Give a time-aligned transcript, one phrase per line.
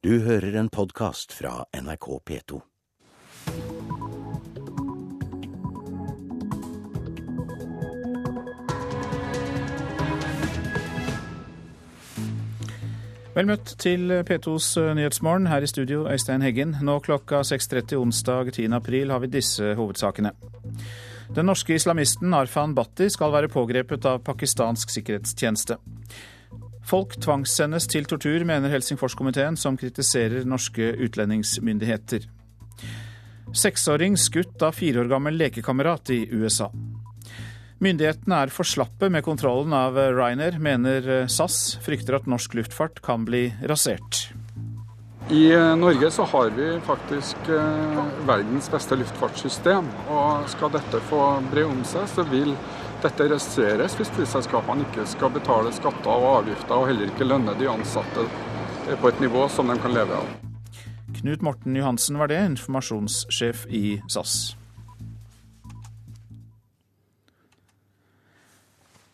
[0.00, 2.56] Du hører en podkast fra NRK P2.
[13.34, 15.50] Vel møtt til P2s Nyhetsmorgen.
[15.52, 16.78] Her i studio, Øystein Heggen.
[16.80, 18.72] Nå klokka 6.30 onsdag 10.
[18.80, 20.32] april har vi disse hovedsakene.
[21.36, 25.76] Den norske islamisten Arfan Bhatti skal være pågrepet av pakistansk sikkerhetstjeneste.
[26.86, 32.26] Folk tvangssendes til tortur, mener Helsingforskomiteen, som kritiserer norske utlendingsmyndigheter.
[33.56, 36.70] Seksåring skutt av fire år gammel lekekamerat i USA.
[37.80, 41.78] Myndighetene er for slappe med kontrollen av Ryanair, mener SAS.
[41.84, 44.28] Frykter at norsk luftfart kan bli rasert.
[45.30, 45.46] I
[45.78, 47.48] Norge så har vi faktisk
[48.26, 49.88] verdens beste luftfartssystem.
[50.10, 51.22] Og skal dette få
[51.52, 52.52] bre om seg, så vil
[53.04, 57.68] dette raseres hvis flyselskapene ikke skal betale skatter og avgifter, og heller ikke lønne de
[57.70, 58.28] ansatte
[59.00, 60.30] på et nivå som de kan leve av.
[61.20, 64.54] Knut Morten Johansen var det, informasjonssjef i SAS.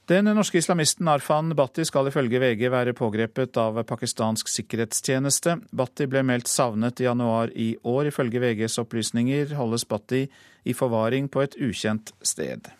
[0.07, 5.57] Den norske islamisten Arfan Bhatti skal ifølge VG være pågrepet av pakistansk sikkerhetstjeneste.
[5.75, 8.13] Bhatti ble meldt savnet i januar i år.
[8.13, 10.29] Ifølge VGs opplysninger holdes Bhatti
[10.63, 12.71] i forvaring på et ukjent sted.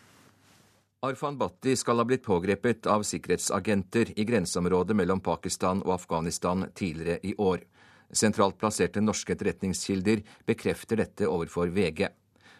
[0.99, 7.19] Arfan Bhatti skal ha blitt pågrepet av sikkerhetsagenter i grenseområdet mellom Pakistan og Afghanistan tidligere
[7.21, 7.61] i år.
[8.09, 12.07] Sentralt plasserte norske etterretningskilder bekrefter dette overfor VG.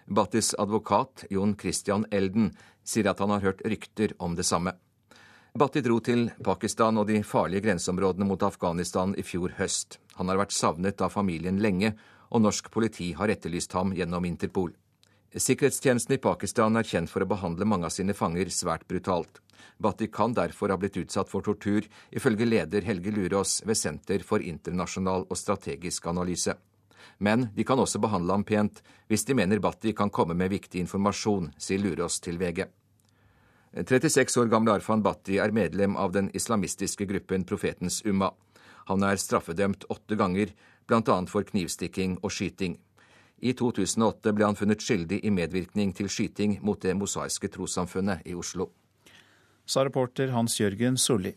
[0.05, 2.51] Bhattis advokat, Jon Christian Elden,
[2.85, 4.75] sier at han har hørt rykter om det samme.
[5.57, 9.97] Bhatti dro til Pakistan og de farlige grenseområdene mot Afghanistan i fjor høst.
[10.21, 11.95] Han har vært savnet av familien lenge,
[12.29, 14.75] og norsk politi har etterlyst ham gjennom Interpol.
[15.35, 19.41] Sikkerhetstjenesten i Pakistan er kjent for å behandle mange av sine fanger svært brutalt.
[19.77, 24.41] Bhatti kan derfor ha blitt utsatt for tortur, ifølge leder Helge Lurås ved Senter for
[24.41, 26.55] internasjonal og strategisk analyse.
[27.19, 30.79] Men de kan også behandle ham pent hvis de mener Bhatti kan komme med viktig
[30.85, 32.63] informasjon, sier Lurås til VG.
[33.77, 38.31] 36 år gamle Arfan Bhatti er medlem av den islamistiske gruppen Profetens Umma.
[38.87, 40.53] Han er straffedømt åtte ganger,
[40.87, 41.17] bl.a.
[41.27, 42.77] for knivstikking og skyting.
[43.39, 48.33] I 2008 ble han funnet skyldig i medvirkning til skyting mot Det mosaiske trossamfunnet i
[48.33, 48.71] Oslo.
[49.67, 51.35] Sa reporter Hans Jørgen Solli.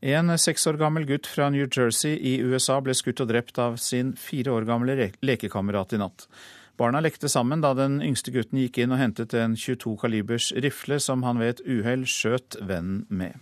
[0.00, 3.76] En seks år gammel gutt fra New Jersey i USA ble skutt og drept av
[3.76, 6.24] sin fire år gamle lekekamerat i natt.
[6.80, 10.96] Barna lekte sammen da den yngste gutten gikk inn og hentet en 22 kalibers rifle
[11.04, 13.36] som han ved et uhell skjøt vennen med.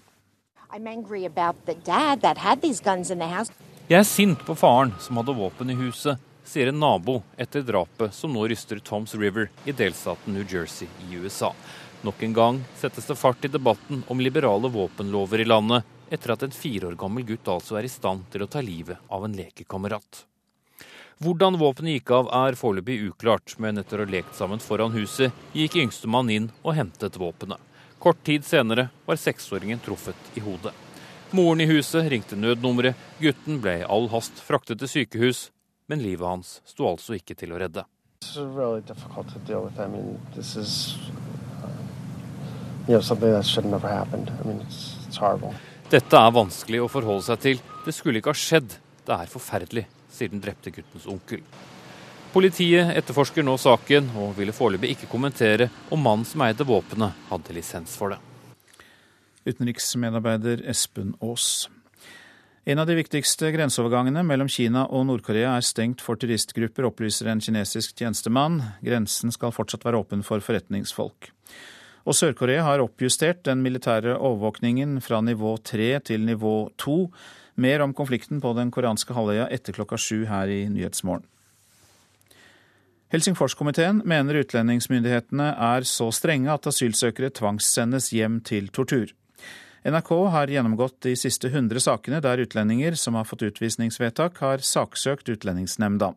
[3.89, 8.15] Jeg er sint på faren som hadde våpen i huset, sier en nabo etter drapet
[8.15, 11.53] som nå ryster Toms River i delstaten New Jersey i USA.
[12.03, 16.43] Nok en gang settes det fart i debatten om liberale våpenlover i landet, etter at
[16.43, 19.35] en fire år gammel gutt altså er i stand til å ta livet av en
[19.37, 20.25] lekekamerat.
[21.19, 25.35] Hvordan våpenet gikk av er foreløpig uklart, men etter å ha lekt sammen foran huset,
[25.53, 27.59] gikk yngstemann inn og hentet våpenet.
[27.99, 30.73] Kort tid senere var seksåringen truffet i hodet.
[31.35, 35.49] Moren i huset ringte nødnummeret, gutten ble i all hast fraktet til sykehus,
[35.89, 37.85] men livet hans sto altså ikke til å redde.
[38.37, 40.97] Really I mean, is,
[42.87, 45.19] you know, I mean, it's, it's
[45.89, 47.61] dette er vanskelig å forholde seg til.
[47.87, 48.75] Det skulle ikke ha skjedd.
[49.09, 51.41] Det er forferdelig, sier den drepte guttens onkel.
[52.35, 57.57] Politiet etterforsker nå saken, og ville foreløpig ikke kommentere om mannen som eide våpenet, hadde
[57.57, 58.21] lisens for det.
[59.49, 61.71] Utenriksmedarbeider Espen Aas.
[62.69, 67.41] En av de viktigste grenseovergangene mellom Kina og Nord-Korea er stengt for turistgrupper, opplyser en
[67.41, 68.59] kinesisk tjenestemann.
[68.85, 71.31] Grensen skal fortsatt være åpen for forretningsfolk.
[72.05, 76.99] Og Sør-Korea har oppjustert den militære overvåkningen fra nivå 3 til nivå 2.
[77.65, 81.25] Mer om konflikten på den koreanske halvøya etter klokka sju her i Nyhetsmorgen.
[83.17, 89.17] Helsingforskomiteen mener utlendingsmyndighetene er så strenge at asylsøkere tvangssendes hjem til tortur.
[89.89, 95.31] NRK har gjennomgått de siste 100 sakene der utlendinger som har fått utvisningsvedtak, har saksøkt
[95.33, 96.11] Utlendingsnemnda.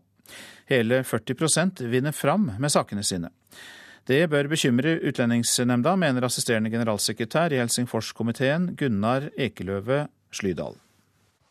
[0.68, 3.30] Hele 40% vinner fram med sakene sine.
[4.08, 10.76] Det bør bekymre Utlendingsnemnda, mener assisterende generalsekretær i Helsingforskomiteen Gunnar Ekeløve Slydal.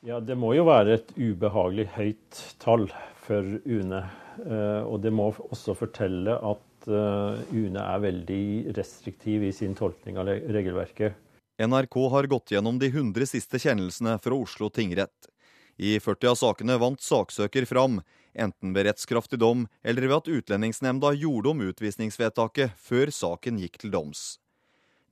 [0.04, 2.88] Ja, Det må jo være et ubehagelig høyt tall
[3.24, 4.02] for UNE.
[4.44, 8.44] Eh, og det må også fortelle at eh, UNE er veldig
[8.76, 11.16] restriktiv i sin tolkning av regelverket.
[11.60, 15.28] NRK har gått gjennom de 100 siste kjennelsene fra Oslo tingrett.
[15.76, 17.98] I 40 av sakene vant saksøker fram,
[18.32, 23.92] enten ved rettskraftig dom eller ved at Utlendingsnemnda gjorde om utvisningsvedtaket før saken gikk til
[23.92, 24.38] doms.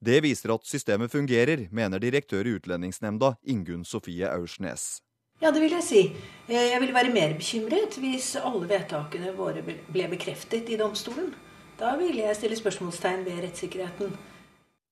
[0.01, 5.03] Det viser at systemet fungerer, mener direktør i Utlendingsnemnda Ingunn Sofie Aursnes.
[5.43, 6.03] Ja, det vil jeg si.
[6.49, 11.29] Eh, jeg ville være mer bekymret hvis alle vedtakene våre ble bekreftet i domstolen.
[11.77, 14.17] Da ville jeg stille spørsmålstegn ved rettssikkerheten.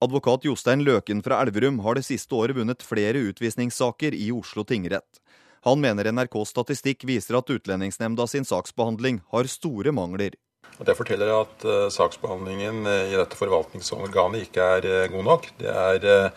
[0.05, 5.23] Advokat Jostein Løken fra Elverum har det siste året vunnet flere utvisningssaker i Oslo tingrett.
[5.65, 10.37] Han mener NRKs statistikk viser at Utlendingsnemnda sin saksbehandling har store mangler.
[10.77, 15.49] Det forteller at uh, saksbehandlingen uh, i dette forvaltningsorganet ikke er uh, god nok.
[15.63, 16.29] Det er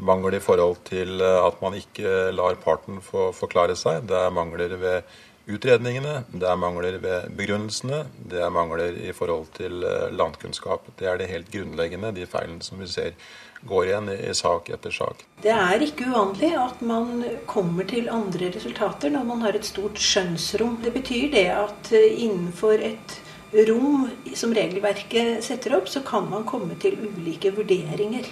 [0.00, 4.06] mangler i forhold til at man ikke lar parten få forklare seg.
[4.08, 5.12] Det er mangler ved
[5.52, 9.84] utredningene, det er mangler ved begrunnelsene, det er mangler i forhold til
[10.14, 10.90] landkunnskap.
[10.98, 13.16] Det er det helt grunnleggende, de feilene som vi ser
[13.68, 15.22] går igjen i sak etter sak.
[15.42, 20.00] Det er ikke uvanlig at man kommer til andre resultater når man har et stort
[20.02, 20.80] skjønnsrom.
[20.82, 23.18] Det betyr det at innenfor et
[23.68, 28.26] rom som regelverket setter opp, så kan man komme til ulike vurderinger.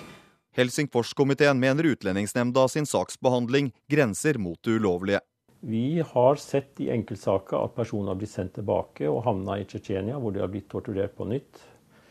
[0.56, 5.20] Helsingforskomiteen mener Utlendingsnemnda sin saksbehandling grenser mot det ulovlige.
[5.60, 10.16] Vi har sett i enkeltsaker at personer har blitt sendt tilbake og havna i Tsjetsjenia,
[10.16, 11.60] hvor de har blitt torturert på nytt.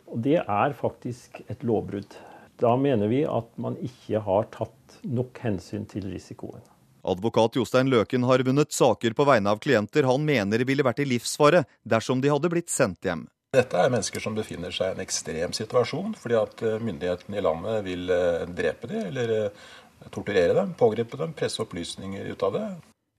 [0.09, 2.13] Og Det er faktisk et lovbrudd.
[2.61, 6.61] Da mener vi at man ikke har tatt nok hensyn til risikoen.
[7.09, 11.07] Advokat Jostein Løken har vunnet saker på vegne av klienter han mener ville vært i
[11.07, 13.25] livsfare dersom de hadde blitt sendt hjem.
[13.55, 17.41] Dette er mennesker som befinner seg i en ekstrem situasjon fordi at eh, myndighetene i
[17.41, 19.63] landet vil eh, drepe dem eller eh,
[20.13, 22.67] torturere dem, pågripe dem, presse opplysninger ut av det.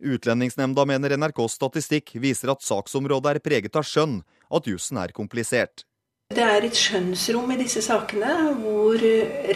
[0.00, 4.20] Utlendingsnemnda mener NRKs statistikk viser at saksområdet er preget av skjønn,
[4.50, 5.85] at jussen er komplisert.
[6.31, 8.31] Det er et skjønnsrom i disse sakene
[8.61, 9.02] hvor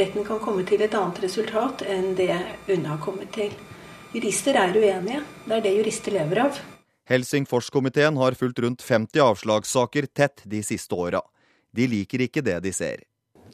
[0.00, 2.35] retten kan komme til et annet resultat enn det
[2.67, 3.55] UNE har kommet til.
[4.14, 5.23] Jurister er uenige.
[5.46, 6.58] Det er det jurister lever av.
[7.11, 11.20] Helsingforskomiteen har fulgt rundt 50 avslagssaker tett de siste åra.
[11.75, 13.05] De liker ikke det de ser.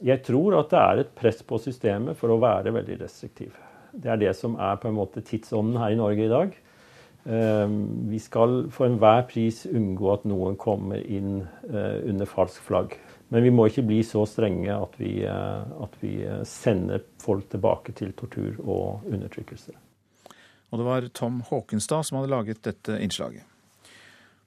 [0.00, 3.52] Jeg tror at det er et press på systemet for å være veldig restriktiv.
[3.92, 6.56] Det er det som er på en måte tidsånden her i Norge i dag.
[7.24, 12.96] Ehm, vi skal for enhver pris unngå at noen kommer inn eh, under falsk flagg.
[13.30, 17.50] Men vi må ikke bli så strenge at vi, eh, at vi eh, sender folk
[17.52, 19.76] tilbake til tortur og undertrykkelse.
[20.70, 23.44] Og det var Tom Håkenstad som hadde laget dette innslaget.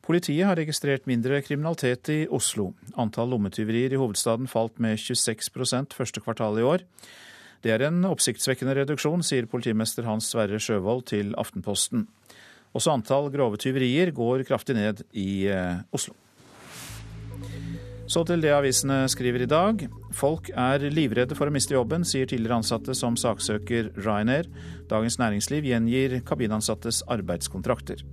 [0.03, 2.73] Politiet har registrert mindre kriminalitet i Oslo.
[2.99, 6.83] Antall lommetyverier i hovedstaden falt med 26% første kvartal i år.
[7.63, 12.09] Det er en oppsiktsvekkende reduksjon, sier politimester Hans Sverre Sjøvold til Aftenposten.
[12.73, 16.15] Også antall grove tyverier går kraftig ned i eh, Oslo.
[18.09, 19.85] Så til det avisene skriver i dag.
[20.13, 24.49] Folk er livredde for å miste jobben, sier tidligere ansatte som saksøker Ryanair.
[24.91, 28.03] Dagens Næringsliv gjengir kabinansattes arbeidskontrakter.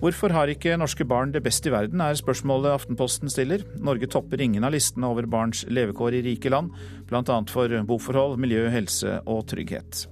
[0.00, 3.62] Hvorfor har ikke norske barn det best i verden, er spørsmålet Aftenposten stiller.
[3.78, 6.74] Norge topper ingen av listene over barns levekår i rike land,
[7.08, 7.38] bl.a.
[7.48, 10.08] for boforhold, miljø, helse og trygghet.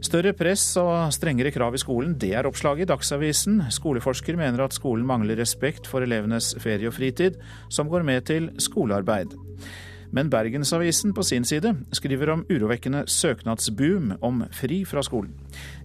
[0.00, 3.58] Større press og strengere krav i skolen, det er oppslaget i Dagsavisen.
[3.68, 7.36] Skoleforsker mener at skolen mangler respekt for elevenes ferie og fritid,
[7.68, 9.36] som går med til skolearbeid.
[10.16, 15.36] Men Bergensavisen på sin side skriver om urovekkende søknadsboom om fri fra skolen.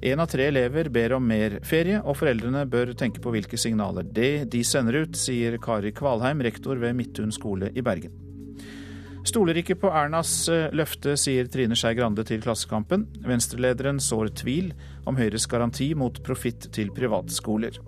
[0.01, 4.07] Én av tre elever ber om mer ferie, og foreldrene bør tenke på hvilke signaler
[4.15, 8.15] det de sender ut, sier Kari Kvalheim, rektor ved Midthun skole i Bergen.
[9.25, 13.07] Stoler ikke på Ernas eh, løfte, sier Trine Skei Grande til Klassekampen.
[13.25, 14.69] Venstrelederen sår tvil
[15.09, 17.81] om Høyres garanti mot profitt til privatskoler.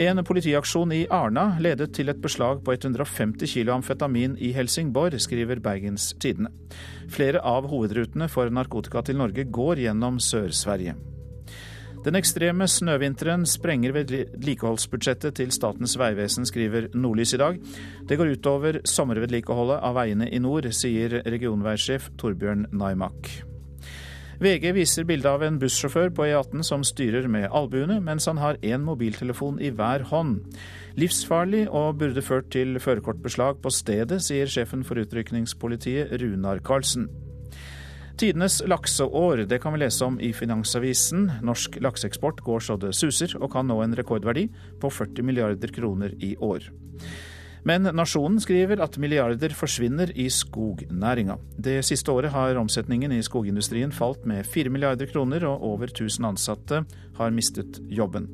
[0.00, 5.60] En politiaksjon i Arna ledet til et beslag på 150 kg amfetamin i Helsingborg, skriver
[5.60, 6.48] Bergens Tidende.
[7.12, 10.96] Flere av hovedrutene for narkotika til Norge går gjennom Sør-Sverige.
[12.02, 17.60] Den ekstreme snøvinteren sprenger vedlikeholdsbudsjettet til Statens vegvesen, skriver Nordlys i dag.
[18.10, 23.30] Det går utover sommervedlikeholdet av veiene i nord, sier regionveisjef Torbjørn Naimak.
[24.42, 28.58] VG viser bilde av en bussjåfør på E18 som styrer med albuene, mens han har
[28.66, 30.40] én mobiltelefon i hver hånd.
[30.98, 37.06] Livsfarlig og burde ført til førerkortbeslag på stedet, sier sjefen for utrykningspolitiet Runar Karlsen.
[38.20, 41.30] Tidenes lakseår, det kan vi lese om i Finansavisen.
[41.42, 44.46] Norsk lakseeksport går så det suser, og kan nå en rekordverdi
[44.80, 46.68] på 40 milliarder kroner i år.
[47.64, 51.38] Men Nasjonen skriver at milliarder forsvinner i skognæringa.
[51.56, 56.26] Det siste året har omsetningen i skogindustrien falt med 4 milliarder kroner, og over 1000
[56.32, 56.82] ansatte
[57.18, 58.28] har mistet jobben.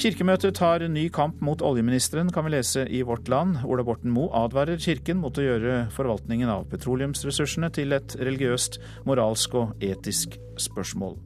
[0.00, 3.58] Kirkemøtet tar ny kamp mot oljeministeren, kan vi lese i Vårt Land.
[3.68, 9.58] Ola Borten Moe advarer Kirken mot å gjøre forvaltningen av petroleumsressursene til et religiøst, moralsk
[9.60, 11.18] og etisk spørsmål.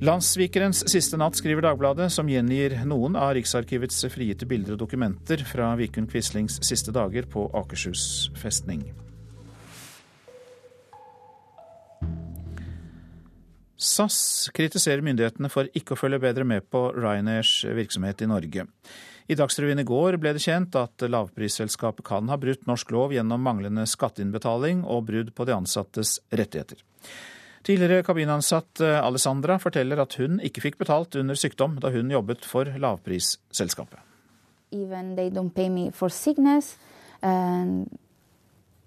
[0.00, 5.74] Landssvikerens siste natt, skriver Dagbladet, som gjengir noen av Riksarkivets frigitte bilder og dokumenter fra
[5.76, 8.86] Vikund Quislings siste dager på Akershus festning.
[13.76, 18.64] SAS kritiserer myndighetene for ikke å følge bedre med på Ryanairs virksomhet i Norge.
[19.26, 23.42] I Dagsrevyen i går ble det kjent at lavprisselskapet kan ha brutt norsk lov gjennom
[23.42, 26.78] manglende skatteinnbetaling og brudd på de ansattes rettigheter.
[27.66, 32.70] Tidligere kabinansatt Alessandra forteller at hun ikke fikk betalt under sykdom da hun jobbet for
[32.70, 33.98] lavprisselskapet.
[34.70, 36.76] Even they don't pay me for sickness,
[37.22, 37.90] and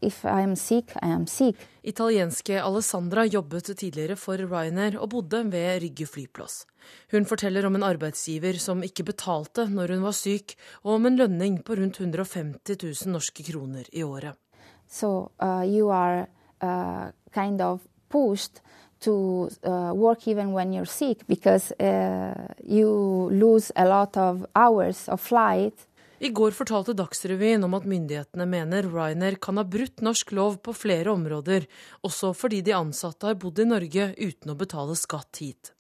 [0.02, 1.58] If I am sick, I am sick.
[1.84, 6.66] Italienske Alessandra jobbet tidligere for Ryanair og bodde ved Rygge flyplass.
[7.12, 11.20] Hun forteller om en arbeidsgiver som ikke betalte når hun var syk, og om en
[11.20, 14.40] lønning på rundt 150 000 norske kroner i året.
[14.88, 16.28] So, uh, you are
[16.64, 18.62] uh, kind of pushed
[19.02, 25.10] to uh, work even when you're sick because uh, you lose a lot of hours
[25.10, 25.89] of flight
[26.20, 30.74] i går fortalte Dagsrevyen om at myndighetene mener Ryanair kan ha brutt norsk lov på
[30.76, 31.68] flere områder,
[32.04, 35.72] også fordi de ansatte har bodd i Norge uten å betale skatt hit.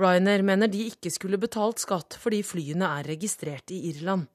[0.00, 4.26] Ryanair mener de ikke skulle betalt skatt fordi flyene er registrert i Irland.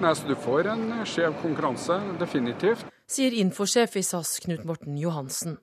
[0.00, 2.86] Nei, så Du får en skjev konkurranse, definitivt.
[3.06, 5.58] Sier infosjef i SAS Knut Morten Johansen.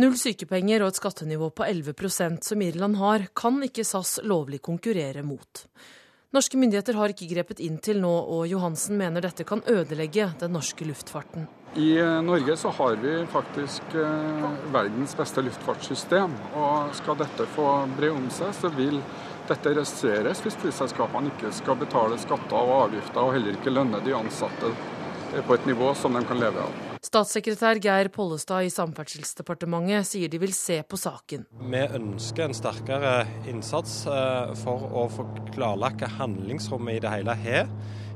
[0.00, 5.22] Null sykepenger og et skattenivå på 11% som Irland har, kan ikke SAS lovlig konkurrere
[5.22, 5.66] mot.
[6.34, 10.50] Norske myndigheter har ikke grepet inn til nå, og Johansen mener dette kan ødelegge den
[10.56, 11.44] norske luftfarten.
[11.78, 16.34] I eh, Norge så har vi faktisk eh, verdens beste luftfartssystem.
[16.58, 18.98] Og skal dette få bre om seg, så vil
[19.46, 24.16] dette resterres hvis flyselskapene ikke skal betale skatter og avgifter, og heller ikke lønne de
[24.18, 24.74] ansatte
[25.46, 26.93] på et nivå som de kan leve av.
[27.04, 31.42] Statssekretær Geir Pollestad i Samferdselsdepartementet sier de vil se på saken.
[31.60, 33.12] Vi ønsker en sterkere
[33.50, 37.68] innsats eh, for å få klarlagt hva handlingsrommet i det hele har,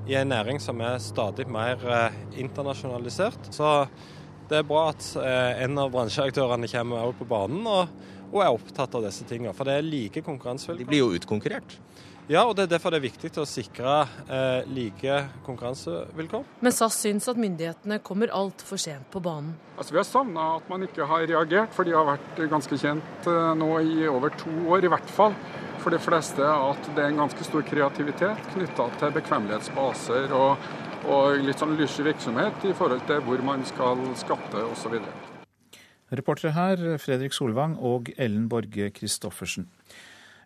[0.09, 3.51] i en næring som er stadig mer eh, internasjonalisert.
[3.53, 3.75] Så
[4.49, 7.93] det er bra at eh, en av bransjeaktørene kommer på banen og,
[8.33, 9.53] og er opptatt av disse tingene.
[9.53, 10.87] For det er like konkurransevilkår.
[10.87, 11.77] De blir jo utkonkurrert?
[12.29, 13.93] Ja, og det er derfor det er viktig å sikre
[14.29, 15.15] eh, like
[15.47, 16.43] konkurransevilkår.
[16.61, 19.55] Men SAS syns at myndighetene kommer altfor sent på banen.
[19.79, 23.31] Altså, vi har savna at man ikke har reagert, for de har vært ganske kjent
[23.33, 25.39] eh, nå i over to år i hvert fall.
[25.81, 30.69] For de fleste at det er en ganske stor kreativitet knytta til bekvemmelighetsbaser og,
[31.09, 35.01] og litt sånn lyssky virksomhet i forhold til hvor man skal skatte osv.
[36.13, 39.71] Reportere her Fredrik Solvang og Ellen Borge Christoffersen.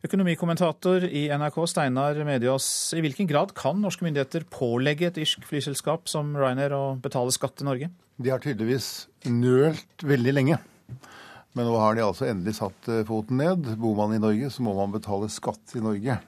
[0.02, 2.64] Økonomikommentator i NRK Steinar Mediås,
[2.98, 7.54] i hvilken grad kan norske myndigheter pålegge et irsk flyselskap som Ryanair å betale skatt
[7.60, 7.88] til Norge?
[8.18, 8.88] De har tydeligvis
[9.30, 10.58] nølt veldig lenge.
[11.54, 13.68] Men nå har de altså endelig satt eh, foten ned.
[13.78, 16.18] Bor man i Norge, så må man betale skatt i Norge.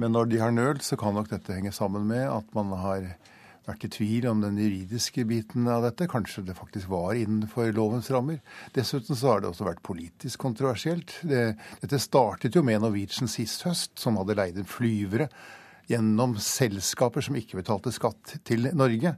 [0.00, 3.10] Men når de har nølt, så kan nok dette henge sammen med at man har
[3.68, 6.10] vært i tvil om den juridiske biten av dette.
[6.10, 8.42] Kanskje det faktisk var innenfor lovens rammer.
[8.76, 11.18] Dessuten så har det også vært politisk kontroversielt.
[11.22, 11.52] Det,
[11.84, 15.30] dette startet jo med Norwegian sist høst, som hadde leid inn flyvere
[15.90, 19.16] gjennom selskaper som ikke betalte skatt til Norge.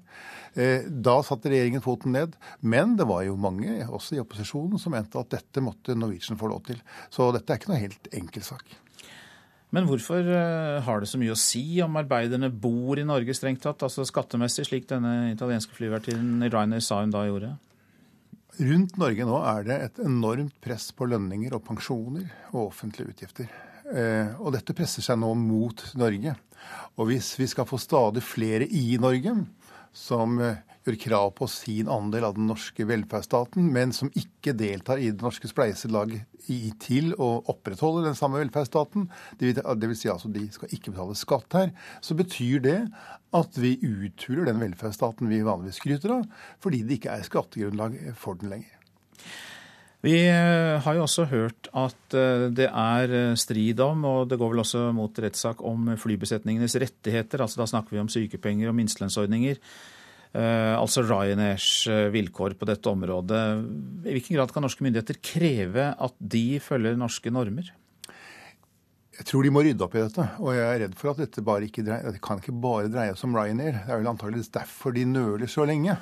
[0.54, 2.38] Eh, da satte regjeringen foten ned.
[2.60, 6.50] Men det var jo mange, også i opposisjonen, som mente at dette måtte Norwegian få
[6.52, 6.80] lov til.
[7.12, 8.83] Så dette er ikke noe helt enkel sak.
[9.74, 13.64] Men hvorfor eh, har det så mye å si om arbeiderne bor i Norge strengt
[13.64, 17.54] tatt, altså skattemessig, slik denne italienske flyvertinnen Ryanair sa hun da gjorde?
[18.54, 23.48] Rundt Norge nå er det et enormt press på lønninger og pensjoner og offentlige utgifter.
[23.90, 26.36] Eh, og dette presser seg nå mot Norge.
[26.94, 29.34] Og hvis vi skal få stadig flere i Norge
[29.94, 35.00] som eh, gjør krav på sin andel av den norske velferdsstaten, men som ikke deltar
[35.00, 36.28] i det norske spleiselaget
[36.84, 39.08] til å opprettholde den samme velferdsstaten,
[39.40, 40.02] dvs.
[40.02, 41.72] Si altså de skal ikke betale skatt her,
[42.04, 42.78] så betyr det
[43.34, 46.28] at vi uthuler den velferdsstaten vi vanligvis skryter av,
[46.62, 48.80] fordi det ikke er skattegrunnlag for den lenger.
[50.04, 54.36] Vi eh, har jo også hørt at eh, det er eh, strid om, og det
[54.36, 57.40] går vel også mot rettssak om flybesetningenes rettigheter.
[57.40, 59.62] altså Da snakker vi om sykepenger og minstelønnsordninger.
[60.34, 63.42] Eh, altså Ryanairs eh, vilkår på dette området.
[64.02, 67.70] I hvilken grad kan norske myndigheter kreve at de følger norske normer?
[69.14, 70.26] Jeg tror de må rydde opp i dette.
[70.42, 73.14] Og jeg er redd for at dette bare ikke dreier, det kan ikke bare dreie
[73.14, 73.78] seg om Ryanair.
[73.84, 75.94] Det er vel antakeligvis derfor de nøler så lenge.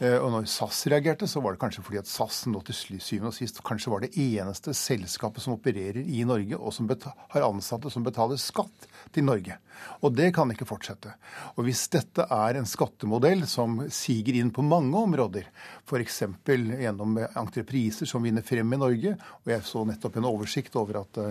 [0.00, 3.32] Eh, og når SAS reagerte, så var det kanskje fordi at SAS nå til syvende
[3.32, 7.92] og sist kanskje var det eneste selskapet som opererer i Norge, og som har ansatte
[7.92, 9.58] som betaler skatt til Norge.
[10.04, 11.12] Og det kan ikke fortsette.
[11.56, 15.48] Og hvis dette er en skattemodell som siger inn på mange områder,
[15.86, 16.22] f.eks.
[16.46, 21.22] gjennom entrepriser som vinner frem i Norge, og jeg så nettopp en oversikt over at,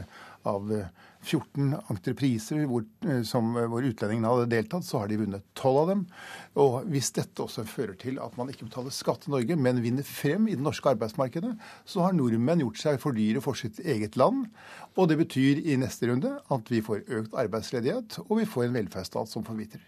[0.45, 0.71] av
[1.25, 2.85] 14 entrepriser hvor,
[3.27, 6.03] som, hvor utlendingene hadde deltatt, så har de vunnet 12 av dem.
[6.61, 10.07] Og hvis dette også fører til at man ikke betaler skatt i Norge, men vinner
[10.07, 11.55] frem i det norske arbeidsmarkedet,
[11.89, 14.45] så har nordmenn gjort seg for dyre for sitt eget land.
[14.95, 18.79] Og det betyr i neste runde at vi får økt arbeidsledighet, og vi får en
[18.79, 19.83] velferdsstat som forvitrer.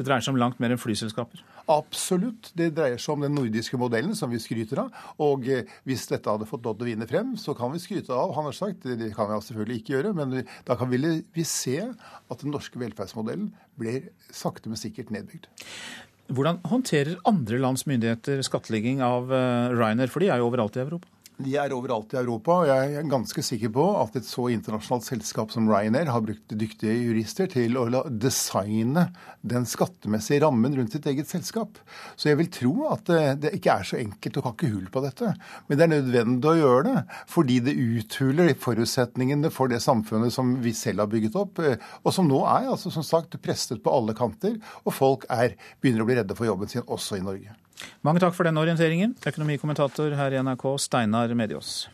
[0.00, 1.42] Det dreier seg om langt mer enn flyselskaper?
[1.68, 2.54] Absolutt.
[2.56, 4.94] Det dreier seg om den nordiske modellen som vi skryter av.
[5.20, 8.16] Og eh, hvis dette hadde fått lov til å vinne frem, så kan vi skryte
[8.16, 8.88] av, han har sagt.
[8.88, 13.50] Det kan vi selvfølgelig ikke gjøre, men da kan vi se at den norske velferdsmodellen
[13.76, 15.50] blir sakte, men sikkert nedbygd.
[16.32, 20.86] Hvordan håndterer andre lands myndigheter skattlegging av eh, Ryanair, for de er jo overalt i
[20.86, 21.19] Europa?
[21.40, 25.06] De er overalt i Europa, og jeg er ganske sikker på at et så internasjonalt
[25.06, 29.06] selskap som Ryanair har brukt dyktige jurister til å designe
[29.40, 31.80] den skattemessige rammen rundt sitt eget selskap.
[32.20, 33.08] Så jeg vil tro at
[33.40, 35.32] det ikke er så enkelt å kakke hull på dette.
[35.68, 40.58] Men det er nødvendig å gjøre det, fordi det uthuler forutsetningene for det samfunnet som
[40.60, 41.62] vi selv har bygget opp,
[42.04, 46.04] og som nå er altså som sagt presset på alle kanter, og folk er, begynner
[46.04, 47.56] å bli redde for jobben sin også i Norge.
[48.06, 51.88] Mange takk for den orienteringen, økonomikommentator her i NRK, Steinar Mediås.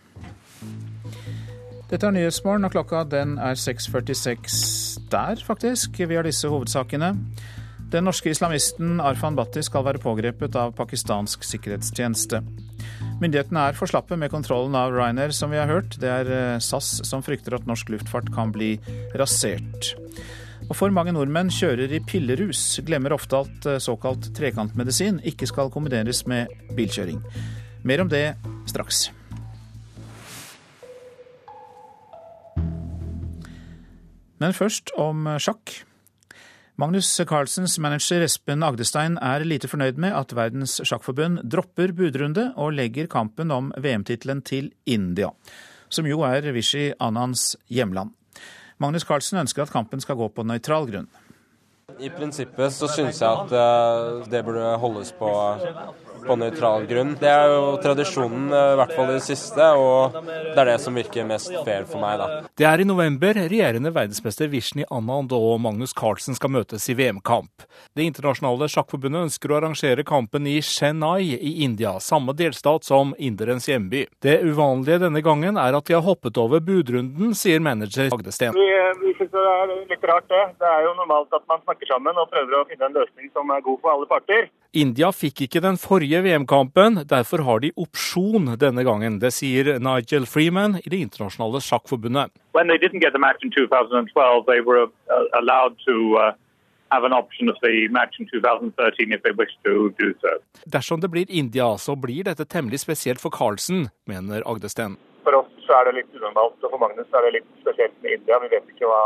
[1.86, 6.00] Dette er Nyhetsmorgen, og klokka den er 6.46 der, faktisk.
[6.02, 7.12] Vi har disse hovedsakene.
[7.92, 12.40] Den norske islamisten Arfan Bhatti skal være pågrepet av pakistansk sikkerhetstjeneste.
[13.20, 15.94] Myndighetene er for slappe med kontrollen av Ryanair, som vi har hørt.
[16.02, 18.74] Det er eh, SAS som frykter at norsk luftfart kan bli
[19.14, 19.94] rasert.
[20.66, 25.70] Og for mange nordmenn kjører i pillerus, glemmer ofte at eh, såkalt trekantmedisin ikke skal
[25.70, 27.20] kombineres med bilkjøring.
[27.86, 28.24] Mer om det
[28.66, 29.06] straks.
[34.42, 35.78] Men først om sjakk.
[36.76, 42.74] Magnus Carlsens manager Espen Agdestein er lite fornøyd med at Verdens sjakkforbund dropper budrunde og
[42.76, 45.30] legger kampen om VM-tittelen til India,
[45.88, 48.12] som jo er Vishy Anans hjemland.
[48.82, 51.08] Magnus Carlsen ønsker at kampen skal gå på nøytral grunn.
[52.00, 55.30] I prinsippet så syns jeg at eh, det burde holdes på
[56.26, 57.14] på nøytral grunn.
[57.20, 60.76] Det er jo tradisjonen, eh, i hvert fall i det siste, og det er det
[60.82, 62.40] som virker mest fair for meg, da.
[62.58, 67.66] Det er i november regjerende verdensmester Vishni Anand og Magnus Carlsen skal møtes i VM-kamp.
[67.96, 73.68] Det internasjonale sjakkforbundet ønsker å arrangere kampen i Chennai i India, samme delstat som inderens
[73.70, 74.06] hjemby.
[74.22, 78.56] Det uvanlige denne gangen er at de har hoppet over budrunden, sier manager Agdesten.
[78.56, 80.42] Vi, vi syns det er litt rart, det.
[80.60, 83.50] Det er jo normalt at man snakker sammen og prøver å finne en løsning som
[83.50, 84.48] er god for alle parter.
[84.76, 89.18] India fikk ikke den forrige VM-kampen, derfor har de opsjon denne gangen.
[89.22, 92.34] Det sier Nigel Freeman i Det internasjonale sjakkforbundet.
[92.52, 96.32] When they didn't get the match in 2012, they were uh, allowed to uh,
[96.92, 100.36] have an option of the match in 2013 if they wish to do so.
[100.66, 104.96] Dersom det blir India, så blir dette temmelig spesielt for Carlsen, mener Agdesten.
[105.24, 108.18] For oss så er det litt unormalt, og for Magnus er det litt spesielt med
[108.20, 108.38] India.
[108.42, 109.04] Vi vet ikke hva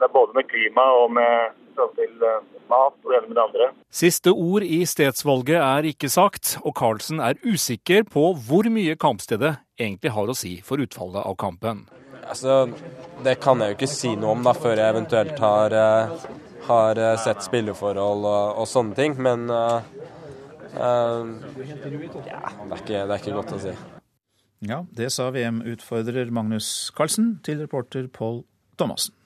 [0.00, 3.38] Det er både med klima og med forhold til uh, mat og det ene med
[3.38, 3.68] det andre.
[3.92, 9.56] Siste ord i stedsvalget er ikke sagt, og Carlsen er usikker på hvor mye kampstedet
[9.80, 11.86] egentlig har å si for utfallet av kampen.
[12.22, 12.68] Altså,
[13.24, 16.28] Det kan jeg jo ikke si noe om da, før jeg eventuelt har, uh,
[16.68, 19.18] har uh, sett spilleforhold og, og, sånne ting.
[19.18, 19.80] Men uh,
[20.72, 23.74] ja, det er, ikke, det er ikke godt å si.
[24.62, 28.44] Ja, det sa VM-utfordrer Magnus Carlsen til reporter Pål
[28.78, 29.16] Thomassen.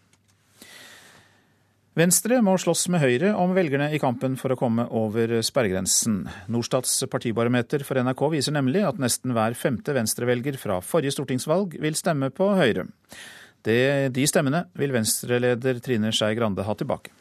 [1.96, 6.26] Venstre må slåss med Høyre om velgerne i kampen for å komme over sperregrensen.
[6.52, 11.96] Norstats partibarometer for NRK viser nemlig at nesten hver femte venstrevelger fra forrige stortingsvalg vil
[11.96, 12.88] stemme på Høyre.
[13.64, 13.78] Det,
[14.16, 17.12] de stemmene vil venstreleder Trine Skei Grande ha tilbake.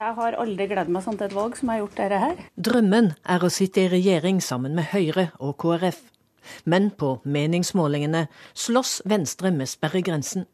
[0.00, 2.44] Jeg har aldri gledet meg sånn til et valg som jeg har gjort dette her.
[2.68, 6.04] Drømmen er å sitte i regjering sammen med Høyre og KrF.
[6.64, 10.46] Men på meningsmålingene slåss Venstre med sperregrensen.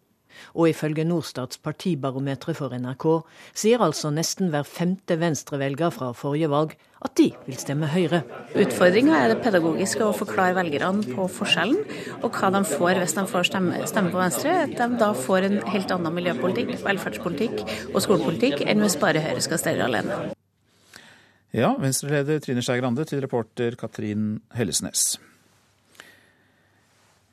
[0.57, 3.05] Og ifølge Norstats partibarometre for NRK
[3.53, 8.23] sier altså nesten hver femte venstrevelger fra forrige valg at de vil stemme Høyre.
[8.55, 11.81] Utfordringa er det pedagogiske å forklare velgerne på forskjellen,
[12.23, 14.55] og hva de får hvis de får stemme, stemme på Venstre.
[14.69, 19.43] At de da får en helt annen miljøpolitikk, velferdspolitikk og skolepolitikk enn hvis bare Høyre
[19.43, 20.23] skal stelle alene.
[21.53, 25.19] Ja, Venstre-leder Trine Skei Grande til reporter Katrin Hellesnes.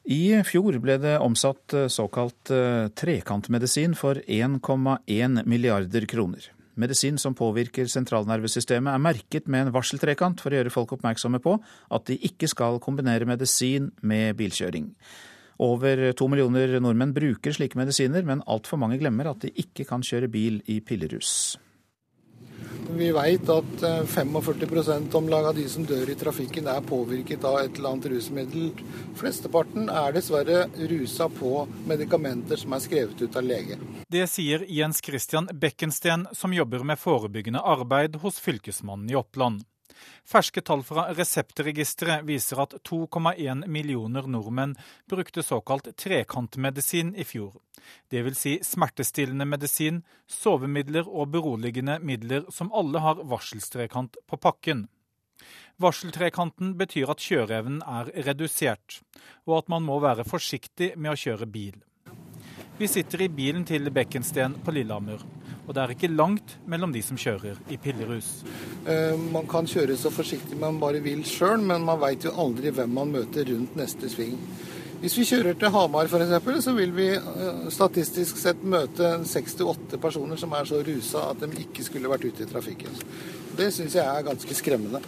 [0.07, 6.47] I fjor ble det omsatt eh, såkalt eh, trekantmedisin for 1,1 milliarder kroner.
[6.79, 11.57] Medisin som påvirker sentralnervesystemet er merket med en varseltrekant for å gjøre folk oppmerksomme på
[11.91, 14.93] at de ikke skal kombinere medisin med bilkjøring.
[15.59, 20.05] Over to millioner nordmenn bruker slike medisiner, men altfor mange glemmer at de ikke kan
[20.05, 21.59] kjøre bil i pillerus.
[22.89, 27.60] Vi vet at 45 om lag av de som dør i trafikken er påvirket av
[27.62, 28.71] et eller annet rusmiddel.
[29.19, 33.78] Flesteparten er dessverre rusa på medikamenter som er skrevet ut av lege.
[34.10, 39.63] Det sier Jens Christian Bekkensten, som jobber med forebyggende arbeid hos Fylkesmannen i Oppland.
[40.27, 44.75] Ferske tall fra Reseptregisteret viser at 2,1 millioner nordmenn
[45.09, 47.55] brukte såkalt trekantmedisin i fjor.
[48.12, 48.38] Dvs.
[48.39, 54.88] Si smertestillende medisin, sovemidler og beroligende midler som alle har varselstrekant på pakken.
[55.79, 58.99] Varseltrekanten betyr at kjøreevnen er redusert,
[59.47, 61.77] og at man må være forsiktig med å kjøre bil.
[62.79, 65.23] Vi sitter i bilen til Bekkensten på Lillehammer.
[65.69, 68.39] Og det er ikke langt mellom de som kjører i pillerus.
[68.89, 72.71] Eh, man kan kjøre så forsiktig man bare vil sjøl, men man veit jo aldri
[72.73, 74.34] hvem man møter rundt neste sving.
[74.99, 80.41] Hvis vi kjører til Hamar f.eks., så vil vi eh, statistisk sett møte 68 personer
[80.41, 82.97] som er så rusa at de ikke skulle vært ute i trafikken.
[83.60, 85.03] Det syns jeg er ganske skremmende.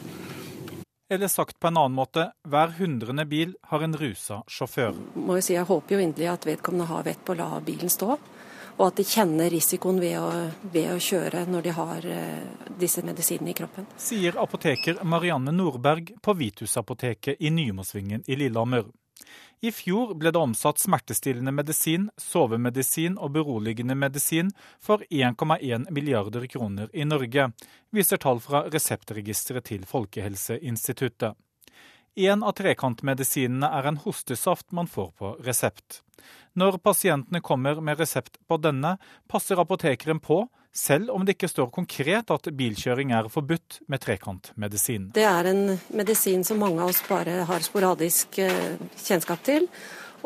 [1.11, 4.93] Eller sagt på en annen måte, hver hundrende bil har en rusa sjåfør.
[5.17, 7.91] Må jeg, si, jeg håper jo inderlig at vedkommende har vett på å la bilen
[7.91, 8.15] stå
[8.81, 10.29] og at de kjenner risikoen ved å,
[10.73, 13.85] ved å kjøre når de har uh, disse medisinene i kroppen.
[14.01, 18.89] Sier apoteker Marianne Nordberg på Vitusapoteket i Nymosvingen i Lillehammer.
[19.61, 24.49] I fjor ble det omsatt smertestillende medisin, sovemedisin og beroligende medisin
[24.81, 27.51] for 1,1 milliarder kroner i Norge,
[27.93, 31.37] viser tall fra Reseptregisteret til Folkehelseinstituttet.
[32.15, 36.01] En av trekantmedisinene er en hostesaft man får på resept.
[36.59, 38.97] Når pasientene kommer med resept på denne,
[39.31, 40.43] passer apotekeren på,
[40.75, 45.09] selv om det ikke står konkret at bilkjøring er forbudt med trekantmedisin.
[45.15, 49.69] Det er en medisin som mange av oss bare har sporadisk eh, kjennskap til,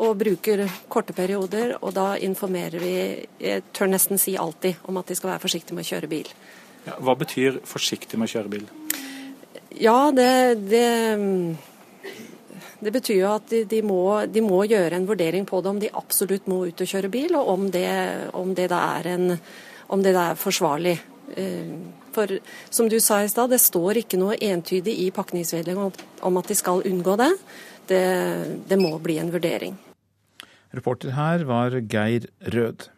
[0.02, 1.76] og bruker korte perioder.
[1.80, 2.96] Og da informerer vi,
[3.38, 6.34] jeg tør nesten si alltid, om at de skal være forsiktige med å kjøre bil.
[6.86, 8.68] Ja, hva betyr forsiktig med å kjøre bil?
[9.76, 10.30] Ja, det,
[10.66, 10.86] det
[12.80, 15.80] det betyr jo at de, de, må, de, må, gjøre en vurdering på det, om
[15.80, 17.88] de absolutt må ut og kjøre bil, og om det,
[18.36, 19.36] om det, da, er en,
[19.92, 20.96] om det da er forsvarlig.
[21.36, 21.72] Eh,
[22.16, 22.36] for
[22.72, 26.56] som du sa i stad, det står ikke noe entydig i pakningsvedlegget om at de
[26.56, 27.32] skal unngå det.
[27.90, 28.04] det.
[28.68, 29.76] Det må bli en vurdering.
[30.76, 32.88] Reporter her var Geir Rød.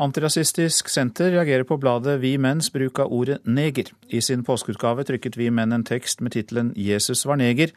[0.00, 3.90] Antirasistisk Senter reagerer på bladet Vi Menns bruk av ordet neger.
[4.08, 7.74] I sin påskeutgave trykket Vi Menn en tekst med tittelen 'Jesus var neger',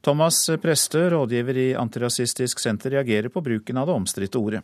[0.00, 4.62] Thomas Prestø, rådgiver i Antirasistisk Senter, reagerer på bruken av det omstridte ordet.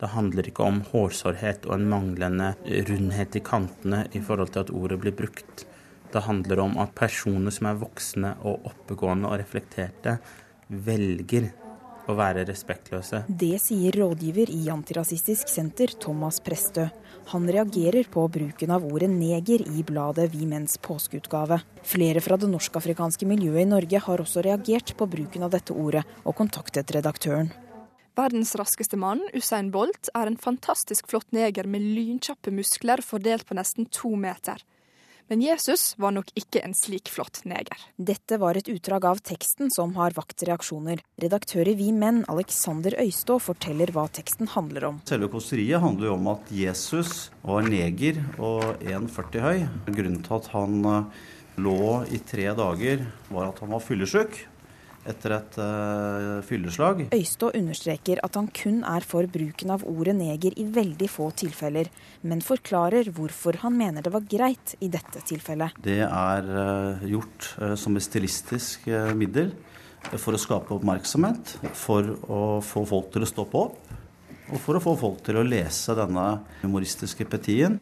[0.00, 2.54] Det handler ikke om hårsårhet og en manglende
[2.88, 5.62] rundhet i kantene i forhold til at ordet blir brukt.
[6.12, 10.18] Det handler om at personer som er voksne og oppegående og reflekterte,
[10.68, 11.52] velger
[12.06, 13.24] å være respektløse.
[13.28, 16.86] Det sier rådgiver i Antirasistisk Senter, Thomas Prestø.
[17.32, 21.58] Han reagerer på bruken av ordet neger i bladet Vi Menns påskeutgave.
[21.82, 26.04] Flere fra det norsk-afrikanske miljøet i Norge har også reagert på bruken av dette ordet,
[26.22, 27.50] og kontaktet redaktøren.
[28.16, 33.58] Verdens raskeste mann, Usain Bolt, er en fantastisk flott neger med lynkjappe muskler fordelt på
[33.58, 34.62] nesten to meter.
[35.26, 37.80] Men Jesus var nok ikke en slik flott neger.
[37.98, 41.02] Dette var et utdrag av teksten som har vakt reaksjoner.
[41.18, 45.00] Redaktør i Vi Menn, Alexander Øystå, forteller hva teksten handler om.
[45.10, 49.64] Selve kåseriet handler jo om at Jesus var neger og 1,40 høy.
[49.90, 51.24] Grunnen til at han eh,
[51.58, 51.80] lå
[52.14, 54.44] i tre dager, var at han var fyllesyk
[55.10, 57.04] etter et uh, fylleslag.
[57.14, 61.90] Øystå understreker at han kun er for bruken av ordet neger i veldig få tilfeller,
[62.26, 65.78] men forklarer hvorfor han mener det var greit i dette tilfellet.
[65.82, 69.52] Det er uh, gjort uh, som et stilistisk middel
[70.20, 73.94] for å skape oppmerksomhet, for å få folk til å stoppe opp,
[74.46, 76.26] og for å få folk til å lese denne
[76.60, 77.80] humoristiske petien.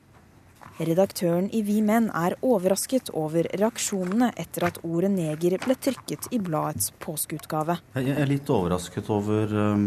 [0.75, 6.41] Redaktøren i Vi Menn er overrasket over reaksjonene etter at ordet neger ble trykket i
[6.43, 7.77] bladets påskeutgave.
[7.95, 9.85] Jeg er litt overrasket over um,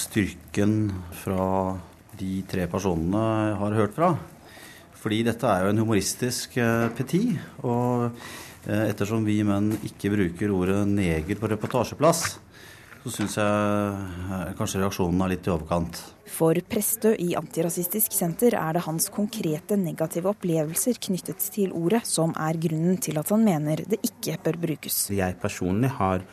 [0.00, 0.78] styrken
[1.20, 1.76] fra
[2.16, 4.14] de tre personene jeg har hørt fra.
[5.00, 6.96] Fordi dette er jo en humoristisk petit.
[6.96, 7.22] peti.
[7.60, 12.38] Og uh, ettersom vi menn ikke bruker ordet neger på reportasjeplass,
[13.00, 16.00] så syns jeg uh, kanskje reaksjonen er litt i overkant.
[16.30, 22.34] For Prestø i Antirasistisk Senter er det hans konkrete negative opplevelser knyttet til ordet som
[22.38, 25.02] er grunnen til at han mener det ikke bør brukes.
[25.14, 26.24] Jeg personlig har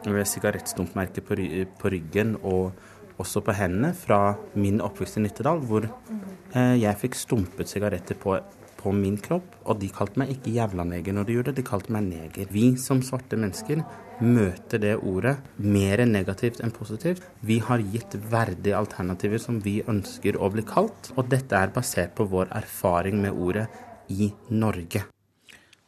[0.00, 2.72] sigarettstumpmerker på ryggen og
[3.20, 8.38] også på hendene fra min oppvekst i Nittedal, hvor eh, jeg fikk stumpet sigaretter på
[8.80, 11.68] på min kropp, og de kalte meg ikke jævla neger når de gjorde det, de
[11.68, 12.48] kalte meg neger.
[12.48, 13.82] Vi som svarte mennesker
[14.20, 17.24] møter det ordet mer negativt enn positivt.
[17.40, 22.14] Vi har gitt verdige alternativer som vi ønsker å bli kalt, og dette er basert
[22.16, 23.66] på vår erfaring med ordet
[24.12, 25.06] i Norge.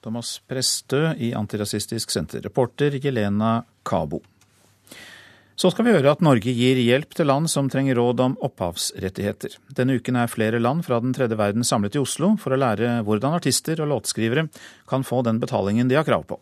[0.03, 2.43] Thomas Prestø i Antirasistisk Senter.
[2.43, 4.23] Reporter Jelena Kabo.
[5.55, 9.59] Så skal vi høre at Norge gir hjelp til land som trenger råd om opphavsrettigheter.
[9.71, 12.97] Denne uken er flere land fra den tredje verden samlet i Oslo for å lære
[13.07, 14.49] hvordan artister og låtskrivere
[14.91, 16.41] kan få den betalingen de har krav på.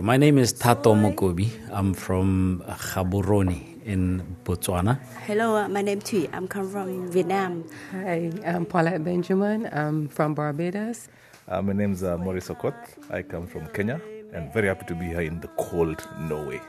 [0.00, 1.48] My name is Tato Mokobi.
[1.70, 4.98] I'm from Khaburoni in Botswana.
[5.26, 6.28] Hello, uh, my name is Thuy.
[6.32, 7.64] I'm come from Vietnam.
[7.92, 9.68] Hi, I'm Paulette Benjamin.
[9.72, 11.08] I'm from Barbados.
[11.46, 12.74] Uh, my name is uh, Maurice Okot.
[13.12, 14.00] I come from Kenya
[14.34, 16.60] and very happy to be here in the cold Norway.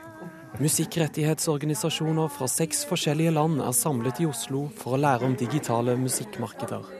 [0.58, 6.99] Musikkrettighetsorganisasjoner fra seks forskjellige land er samlet i Oslo for å lære om digitale musikkmarkeder.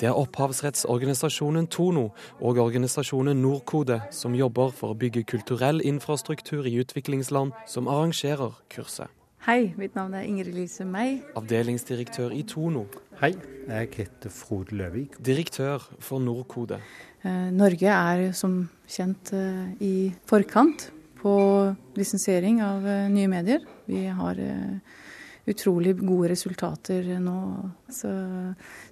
[0.00, 2.08] Det er opphavsrettsorganisasjonen Tono
[2.40, 9.12] og organisasjonen Norkode som jobber for å bygge kulturell infrastruktur i utviklingsland, som arrangerer kurset.
[9.44, 11.20] Hei, mitt navn er Ingrid Lise Mei.
[11.36, 12.86] Avdelingsdirektør i Tono.
[13.20, 13.34] Hei,
[13.68, 15.18] jeg heter Frode Løvik.
[15.20, 16.78] Direktør for Norkode.
[17.22, 19.94] Eh, Norge er som kjent eh, i
[20.26, 20.88] forkant
[21.20, 21.34] på
[21.96, 23.62] lisensiering av eh, nye medier.
[23.84, 24.40] Vi har
[25.46, 27.38] utrolig gode resultater nå.
[27.92, 28.10] Så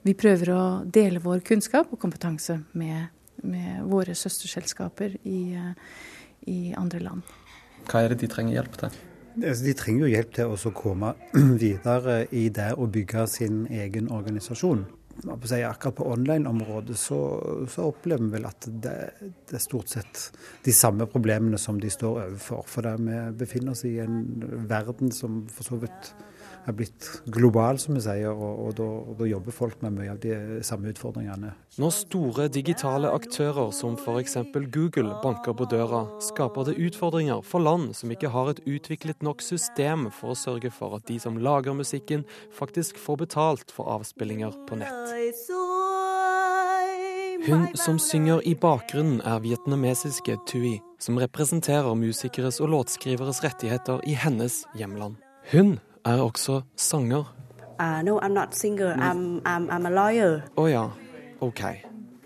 [0.05, 3.09] vi prøver å dele vår kunnskap og kompetanse med,
[3.43, 5.41] med våre søsterselskaper i,
[6.47, 7.35] i, andre land.
[7.88, 9.03] Hva er det de trenger hjelp til?
[9.33, 11.15] Altså, de trenger jo hjelp til å komme
[11.65, 14.85] videre i det å bygge sin egen organisasjon.
[15.12, 17.19] Akkurat på online-området så,
[17.69, 20.23] så, opplever vi vel at det, det, er stort sett
[20.65, 22.65] de samme problemene som de står overfor.
[22.69, 24.23] For vi befinner oss i en
[24.69, 26.12] verden som for så vidt
[26.66, 30.12] er blitt global, som vi sier, og, og, da, og, da, jobber folk med mye
[30.12, 31.53] av de samme utfordringene.
[31.83, 34.38] Når store digitale aktører som f.eks.
[34.75, 39.42] Google banker på døra, skaper det utfordringer for land som ikke har et utviklet nok
[39.44, 44.55] system for å sørge for at de som lager musikken, faktisk får betalt for avspillinger
[44.68, 45.51] på nett.
[47.42, 54.14] Hun som synger i bakgrunnen, er vietnamesiske Tui, som representerer musikeres og låtskriveres rettigheter i
[54.14, 55.16] hennes hjemland.
[55.51, 57.35] Hun er også sanger.
[57.81, 58.95] Uh, no, I'm not singer.
[58.95, 60.43] I'm, I'm, I'm a lawyer.
[60.57, 60.91] Å oh, ja.
[61.41, 61.62] OK.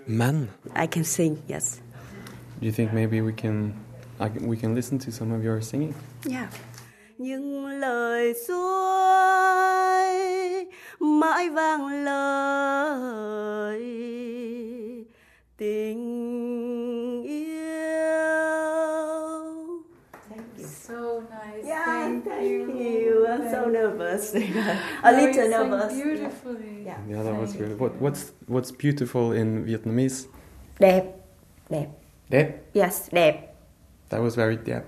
[0.06, 1.80] Men I can sing, yes.
[2.60, 3.74] Do you think maybe we can,
[4.20, 5.94] I, we can listen to some of your singing?
[6.24, 6.48] Yeah.
[7.18, 8.66] Những lời xuôi
[11.00, 13.80] mãi vang lời
[15.56, 17.55] tình yêu.
[20.86, 21.66] So nice.
[21.66, 22.78] Yeah, thank, thank you.
[22.78, 23.26] you.
[23.26, 24.34] I'm so nervous.
[24.34, 25.92] a no, little nervous.
[25.92, 26.84] beautifully.
[26.86, 26.98] Yeah.
[27.08, 27.74] Yeah, that was really.
[27.74, 30.28] What, what's what's beautiful in Vietnamese?
[30.78, 31.04] Đẹp.
[31.68, 31.88] Đẹp.
[32.30, 32.48] Đẹp.
[32.74, 33.34] Yes, đẹp.
[34.10, 34.84] That was very đẹp.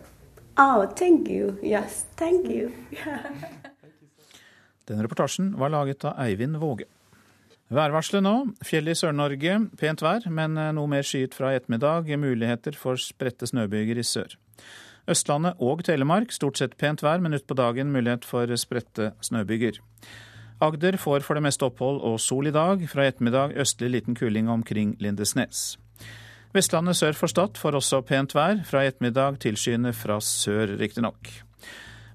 [0.57, 1.59] Oh, thank you.
[1.63, 2.71] Yes, thank you.
[4.89, 6.85] Den reportasjen var laget av Eivind Våge.
[7.69, 8.37] Værvarselet nå.
[8.65, 9.59] Fjell i Sør-Norge.
[9.77, 12.09] Pent vær, men noe mer skyet fra i ettermiddag.
[12.17, 14.39] Muligheter for spredte snøbyger i sør.
[15.09, 19.81] Østlandet og Telemark stort sett pent vær, men utpå dagen mulighet for spredte snøbyger.
[20.61, 22.83] Agder får for det meste opphold og sol i dag.
[22.91, 25.79] Fra i ettermiddag østlig liten kuling omkring Lindesnes.
[26.53, 28.65] Vestlandet sør for Stad får også pent vær.
[28.67, 31.31] Fra i ettermiddag tilskyende fra sør, riktignok.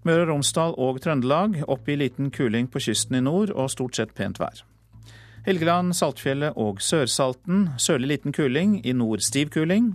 [0.04, 3.96] Møre og Romsdal og Trøndelag opp i liten kuling på kysten i nord og stort
[3.96, 4.66] sett pent vær.
[5.48, 9.94] Helgeland, Saltfjellet og Sørsalten sørlig liten kuling, i nord stiv kuling.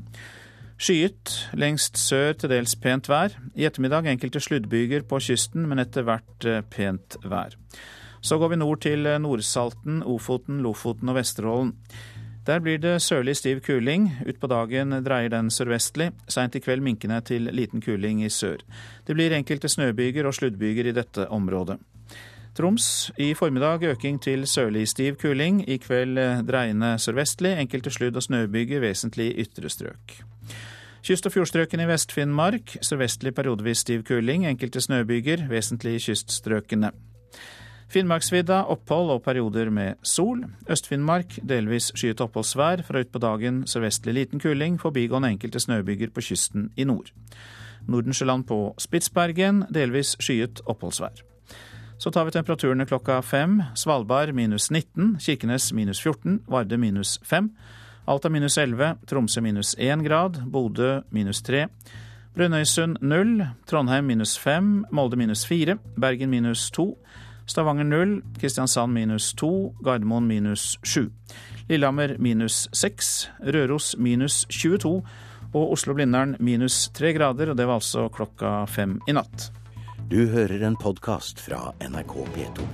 [0.78, 3.32] Skyet, lengst sør til dels pent vær.
[3.58, 7.56] I ettermiddag enkelte sluddbyger på kysten, men etter hvert eh, pent vær.
[8.22, 11.74] Så går vi nord til eh, Nordsalten, Ofoten, Lofoten og Vesterålen.
[12.46, 14.06] Der blir det sørlig stiv kuling.
[14.22, 16.12] Utpå dagen dreier den sørvestlig.
[16.30, 18.62] Seint i kveld minkende til liten kuling i sør.
[19.04, 21.76] Det blir enkelte snøbyger og sluddbyger i dette området.
[22.58, 25.60] Troms i formiddag øking til sørlig stiv kuling.
[25.70, 27.52] I kveld eh, dreiende sørvestlig.
[27.54, 30.16] Enkelte sludd- og snøbyger vesentlig ytre strøk.
[31.06, 36.90] Kyst- og fjordstrøkene i Vest-Finnmark sørvestlig periodevis stiv kuling, enkelte snøbyger, vesentlig i kyststrøkene.
[37.88, 40.42] Finnmarksvidda opphold og perioder med sol.
[40.66, 42.82] Øst-Finnmark delvis skyet oppholdsvær.
[42.82, 47.14] Fra utpå dagen sørvestlig liten kuling, forbigående enkelte snøbyger på kysten i nord.
[47.86, 51.37] Nordensjøland på Spitsbergen delvis skyet oppholdsvær.
[51.98, 53.62] Så tar vi temperaturene klokka fem.
[53.74, 57.48] Svalbard minus 19, Kirkenes minus 14, Varde minus 5.
[58.06, 61.66] Alta minus 11, Tromsø minus 1 grad, Bodø minus 3.
[62.38, 66.86] Brønnøysund 0, Trondheim minus 5, Molde minus 4, Bergen minus 2,
[67.46, 71.10] Stavanger 0, Kristiansand minus 2, Gardermoen minus 7.
[71.68, 75.02] Lillehammer minus 6, Røros minus 22
[75.52, 79.50] og Oslo-Blindern minus 3 grader, og det var altså klokka fem i natt.
[80.08, 82.64] Du hører en podkast fra NRK P2.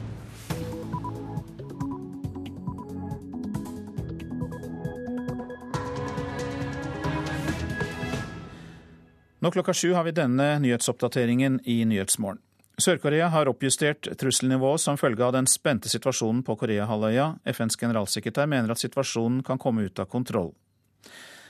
[9.38, 12.38] Nå klokka sju har vi denne nyhetsoppdateringen i Nyhetsmorgen.
[12.78, 17.32] Sør-Korea har oppjustert trusselnivået som følge av den spente situasjonen på Koreahalvøya.
[17.50, 20.52] FNs generalsekretær mener at situasjonen kan komme ut av kontroll.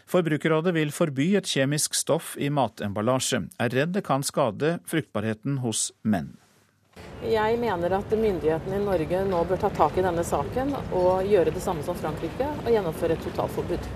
[0.06, 3.46] Forbrukerrådet vil forby et kjemisk stoff i matemballasje.
[3.58, 6.34] Er redd det kan skade fruktbarheten hos menn.
[7.24, 11.54] Jeg mener at myndighetene i Norge nå bør ta tak i denne saken og gjøre
[11.54, 13.88] det samme som Frankrike og gjennomføre et totalforbud.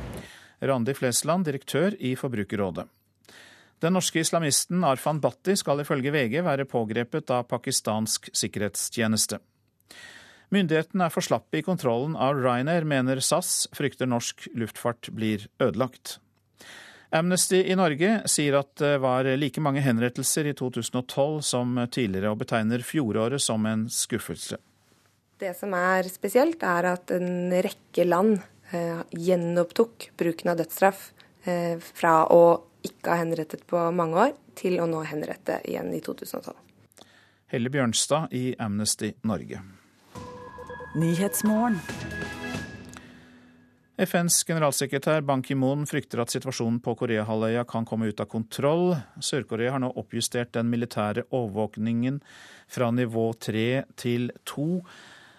[0.59, 2.89] Randi Flesland, direktør i Forbrukerrådet.
[3.79, 9.39] Den norske islamisten Arfan Bhatti skal ifølge VG være pågrepet av pakistansk sikkerhetstjeneste.
[10.55, 16.17] Myndighetene er for slappe i kontrollen av Ryanair, mener SAS, frykter norsk luftfart blir ødelagt.
[17.13, 22.43] Amnesty i Norge sier at det var like mange henrettelser i 2012 som tidligere, og
[22.43, 24.59] betegner fjoråret som en skuffelse.
[25.39, 28.41] Det som er spesielt, er at en rekke land
[28.73, 31.11] eh, gjenopptok bruken av dødsstraff
[31.45, 32.43] eh, fra å
[32.85, 36.57] ikke ha henrettet på mange år, til å nå henrette igjen i 2012.
[37.49, 39.63] Helle Bjørnstad i Amnesty Norge.
[44.03, 48.97] FNs generalsekretær Ban Ki-moon frykter at situasjonen på Koreahalvøya kan komme ut av kontroll.
[49.23, 52.19] Sør-Korea har nå oppjustert den militære overvåkningen
[52.75, 54.83] fra nivå tre til to.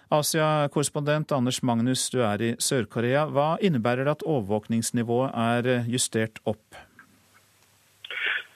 [0.08, 3.26] Asia-korrespondent Anders Magnus, du er i Sør-Korea.
[3.28, 6.80] Hva innebærer det at overvåkningsnivået er justert opp?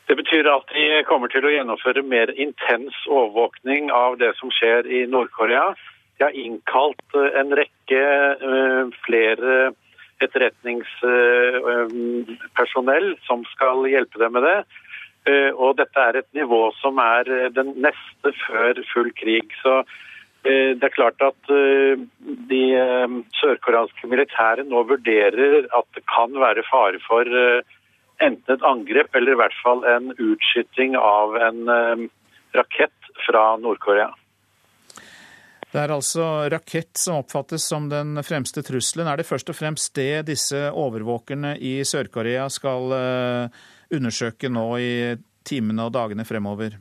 [0.08, 4.88] Det betyr at de kommer til å gjennomføre mer intens overvåkning av det som skjer
[4.88, 5.74] i Nord-Korea.
[6.18, 8.02] De har innkalt eh, en rekke
[8.42, 9.52] uh, flere
[10.22, 14.60] etterretningspersonell uh, som skal hjelpe dem med det.
[15.56, 17.24] Og dette er et nivå som er
[17.56, 19.48] den neste før full krig.
[19.62, 19.72] Så
[20.44, 21.40] det er klart at
[22.50, 22.64] de
[23.38, 27.24] sørkoreanske militære nå vurderer at det kan være fare for
[28.22, 32.04] enten et angrep eller i hvert fall en utskyting av en eh,
[32.54, 34.12] rakett fra Nord-Korea.
[35.74, 39.08] Det er altså rakett som oppfattes som den fremste trusselen.
[39.10, 43.56] Er det først og fremst det disse overvåkerne i Sør-Korea skal eh,
[43.98, 44.92] undersøke nå i
[45.42, 46.76] timene og dagene fremover?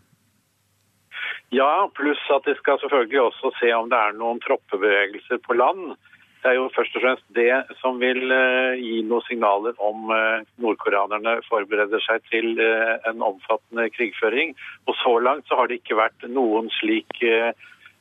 [1.50, 5.98] Ja, pluss at de skal selvfølgelig også se om det er noen troppebevegelser på land.
[6.46, 7.50] Det er jo først og fremst det
[7.82, 14.54] som vil eh, gi noen signaler om eh, nordkoreanerne forbereder seg til en omfattende krigføring.
[14.86, 17.24] Og så langt så har det ikke vært noen slik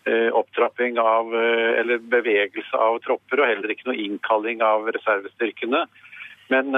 [0.08, 5.84] opptrapping av, eller bevegelse av tropper, og heller ikke noe innkalling av reservestyrkene.
[6.50, 6.74] Men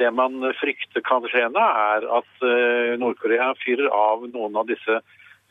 [0.00, 2.46] det man frykter kan skje nå, er at
[2.98, 4.98] Nord-Korea fyrer av noen av disse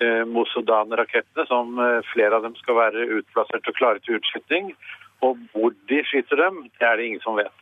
[0.02, 1.78] Mosodan-rakettene, som
[2.10, 4.74] flere av dem skal være utplassert og klare til utskyting.
[5.22, 7.62] Og hvor de skyter dem, det er det ingen som vet.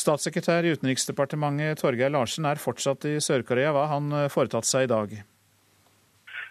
[0.00, 3.74] Statssekretær i Utenriksdepartementet Torgeir Larsen er fortsatt i Sør-Korea.
[3.74, 5.16] Hva har han eh, foretatt seg i dag?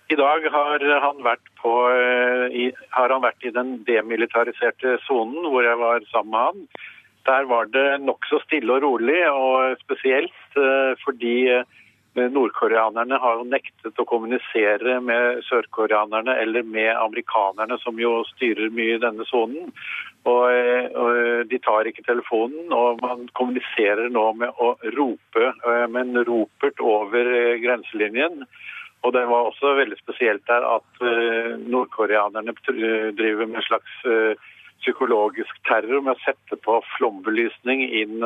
[0.10, 2.64] I dag har han vært, på, eh, i,
[2.96, 6.64] har han vært i den demilitariserte sonen hvor jeg var sammen med han.
[7.30, 11.36] Der var det nokså stille og rolig, og spesielt eh, fordi
[12.20, 18.98] Nordkoreanerne har jo nektet å kommunisere med sørkoreanerne eller med amerikanerne, som jo styrer mye
[18.98, 19.70] i denne sonen.
[20.26, 25.54] Og, og, De tar ikke telefonen, og man kommuniserer nå med å rope
[25.94, 28.44] men ropert over grenselinjen.
[29.08, 32.52] Og Det var også veldig spesielt der at uh, nordkoreanerne
[33.16, 34.36] driver med en slags uh,
[34.82, 38.24] psykologisk terror med å sette på flombelysning inn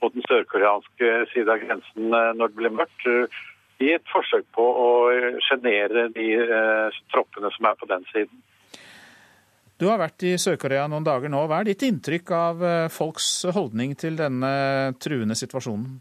[0.00, 3.44] på den sørkoreanske siden av grensen eh, når det blir mørkt, eh,
[3.84, 4.90] i et forsøk på å
[5.44, 8.44] sjenere de eh, troppene som er på den siden.
[9.76, 11.42] Du har vært i Sør-Korea noen dager nå.
[11.50, 14.48] Hva er ditt inntrykk av folks holdning til denne
[15.04, 15.98] truende situasjonen?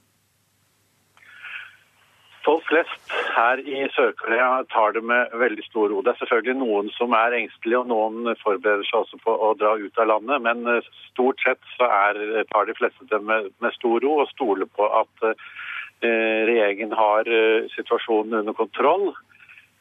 [2.45, 3.04] Folk flest
[3.35, 6.01] her i Sør-Korea tar det med veldig stor ro.
[6.03, 9.75] Det er selvfølgelig noen som er engstelige, og noen forbereder seg også på å dra
[9.79, 10.43] ut av landet.
[10.45, 12.21] Men eh, stort sett så er,
[12.51, 17.29] tar de fleste det med, med, stor ro og stoler på at eh, regjeringen har
[17.29, 19.11] eh, situasjonen under kontroll.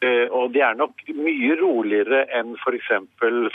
[0.05, 2.91] Eh, og de er nok mye roligere enn f.eks.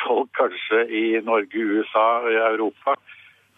[0.06, 2.96] folk kanskje i Norge, USA og Europa.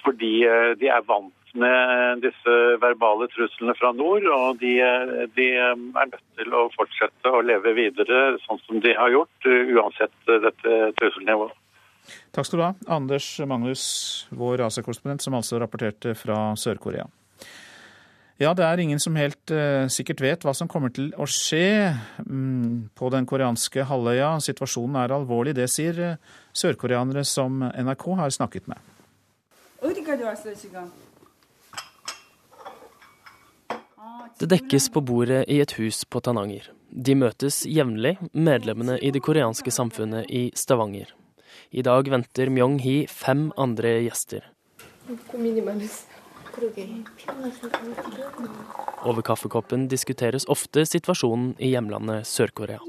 [0.02, 0.34] Fordi
[0.82, 4.76] de er vant med disse verbale truslene fra nord, og de,
[5.36, 10.34] de, er nødt til å fortsette å leve videre sånn som de har gjort, uansett
[10.48, 11.58] dette trusselnivået.
[12.36, 13.84] Takk skal du ha, Anders Magnus,
[14.34, 17.06] vår AC-korrespondent, som altså rapporterte fra Sør-Korea.
[18.42, 21.94] Ja, det er ingen som helt uh, sikkert vet hva som kommer til å skje
[22.26, 24.32] um, på den koreanske halvøya.
[24.42, 28.82] Situasjonen er alvorlig, det sier uh, sørkoreanere som NRK har snakket med.
[34.40, 36.70] Det dekkes på bordet i et hus på Tananger.
[36.92, 41.12] De møtes jevnlig, medlemmene i det koreanske samfunnet i Stavanger.
[41.72, 44.48] I dag venter Myong-hee fem andre gjester.
[49.08, 52.82] Over kaffekoppen diskuteres ofte situasjonen i hjemlandet Sør-Korea.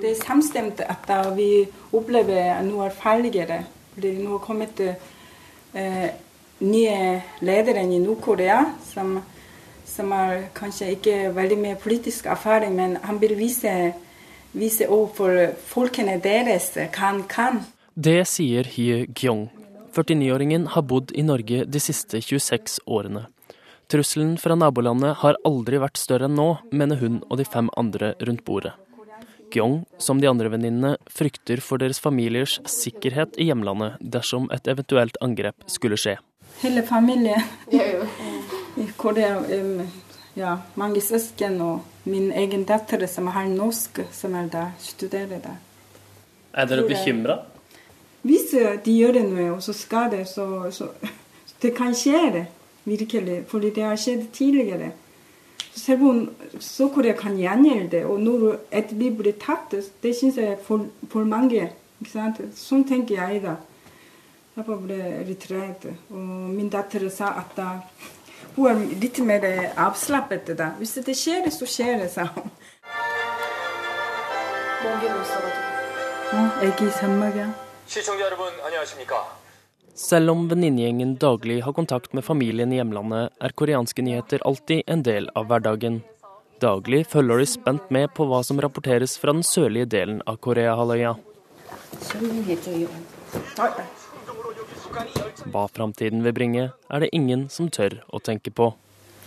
[0.00, 3.64] Det er samstemt at vi opplever noe farligere.
[3.96, 6.08] Det er nå kommet eh,
[6.64, 6.96] nye
[7.44, 9.18] ledere i Nord-Korea som
[9.90, 13.74] som har kanskje ikke veldig mye politisk erfaring, men han vil vise,
[14.52, 17.64] vise overfor folkene deres hva han kan.
[17.94, 19.48] Det sier Hye Gyong.
[19.90, 23.26] 49-åringen har bodd i Norge de siste 26 årene.
[23.90, 28.12] Trusselen fra nabolandet har aldri vært større enn nå, mener hun og de fem andre
[28.22, 28.76] rundt bordet.
[29.50, 35.18] Gyong, som de andre venninnene, frykter for deres familiers sikkerhet i hjemlandet dersom et eventuelt
[35.26, 36.20] angrep skulle skje.
[36.62, 37.42] Hele familien
[38.96, 39.86] hvor det er
[40.36, 45.58] ja, mange søsken og min egen datter som har norsk, som er der, studerer der.
[46.52, 47.38] Er dere bekymra?
[48.22, 48.52] Hvis
[48.84, 50.88] de gjør det noe, og så skal det, så, så
[51.62, 52.46] Det kan skje, det,
[52.84, 53.44] virkelig.
[53.48, 54.92] Fordi det har skjedd tidligere.
[55.74, 60.62] Selv om Sør-Korea kan gjengjelde, og når et liv blir tatt, det syns jeg er
[60.64, 61.68] for, for mange.
[62.00, 62.40] Ikke sant?
[62.56, 63.58] Sånn tenker jeg da.
[64.56, 65.86] Jeg ble litt redd.
[66.10, 67.68] Og min datter sa at da,
[68.56, 69.46] hun er litt mer
[69.76, 70.56] avslappet.
[70.58, 70.72] da.
[70.78, 72.50] Hvis det skjer, så skjer det, sa hun.
[79.94, 85.02] Selv om venninnegjengen daglig har kontakt med familien i hjemlandet, er koreanske nyheter alltid en
[85.04, 86.00] del av hverdagen.
[86.60, 91.14] Daglig følger de spent med på hva som rapporteres fra den sørlige delen av Koreahalvøya.
[95.50, 98.72] Hva framtiden vil bringe, er det ingen som tør å tenke på.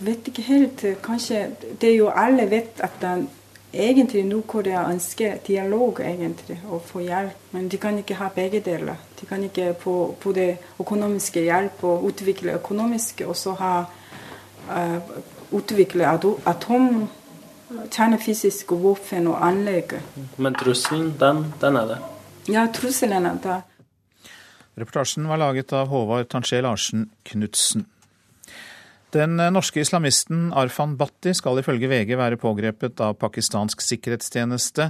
[0.04, 0.84] Vet ikke helt.
[1.02, 1.46] Kanskje
[1.80, 3.28] Det er jo alle vet at den,
[3.72, 7.50] egentlig Nord-Korea ønsker dialog egentlig, og få hjelp.
[7.52, 8.96] Men de kan ikke ha begge deler.
[9.20, 13.74] De kan ikke få, både økonomiske hjelp og utvikle økonomisk, og så ha
[14.70, 14.98] uh,
[15.52, 16.08] utvikle
[16.46, 17.08] atom,
[17.90, 19.96] kjernefysiske våpen og anlegg.
[20.36, 22.02] Men trusselen, den, den er det?
[22.52, 23.62] Ja, trusselen er der.
[24.74, 27.86] Reportasjen var laget av Håvard Tansje Larsen Knutsen.
[29.14, 34.88] Den norske islamisten Arfan Bhatti skal ifølge VG være pågrepet av pakistansk sikkerhetstjeneste.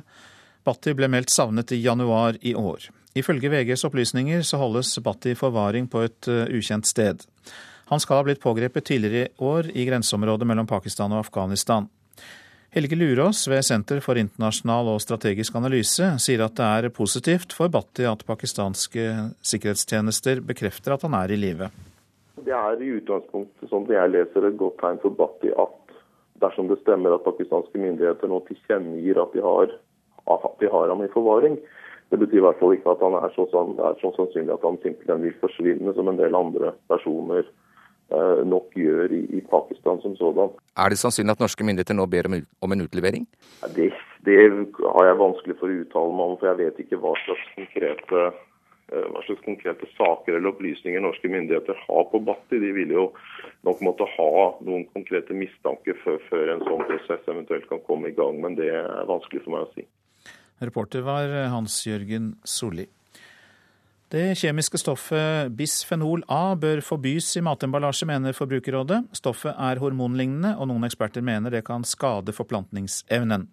[0.64, 2.88] Bhatti ble meldt savnet i januar i år.
[3.14, 7.20] Ifølge VGs opplysninger så holdes Bhatti i forvaring på et uh, ukjent sted.
[7.92, 11.90] Han skal ha blitt pågrepet tidligere i år i grenseområdet mellom Pakistan og Afghanistan.
[12.74, 17.70] Helge Lurås ved Senter for internasjonal og strategisk analyse sier at det er positivt for
[17.70, 19.04] Bhatti at pakistanske
[19.46, 21.68] sikkerhetstjenester bekrefter at han er i live.
[22.42, 25.94] Det er i utgangspunktet, som jeg leser, et godt tegn for Bhatti at
[26.42, 29.78] dersom det stemmer at pakistanske myndigheter nå tilkjennegir at de har,
[30.34, 31.60] at de har ham i forvaring,
[32.10, 34.82] det betyr i hvert fall ikke at han er så, er så sannsynlig at han
[34.82, 37.46] simpelthen vil forsvinne som en del andre personer
[38.44, 40.50] nok gjør i, i, Pakistan som sådan.
[40.76, 43.26] Er det sannsynlig at norske myndigheter nå ber om en utlevering?
[43.76, 43.90] Det,
[44.26, 44.36] det,
[44.84, 48.22] har jeg vanskelig for å uttale meg om, for jeg vet ikke hva slags konkrete
[48.28, 52.60] eh, hva slags konkrete saker eller opplysninger norske myndigheter har på Batti.
[52.62, 53.06] De vil jo
[53.66, 58.16] nok måtte ha noen konkrete mistanker før, før en sånn prosess eventuelt kan komme i
[58.16, 59.88] gang, men det er vanskelig for meg å si.
[60.64, 62.86] Reporter var Hans Jørgen Solli.
[64.12, 69.00] Det kjemiske stoffet bisfenol A bør forbys i matemballasje, mener Forbrukerrådet.
[69.16, 73.48] Stoffet er hormonlignende, og noen eksperter mener det kan skade forplantningsevnen.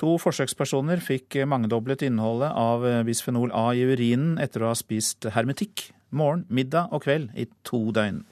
[0.00, 5.90] To forsøkspersoner fikk mangedoblet innholdet av bisfenol A i urinen etter å ha spist hermetikk
[6.10, 8.22] morgen, middag og kveld i to døgn.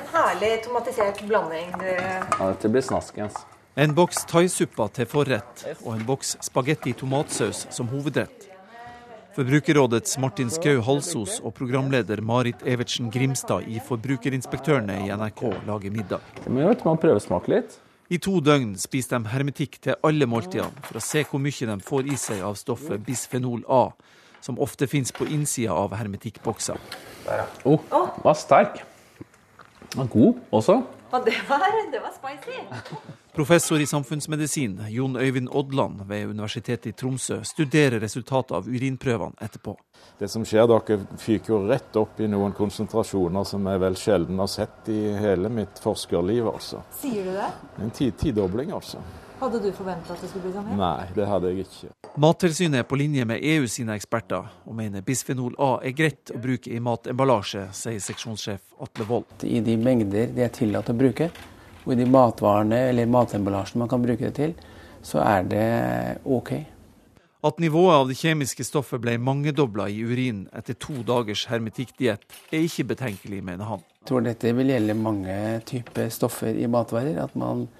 [0.00, 1.72] En herlig tomatisert blanding.
[1.80, 3.36] Ja, dette blir snaskens.
[3.80, 8.42] En boks thaisuppe til forrett og en boks spagetti tomatsaus som hovedrett.
[9.32, 16.28] Forbrukerrådets Martin Skau Halsos og programleder Marit Evertsen Grimstad i Forbrukerinspektørene i NRK lager middag.
[16.44, 17.78] Men vet, man prøvesmaker litt.
[18.12, 21.80] I to døgn spiser de hermetikk til alle måltidene for å se hvor mye de
[21.88, 23.86] får i seg av stoffet bisfenol A,
[24.44, 26.76] som ofte finnes på innsida av hermetikkbokser.
[27.32, 28.82] Å, oh, var sterk.
[29.96, 30.82] Var god også.
[31.12, 32.60] Og det var, det var spicy.
[33.34, 39.76] Professor i samfunnsmedisin Jon Øyvind Odland ved Universitetet i Tromsø studerer resultatet av urinprøvene etterpå.
[40.18, 44.38] Det som skjer, Dere fyker jo rett opp i noen konsentrasjoner som jeg vel sjelden
[44.42, 46.46] har sett i hele mitt forskerliv.
[46.52, 46.82] altså.
[47.00, 47.50] Sier du det?
[47.86, 48.98] En ti- tidobling, altså.
[49.40, 50.72] Hadde du forventa at det skulle bli sånn?
[50.76, 51.92] Nei, det hadde jeg ikke.
[52.20, 56.40] Mattilsynet er på linje med EU sine eksperter, og mener bisfenol A er greit å
[56.42, 59.46] bruke i matemballasje, sier seksjonssjef Atle Wold.
[59.48, 61.30] I de mengder det er tillatt å bruke,
[61.86, 64.52] og i de matvarene eller matemballasjen man kan bruke det til,
[65.00, 65.64] så er det
[66.28, 66.52] OK.
[67.40, 72.66] At nivået av det kjemiske stoffet ble mangedobla i urinen etter to dagers hermetikkdiett, er
[72.66, 73.86] ikke betenkelig, mener han.
[74.02, 77.16] Jeg tror dette vil gjelde mange typer stoffer i matvarer.
[77.24, 77.70] At man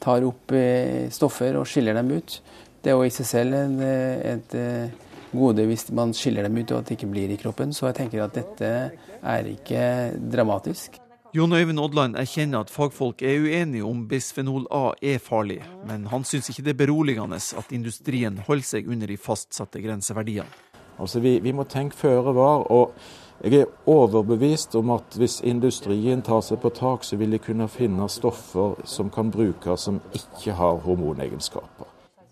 [0.00, 2.40] tar opp eh, stoffer og skiller dem ut.
[2.80, 6.58] Det er jo i seg selv en, eh, et eh, gode hvis man skiller dem
[6.58, 7.74] ut og at det ikke blir i kroppen.
[7.76, 8.72] Så jeg tenker at dette
[9.20, 9.84] er ikke
[10.32, 10.98] dramatisk.
[11.30, 16.24] Jon Øyvind Odland erkjenner at fagfolk er uenige om bisfenol A er farlig, men han
[16.26, 20.50] syns ikke det er beroligende at industrien holder seg under de fastsatte grenseverdiene.
[20.98, 22.66] Altså, vi, vi må tenke føre var.
[22.66, 22.96] og
[23.40, 27.68] jeg er overbevist om at hvis industrien tar seg på tak, så vil de kunne
[27.72, 31.88] finne stoffer som kan brukes som ikke har hormonegenskaper.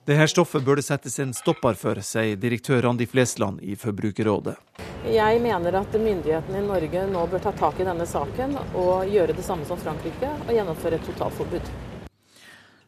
[0.09, 4.57] Dette stoffet bør det settes en stopper for, sier direktør Randi Flesland i Forbrukerrådet.
[5.09, 9.37] Jeg mener at myndighetene i Norge nå bør ta tak i denne saken og gjøre
[9.37, 11.73] det samme som Frankrike og gjennomføre et totalforbud.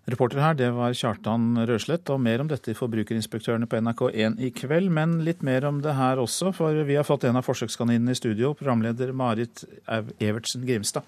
[0.09, 4.49] Reporter her, det var Kjartan Røslett, og mer om dette i Forbrukerinspektørene på NRK1 i
[4.57, 4.89] kveld.
[4.97, 8.19] Men litt mer om det her også, for vi har fått en av forsøkskaninene i
[8.19, 11.07] studio, programleder Marit Evertsen Grimstad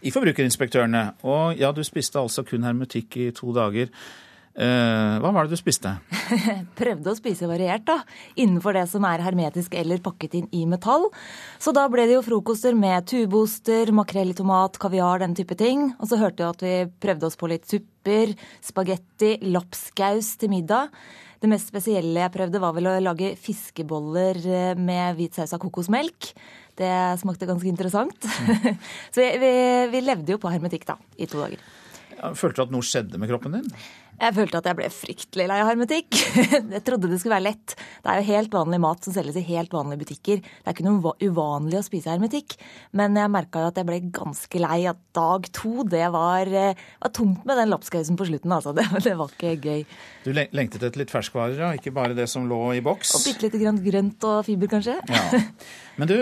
[0.00, 1.04] i Forbrukerinspektørene.
[1.28, 3.90] Og ja, du spiste altså kun hermetikk i to dager.
[4.60, 5.94] Eh, hva var det du spiste?
[6.80, 8.02] Prøvde å spise variert, da.
[8.36, 11.06] Innenfor det som er hermetisk eller pakket inn i metall.
[11.62, 15.88] Så da ble det jo frokoster med tubeoster, makrell i tomat, kaviar, den type ting.
[15.96, 16.74] Og så hørte jeg at vi
[17.06, 18.36] prøvde oss på litt supper,
[18.66, 20.92] spagetti, lapskaus til middag.
[21.40, 25.62] Det mest spesielle jeg prøvde, var vel å lage fiskeboller eh, med hvit saus av
[25.62, 26.34] kokosmelk.
[26.76, 28.28] Det smakte ganske interessant.
[29.12, 29.54] så vi, vi,
[29.96, 31.64] vi levde jo på hermetikk da, i to dager.
[32.36, 33.68] Følte du at noe skjedde med kroppen din?
[34.20, 36.16] Jeg følte at jeg ble fryktelig lei av hermetikk.
[36.74, 37.72] Jeg trodde det skulle være lett.
[38.04, 40.42] Det er jo helt vanlig mat som selges i helt vanlige butikker.
[40.44, 42.56] Det er ikke noe uvanlig å spise hermetikk.
[42.96, 47.12] Men jeg merka at jeg ble ganske lei at dag to, det var, eh, var
[47.16, 48.52] tungt med den lapskausen på slutten.
[48.52, 48.74] Altså.
[48.80, 49.82] Det, det, var ikke gøy.
[50.24, 51.70] Du lengtet etter litt ferskvarer, ja?
[51.76, 53.12] ikke bare det som lå i boks?
[53.16, 54.96] Og bitte lite grann grønt og fiber, kanskje.
[55.10, 55.40] Ja.
[56.00, 56.16] Men du,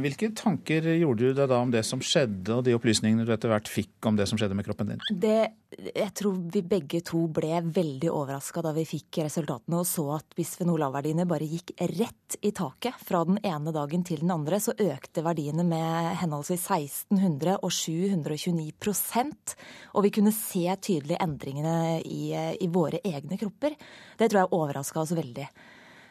[0.00, 3.52] hvilke tanker gjorde du deg da om det som skjedde, og de opplysningene du etter
[3.52, 5.02] hvert fikk om det som skjedde med kroppen din?
[5.20, 5.36] Det,
[5.76, 10.36] jeg tror vi begge to ble veldig overraska da vi fikk resultatene og så at
[10.36, 12.96] bisfenol A-verdiene bare gikk rett i taket.
[13.04, 19.56] Fra den ene dagen til den andre så økte verdiene med henholdsvis 1600 og 729%
[19.92, 23.76] Og vi kunne se tydelig endringene i, i våre egne kropper.
[24.16, 25.48] Det tror jeg overraska oss veldig.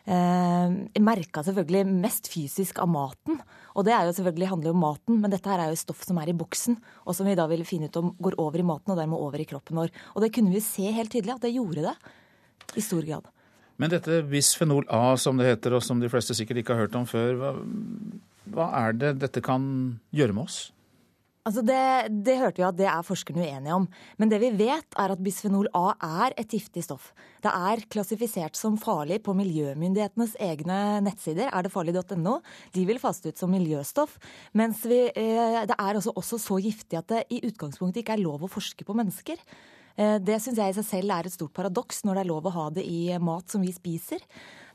[0.08, 3.42] Eh, merka selvfølgelig mest fysisk av maten.
[3.76, 6.20] Og det er jo selvfølgelig handler om maten, men dette her er jo stoff som
[6.22, 8.94] er i boksen, og som vi da vil finne ut om går over i maten
[8.94, 9.92] og dermed over i kroppen vår.
[10.16, 11.98] Og det kunne vi se helt tydelig at det gjorde det.
[12.76, 13.28] I stor grad.
[13.80, 16.98] Men dette bisfenol A, som det heter, og som de fleste sikkert ikke har hørt
[17.00, 17.52] om før, hva,
[18.56, 19.62] hva er det dette kan
[20.16, 20.58] gjøre med oss?
[21.48, 21.82] Altså det,
[22.28, 23.86] det, hørte vi at det er forskerne uenige om.
[24.20, 25.94] Men det vi vet, er at bisfenol A
[26.26, 27.14] er et giftig stoff.
[27.44, 31.48] Det er klassifisert som farlig på miljømyndighetenes egne nettsider.
[31.48, 31.72] Er?
[32.76, 34.18] De vil faste ut som miljøstoff.
[34.60, 38.26] Mens vi, eh, det er også, også så giftig at det i utgangspunktet ikke er
[38.26, 39.40] lov å forske på mennesker.
[39.96, 42.46] Eh, det syns jeg i seg selv er et stort paradoks når det er lov
[42.46, 44.20] å ha det i mat som vi spiser.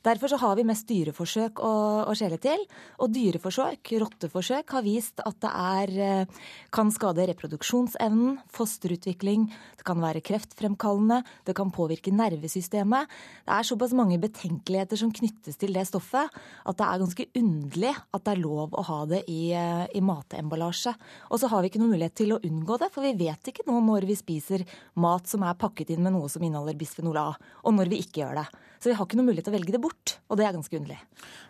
[0.02, 1.72] Derfor så har vi mest dyreforsøk å,
[2.10, 2.64] å skjele til.
[3.04, 9.46] Og dyreforsøk, rotteforsøk, har vist at det er, eh, kan skade reproduksjonsevnen, fosterutvikling,
[9.78, 13.14] det kan være kreftfremkallende, det kan påvirke nervesystemet.
[13.46, 16.34] Det er såpass mange betenkeligheter som knyttes til det stoffet,
[16.66, 20.02] at det er ganske underlig at det er lov å ha det i, eh, i
[20.02, 20.96] matemballasje.
[21.30, 23.68] Og så har vi ikke noen mulighet til å unngå det, for vi vet ikke
[23.70, 27.30] nå når vi spiser mat som er pakket inn med noe som inneholder bisfenol A,
[27.62, 28.48] og når vi ikke gjør det.
[28.82, 30.74] Så vi har ikke noen mulighet til å velge det bort, og det er ganske
[30.74, 30.96] underlig.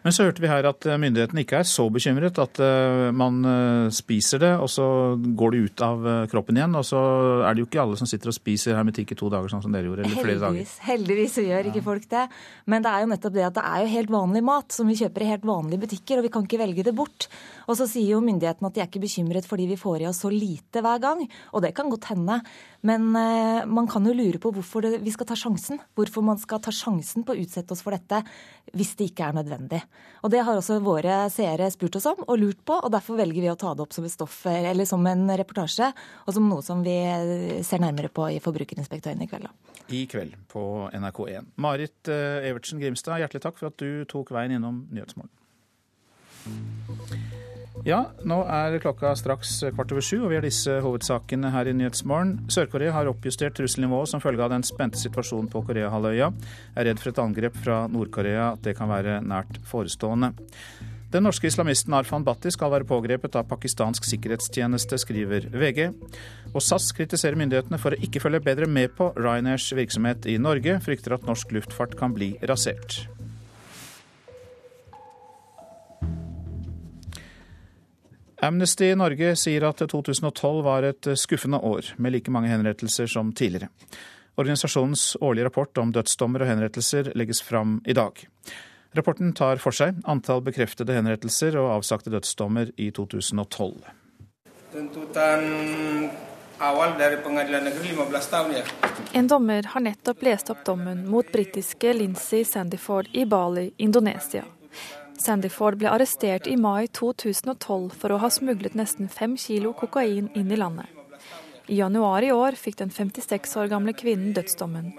[0.05, 3.39] Men så hørte vi her at eh, myndighetene ikke er så bekymret at uh, man
[3.47, 4.85] uh, spiser det, og så
[5.17, 6.77] går det ut av kroppen igjen.
[6.77, 7.01] Og så
[7.47, 9.73] er det jo ikke alle som sitter og spiser hermetikk i to dager, sånn som
[9.73, 10.75] dere gjorde, eller flere dager.
[10.85, 12.27] Heldigvis gjør ikke folk det.
[12.69, 14.99] Men det er jo nettopp det at det er jo helt vanlig mat som vi
[15.01, 17.31] kjøper i helt vanlige butikker, og vi kan ikke velge det bort.
[17.65, 20.21] Og så sier jo myndighetene at de er ikke bekymret fordi vi får i oss
[20.27, 21.25] så lite hver gang.
[21.57, 22.43] Og det kan godt hende.
[22.83, 23.13] Men
[23.71, 25.79] man kan jo lure på hvorfor det, vi skal ta sjansen.
[25.95, 28.23] Hvorfor man skal ta sjansen på å utsette oss for dette
[28.75, 29.81] hvis det ikke er nødvendig.
[30.23, 33.45] Og Det har også våre seere spurt oss om og lurt på, og derfor velger
[33.45, 35.93] vi å ta det opp som stoff, eller som en reportasje,
[36.27, 36.97] og som noe som vi
[37.67, 39.51] ser nærmere på i Forbrukerinspektøren i kveld.
[39.93, 40.65] I kveld på
[40.95, 41.53] NRK1.
[41.63, 45.31] Marit eh, Evertsen Grimstad, hjertelig takk for at du tok veien innom Nyhetsmorgen.
[47.87, 51.75] Ja, nå er klokka straks kvart over sju, og vi har disse hovedsakene her i
[51.75, 52.37] Nyhetsmorgen.
[52.53, 56.29] Sør-Korea har oppjustert trusselnivået som følge av den spente situasjonen på Koreahalvøya.
[56.77, 60.35] Er redd for et angrep fra Nord-Korea, at det kan være nært forestående.
[61.13, 65.91] Den norske islamisten Arfan Bhatti skal være pågrepet av pakistansk sikkerhetstjeneste, skriver VG.
[66.55, 70.79] Og SAS kritiserer myndighetene for å ikke følge bedre med på Ryanairs virksomhet i Norge,
[70.85, 73.03] frykter at norsk luftfart kan bli rasert.
[78.43, 83.69] Amnesty Norge sier at 2012 var et skuffende år, med like mange henrettelser som tidligere.
[84.35, 88.19] Organisasjonens årlige rapport om dødsdommer og henrettelser legges fram i dag.
[88.99, 93.77] Rapporten tar for seg antall bekreftede henrettelser og avsagte dødsdommer i 2012.
[99.13, 104.43] En dommer har nettopp lest opp dommen mot britiske Lindsay Sandyford i Bali, Indonesia.
[105.23, 110.51] Sandyford ble arrestert i mai 2012 for å ha smuglet nesten fem kilo kokain inn
[110.51, 110.89] i landet.
[111.71, 114.91] I januar i år fikk den 56 år gamle kvinnen dødsdommen.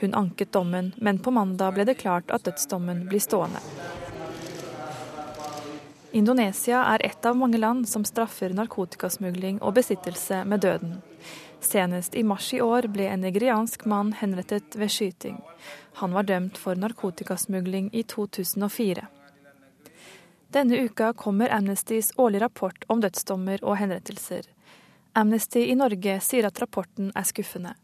[0.00, 3.62] Hun anket dommen, men på mandag ble det klart at dødsdommen blir stående.
[6.18, 10.96] Indonesia er et av mange land som straffer narkotikasmugling og besittelse med døden.
[11.60, 15.38] Senest i mars i år ble en nigeriansk mann henrettet ved skyting.
[16.02, 19.06] Han var dømt for narkotikasmugling i 2004.
[20.48, 24.46] Denne uka kommer Amnestys årlige rapport om dødsdommer og henrettelser.
[25.12, 27.74] Amnesty i Norge sier at rapporten er skuffende.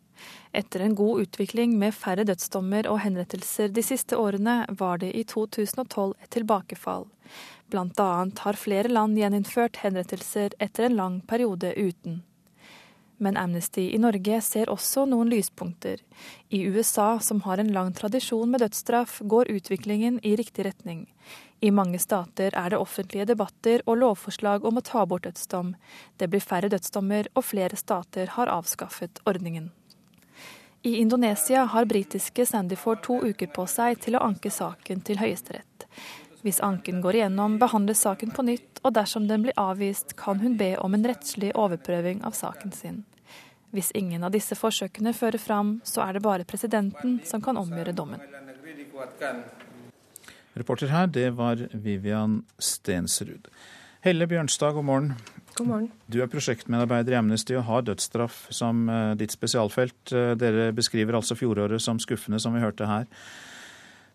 [0.56, 5.26] Etter en god utvikling med færre dødsdommer og henrettelser de siste årene, var det i
[5.28, 7.04] 2012 et tilbakefall.
[7.68, 12.22] Blant annet har flere land gjeninnført henrettelser etter en lang periode uten.
[13.20, 16.00] Men Amnesty i Norge ser også noen lyspunkter.
[16.48, 21.06] I USA, som har en lang tradisjon med dødsstraff, går utviklingen i riktig retning.
[21.64, 25.70] I mange stater er det offentlige debatter og lovforslag om å ta bort dødsdom.
[26.20, 29.70] Det blir færre dødsdommer, og flere stater har avskaffet ordningen.
[30.84, 35.88] I Indonesia har britiske Sandyford to uker på seg til å anke saken til Høyesterett.
[36.44, 40.58] Hvis anken går igjennom, behandles saken på nytt, og dersom den blir avvist, kan hun
[40.60, 43.04] be om en rettslig overprøving av saken sin.
[43.72, 47.96] Hvis ingen av disse forsøkene fører fram, så er det bare presidenten som kan omgjøre
[47.96, 48.20] dommen.
[50.54, 53.48] Reporter her, det var Vivian Stensrud.
[54.04, 55.14] Helle Bjørnstad, god morgen.
[55.56, 55.88] God morgen.
[56.06, 60.12] Du er prosjektmedarbeider i Amnesty og har dødsstraff som eh, ditt spesialfelt.
[60.14, 63.08] Eh, dere beskriver altså fjoråret som skuffende, som vi hørte her.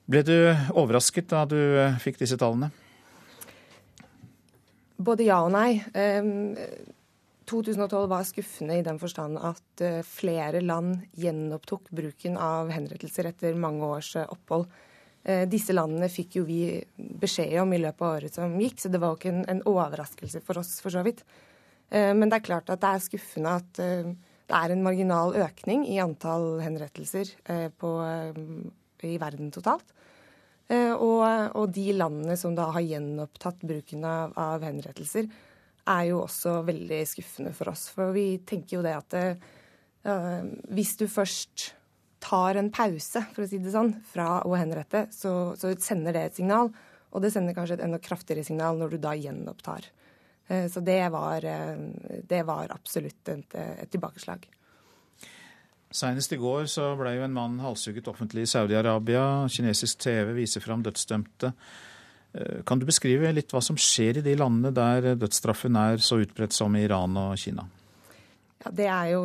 [0.10, 0.36] Ble du
[0.80, 2.72] overrasket da du eh, fikk disse tallene?
[4.96, 5.82] Både ja og nei.
[7.50, 13.88] 2012 var skuffende i den forstand at flere land gjenopptok bruken av henrettelser etter mange
[13.88, 14.68] års opphold.
[15.24, 18.92] Eh, disse landene fikk jo vi beskjed om i løpet av året som gikk, så
[18.92, 21.26] det var jo ikke en, overraskelse for oss, for så vidt.
[21.92, 24.14] Eh, men det er klart at det er skuffende at eh,
[24.50, 27.36] det er en marginal økning i antall henrettelser
[27.78, 27.90] på,
[29.06, 29.92] i verden totalt.
[30.74, 35.30] Og, og, de landene som da har gjenopptatt bruken av, av, henrettelser,
[35.94, 37.92] er jo også veldig skuffende for oss.
[37.94, 39.20] For vi tenker jo det at
[40.74, 41.70] hvis du først
[42.24, 46.26] tar en pause, for å si det sånn, fra å henrette, så, så, sender det
[46.28, 46.72] et signal.
[47.10, 49.88] Og det sender kanskje et enda kraftigere signal når du da gjenopptar.
[50.48, 51.76] Eh, så det var, eh,
[52.30, 54.46] det var absolutt et, et tilbakeslag.
[55.90, 59.48] Senest i går så ble jo en mann halshugget offentlig i Saudi-Arabia.
[59.50, 61.54] Kinesisk TV viser fram dødsdømte.
[62.38, 66.22] Eh, kan du beskrive litt hva som skjer i de landene der dødsstraffen er så
[66.22, 67.66] utbredt som i Iran og Kina?
[68.60, 69.22] Ja, det er jo,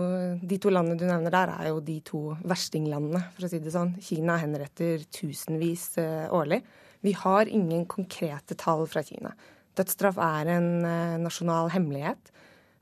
[0.46, 3.72] De to landene du nevner der, er jo de to verstinglandene, for å si det
[3.74, 3.96] sånn.
[4.02, 6.60] Kina henretter tusenvis eh, årlig.
[7.04, 9.34] Vi har ingen konkrete tall fra Kina.
[9.74, 12.30] Dødsstraff er en eh, nasjonal hemmelighet.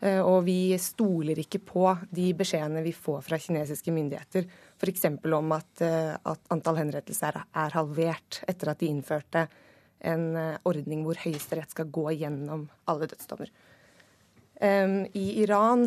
[0.04, 4.44] Eh, og vi stoler ikke på de beskjedene vi får fra kinesiske myndigheter.
[4.76, 5.08] F.eks.
[5.08, 9.48] om at, at, antall henrettelser er halvert etter at de innførte
[10.04, 10.32] en
[10.66, 13.52] ordning hvor Høyesterett skal gå gjennom alle dødsdommer.
[14.58, 15.86] I Iran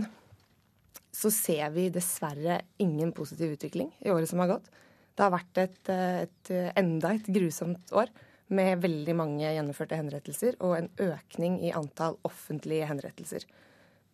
[1.15, 4.71] så ser vi dessverre ingen positiv utvikling i året som har gått.
[5.15, 8.11] Det har vært et, et, enda et grusomt år
[8.55, 13.45] med veldig mange gjennomførte henrettelser og en økning i antall offentlige henrettelser.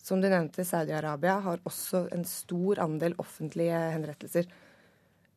[0.02, 4.48] Som du nevnte, Saudi-Arabia har også en stor andel offentlige henrettelser.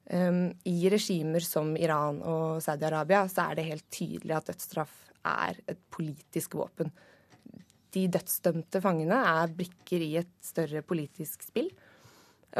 [0.04, 4.94] Um, I regimer som Iran og Saudi-Arabia så er det helt tydelig at dødsstraff
[5.24, 6.92] er et politisk våpen.
[7.94, 11.70] De dødsdømte fangene er brikker i et større politisk spill.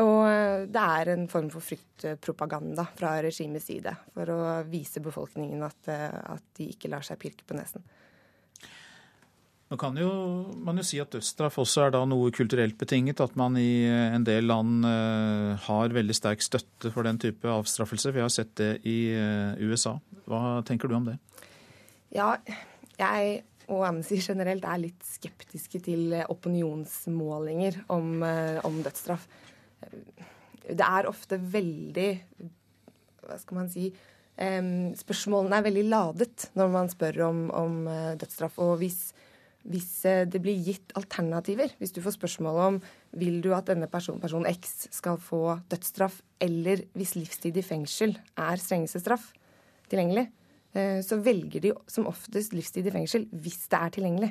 [0.03, 5.63] Og eh, det er en form for fryktpropaganda fra regimets side for å vise befolkningen
[5.67, 7.85] at, eh, at de ikke lar seg pirke på nesen.
[9.71, 10.11] Nå kan jo
[10.67, 13.23] man jo si at dødsstraff også er da noe kulturelt betinget.
[13.23, 14.87] At man i eh, en del land
[15.69, 18.13] har veldig sterk støtte for den type avstraffelse.
[18.15, 19.15] Vi har sett det i
[19.63, 19.97] USA.
[20.27, 21.19] Hva tenker du om det?
[22.15, 22.35] Ja,
[22.99, 23.43] jeg
[23.73, 28.23] og Amnesty generelt er litt skeptiske til opinionsmålinger om,
[28.67, 29.29] om dødsstraff
[30.65, 32.09] det er ofte veldig
[33.25, 33.91] Hva skal man si
[34.35, 38.57] Spørsmålene er veldig ladet når man spør om, om uh, dødsstraff.
[38.59, 39.13] Og hvis,
[39.63, 39.93] hvis
[40.27, 42.81] det blir gitt alternativer, hvis du får spørsmål om
[43.15, 48.17] vil du at denne personen, person X skal få dødsstraff, eller hvis livstid i fengsel
[48.35, 49.31] er strengeste straff
[49.87, 50.27] tilgjengelig,
[50.75, 54.31] så velger de som oftest livstid i fengsel hvis det er tilgjengelig.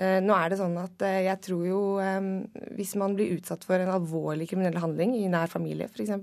[0.00, 2.28] Eh, nå er det sånn at eh, jeg tror jo eh,
[2.78, 6.14] Hvis man blir utsatt for en alvorlig kriminell handling i nær familie f.eks.,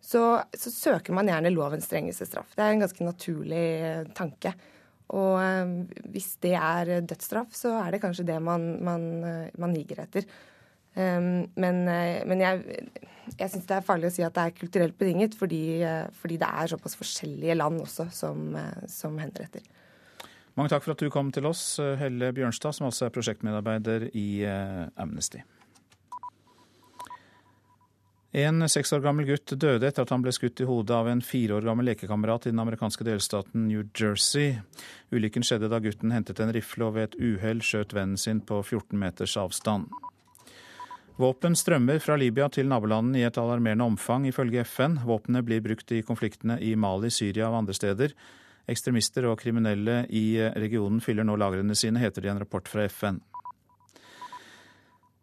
[0.00, 0.22] så,
[0.56, 2.54] så søker man gjerne lovens strengeste straff.
[2.56, 3.64] Det er en ganske naturlig
[4.16, 4.54] tanke.
[5.12, 5.36] Og
[6.08, 9.04] hvis det er dødsstraff, så er det kanskje det man, man,
[9.60, 10.24] man higer etter.
[10.94, 12.78] Men, men jeg,
[13.38, 15.60] jeg syns det er farlig å si at det er kulturelt betinget, fordi,
[16.18, 18.56] fordi det er såpass forskjellige land også som,
[18.90, 19.62] som henretter.
[20.58, 24.42] Mange takk for at du kom til oss, Helle Bjørnstad, som også er prosjektmedarbeider i
[24.44, 25.44] eh, Amnesty.
[28.30, 31.22] En seks år gammel gutt døde etter at han ble skutt i hodet av en
[31.24, 34.60] fire år gammel lekekamerat i den amerikanske delstaten New Jersey.
[35.10, 38.60] Ulykken skjedde da gutten hentet en rifle og ved et uhell skjøt vennen sin på
[38.62, 39.90] 14 meters avstand.
[41.20, 44.94] Våpen strømmer fra Libya til nabolandene i et alarmerende omfang, ifølge FN.
[45.04, 48.14] Våpnene blir brukt i konfliktene i Mali, Syria og andre steder.
[48.70, 52.86] Ekstremister og kriminelle i regionen fyller nå lagrene sine, heter det i en rapport fra
[52.88, 53.20] FN.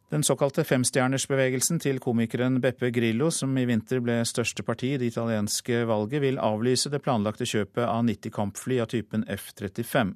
[0.09, 5.09] Den såkalte femstjernersbevegelsen til komikeren Beppe Grillo, som i vinter ble største parti i det
[5.11, 10.13] italienske valget, vil avlyse det planlagte kjøpet av 90 kampfly av typen F-35.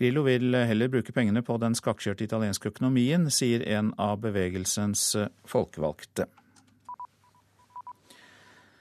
[0.00, 5.10] Grillo vil heller bruke pengene på den skakkjørte italienske økonomien, sier en av bevegelsens
[5.44, 6.30] folkevalgte.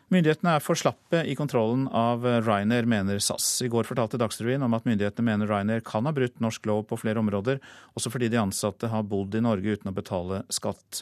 [0.08, 3.58] Myndighetene er for slappe i kontrollen av Ryanair, mener SAS.
[3.66, 7.00] I går fortalte Dagsrevyen om at myndighetene mener Ryanair kan ha brutt norsk lov på
[7.02, 7.60] flere områder,
[7.92, 11.02] også fordi de ansatte har bodd i Norge uten å betale skatt.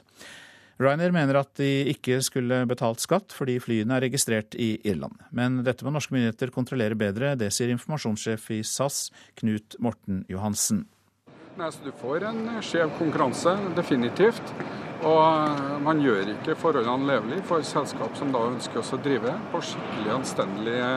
[0.82, 5.22] Ryanair mener at de ikke skulle betalt skatt fordi flyene er registrert i Irland.
[5.30, 10.88] Men dette må norske myndigheter kontrollere bedre, det sier informasjonssjef i SAS, Knut Morten Johansen.
[11.56, 14.56] Nei, du får en skjev konkurranse, definitivt.
[15.06, 20.14] Og man gjør ikke forholdene levelige for selskap som da ønsker å drive på skikkelig
[20.16, 20.94] anstendige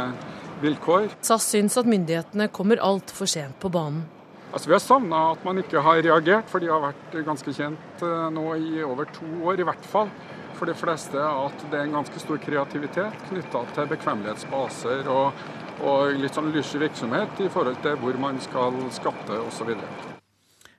[0.63, 1.11] vilkår.
[1.21, 4.07] SAS syns at myndighetene kommer altfor sent på banen.
[4.49, 8.05] Altså, vi har savna at man ikke har reagert, for de har vært ganske kjent
[8.05, 10.09] eh, nå i over to år, i hvert fall.
[10.57, 15.45] For de fleste at det er en ganske stor kreativitet knytta til bekvemmelighetsbaser og,
[15.85, 19.77] og litt sånn lyse virksomhet i forhold til hvor man skal skatte osv.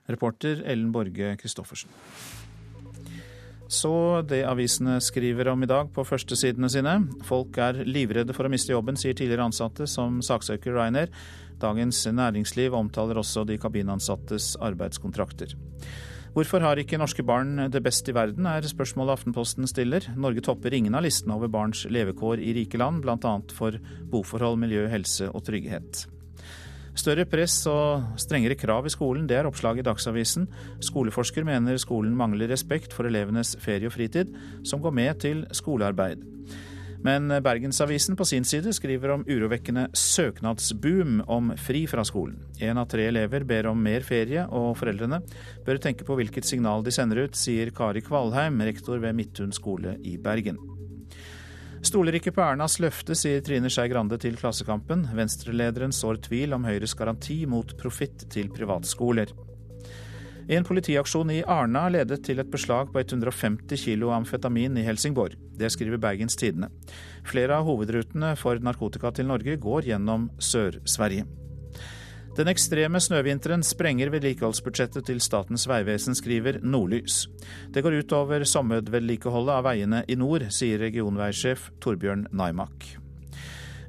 [0.09, 1.93] Reporter Ellen Borge Christoffersen.
[3.69, 3.91] Så
[4.25, 6.95] det avisene skriver om i dag på førstesidene sine.
[7.27, 11.13] Folk er livredde for å miste jobben, sier tidligere ansatte som saksøker Ryanair.
[11.61, 15.53] Dagens Næringsliv omtaler også de kabinansattes arbeidskontrakter.
[16.33, 20.05] Hvorfor har ikke norske barn det best i verden, er spørsmålet Aftenposten stiller.
[20.17, 23.35] Norge topper ingen av listene over barns levekår i rike land, bl.a.
[23.53, 23.77] for
[24.09, 26.07] boforhold, miljø, helse og trygghet.
[26.99, 30.49] Større press og strengere krav i skolen, det er oppslaget i Dagsavisen.
[30.83, 34.33] Skoleforsker mener skolen mangler respekt for elevenes ferie og fritid,
[34.67, 36.25] som går med til skolearbeid.
[37.07, 42.41] Men Bergensavisen på sin side skriver om urovekkende søknadsboom om fri fra skolen.
[42.59, 45.21] Én av tre elever ber om mer ferie, og foreldrene
[45.63, 49.95] bør tenke på hvilket signal de sender ut, sier Kari Kvalheim, rektor ved Midthun skole
[50.03, 50.59] i Bergen.
[51.79, 55.05] Stoler ikke på Ernas løfte, sier Trine Skei Grande til Klassekampen.
[55.15, 59.31] Venstrelederen sår tvil om Høyres garanti mot profitt til privatskoler.
[60.49, 65.37] En politiaksjon i Arna ledet til et beslag på 150 kilo amfetamin i Helsingborg.
[65.59, 66.71] Det skriver Bergens Tidende.
[67.23, 71.27] Flere av hovedrutene for narkotika til Norge går gjennom Sør-Sverige.
[72.39, 77.25] Den ekstreme snøvinteren sprenger vedlikeholdsbudsjettet til Statens vegvesen, skriver Nordlys.
[77.75, 82.87] Det går ut over sommervedlikeholdet av veiene i nord, sier regionveisjef Torbjørn Naimak.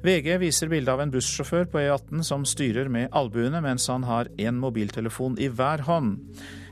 [0.03, 4.33] VG viser bilde av en bussjåfør på E18 som styrer med albuene mens han har
[4.35, 6.17] én mobiltelefon i hver hånd.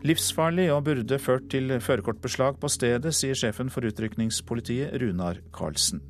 [0.03, 6.03] Livsfarlig og burde ført til førerkortbeslag på stedet, sier sjefen for utrykningspolitiet Runar Karlsen.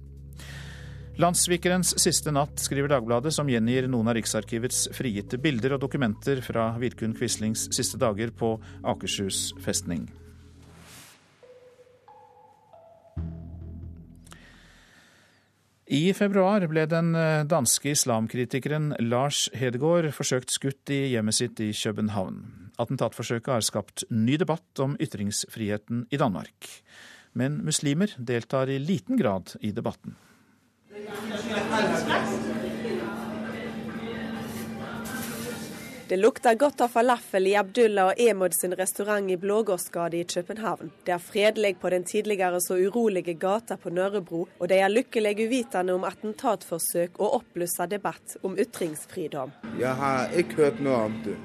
[1.18, 6.68] Landssvikerens siste natt, skriver Dagbladet, som gjengir noen av Riksarkivets frigitte bilder og dokumenter fra
[6.78, 8.52] Vidkun Quislings siste dager på
[8.86, 10.04] Akershus festning.
[15.90, 21.72] I februar ble den eh, danske islamkritikeren Lars Hedegaard forsøkt skutt i hjemmet sitt i
[21.72, 22.70] København.
[22.78, 26.70] Attentatforsøket har skapt ny debatt om ytringsfriheten i Danmark.
[27.34, 30.14] Men muslimer deltar i liten grad i debatten.
[36.08, 40.90] Det lukter godt av falafel i Abdullah og Emod sin restaurant i Blågårdsgade i København.
[41.04, 45.34] Det er fredelig på den tidligere så urolige gata på Nørrebro, og de er lykkelig
[45.44, 49.52] uvitende om attentatforsøk og oppblussa debatt om ytringsfridom.
[49.80, 51.36] Jeg har ikke hørt noe om det.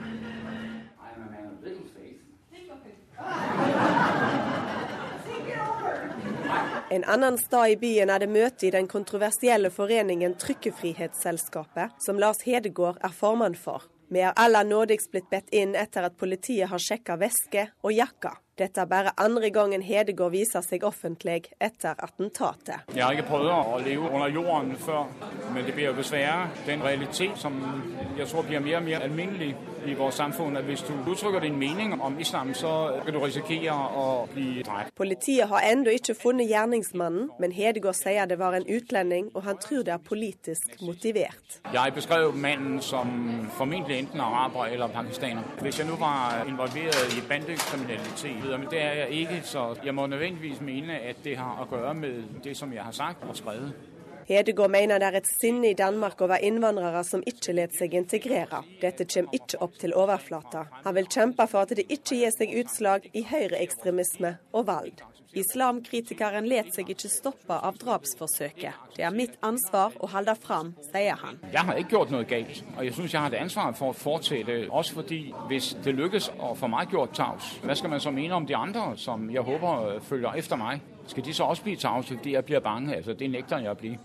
[6.93, 12.43] En annen stad i byen er det møte i den kontroversielle foreningen Trykkefrihetsselskapet, som Lars
[12.45, 13.87] Hedegaard er formann for.
[14.13, 18.35] Vi er aller nådigst blitt bedt inn etter at politiet har sjekka veske og jakka.
[18.57, 22.83] Dette er bare andre gangen Hedegaard viser seg offentlig etter attentatet.
[22.93, 25.07] Jeg har ikke prøvd å leve under jorden før,
[25.55, 27.57] men det blir jo dessverre den realitet som
[28.13, 30.57] jeg tror blir mer og mer alminnelig i vårt samfunn.
[30.57, 34.93] at Hvis du uttrykker din mening om islam, så kan du risikere å bli drept.
[34.95, 39.57] Politiet har ennå ikke funnet gjerningsmannen, men Hedegaard sier det var en utlending, og han
[39.57, 41.59] tror det er politisk motivert.
[41.73, 43.09] Jeg beskrev mannen som
[43.57, 45.43] formentlig enten araber eller pakistaner.
[45.61, 50.07] Hvis jeg nå var involvert i bandekriminalitet, men det er jeg ikke, så jeg må
[50.07, 53.73] nødvendigvis mene at det har å gjøre med det som jeg har sagt og skrevet.
[54.27, 58.61] Hedegaard mener det er et sinne i Danmark over innvandrere som ikke lar seg integrere.
[58.81, 60.63] Dette kommer ikke opp til overflata.
[60.85, 65.03] Han vil kjempe for at det ikke gir seg utslag i høyreekstremisme og valg.
[65.33, 68.93] Islamkritikeren let seg ikke stoppe av drapsforsøket.
[68.93, 71.39] Det er mitt ansvar å holde fram, sier han.
[71.53, 73.97] Jeg har ikke gjort noe galt, og jeg syns jeg har et ansvar for å
[73.97, 74.59] fortsette.
[74.69, 78.37] Også fordi hvis det lykkes å få meg gjort taus, hva skal man så mene
[78.37, 80.85] om de andre som jeg håper følger etter meg?
[81.07, 82.95] Skal de så også bli tause fordi jeg blir bange?
[82.95, 83.97] Altså, det nekter jeg å bli.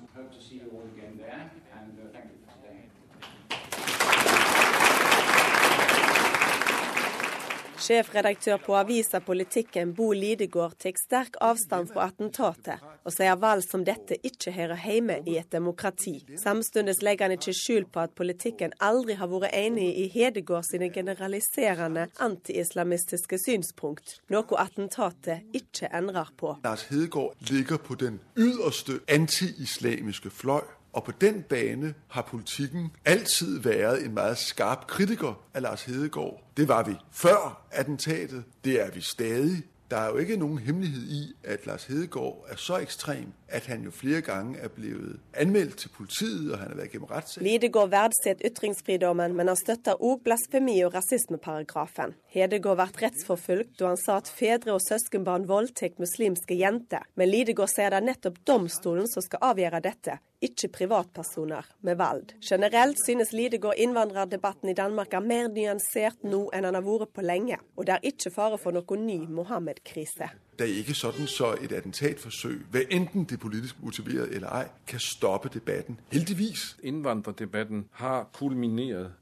[7.79, 13.85] Sjefredaktør på avisa Politikken Bo Lidegård tar sterk avstand fra attentatet, og sier valg som
[13.87, 16.16] dette ikke hører hjemme i et demokrati.
[16.43, 20.91] Samtidig legger han ikke skjul på at politikken aldri har vært enig i Hedegård sine
[20.95, 26.57] generaliserende anti-islamistiske synspunkt, noe attentatet ikke endrer på.
[26.66, 30.66] Lars Hedegaard ligger på den ytterste anti-islamiske fløy.
[30.93, 36.43] Og på den bane har politikken altid været en meget skarp kritiker av Lars Hedegaard.
[36.57, 38.45] Det var vi før attentatet.
[38.64, 39.62] Det er vi stadig.
[39.91, 43.86] Der er jo ikke noen hemmelighet i at Lars Hedegaard er så ekstrem at han
[43.86, 47.43] jo flere ganger er blevet anmeldt til politiet, og han har vært gennem rettssag.
[47.43, 52.12] Lidegård verdsetter ytringsfridommen, men han støtter også blasfemi- og rasismeparagrafen.
[52.34, 57.09] Hedegaard ble rettsforfulgt da han sa at fedre og søskenbarn voldtekt muslimske jenter.
[57.16, 62.34] Men Lidegaard sier det er nettopp domstolen som skal avgjøre dette, ikke privatpersoner med valg.
[62.45, 67.24] Generelt synes Lidegård innvandrerdebatten i Danmark er mer nyansert nå enn han har vært på
[67.24, 70.30] lenge, og det er ikke fare for noen ny Mohammed-krise.
[70.59, 74.66] Det er ikke sånn så et attentatforsøk, hva enten det er politisk motiveret eller ei,
[74.91, 76.01] kan stoppe debatten.
[76.12, 76.76] Heldigvis.
[76.82, 79.14] Innvandrerdebatten har kulminert.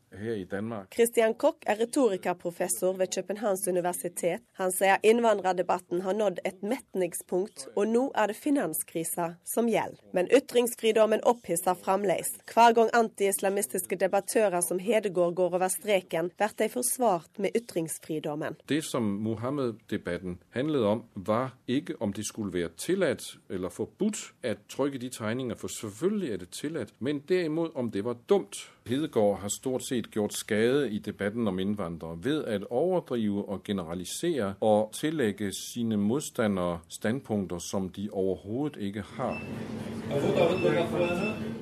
[0.95, 4.43] Christian Koch er retorikerprofessor ved Københavns universitet.
[4.61, 10.01] Han sier innvandrerdebatten har nådd et metningspunkt, og nå er det finanskrisa som gjelder.
[10.17, 12.33] Men ytringsfridommen opphisser fremdeles.
[12.53, 18.57] Hver gang anti-islamistiske debattører som Hedegaard går over streken, blir de forsvart med ytringsfridommen.
[18.69, 24.55] Det som Mohammed-debatten handlet om, var ikke om det skulle være tillatt eller forbudt å
[24.71, 28.67] trykke de tegningene, for selvfølgelig er det tillatt, men derimot om det var dumt.
[28.89, 34.53] Hedegaard har stort sett gjort skade i debatten om innvandrere ved å overdrive og generalisere
[34.63, 39.43] og tillegge sine motstandere standpunkter som de overhodet ikke har.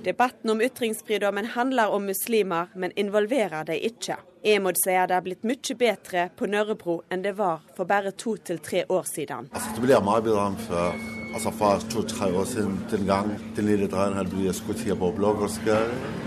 [0.04, 4.18] Debatten om ytringsfridommen handler om muslimer, men involverer de ikke.
[4.44, 8.36] Emod sier det er blitt mye bedre på Nørrebro enn det var for bare to
[8.36, 9.48] til tre år siden.
[9.54, 11.04] Altså, det blir mye bedre enn før.
[11.34, 16.23] Altså For to-tre år siden, den gang den lille dreien blitt skutt på Blågårdsgade.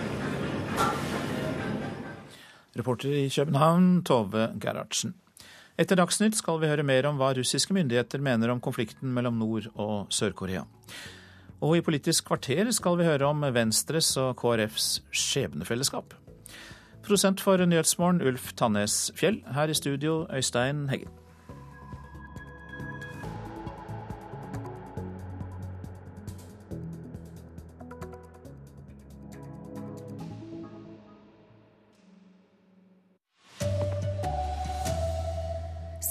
[2.77, 5.15] Reporter i København, Tove Gerhardsen.
[5.77, 9.69] Etter Dagsnytt skal vi høre mer om hva russiske myndigheter mener om konflikten mellom Nord-
[9.75, 10.63] og Sør-Korea.
[11.61, 16.13] Og i Politisk kvarter skal vi høre om Venstres og KrFs skjebnefellesskap.
[17.05, 19.43] Prosent for Nyhetsmorgen, Ulf Tannes Fjell.
[19.53, 21.13] Her i studio, Øystein Heggen.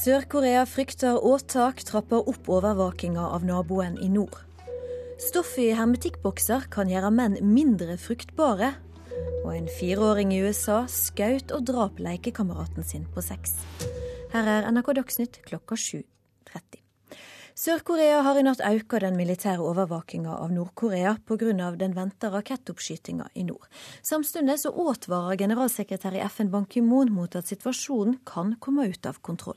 [0.06, 4.36] Sør-Korea frykter åtak, trapper opp overvåkinga av naboen i nord.
[5.18, 8.70] Stoff i hermetikkbokser kan gjøre menn mindre fruktbare.
[9.42, 13.58] Og en fireåring i USA skaut og drap lekekameraten sin på sex.
[14.30, 16.86] Her er NRK Dagsnytt klokka 7.30.
[17.56, 21.70] Sør-Korea har i natt økt den militære overvåkinga av Nord-Korea pga.
[21.80, 23.64] den venta rakettoppskytinga i nord.
[24.02, 29.22] Samtidig så advarer generalsekretær i FN Ban Ki-moon mot at situasjonen kan komme ut av
[29.22, 29.56] kontroll.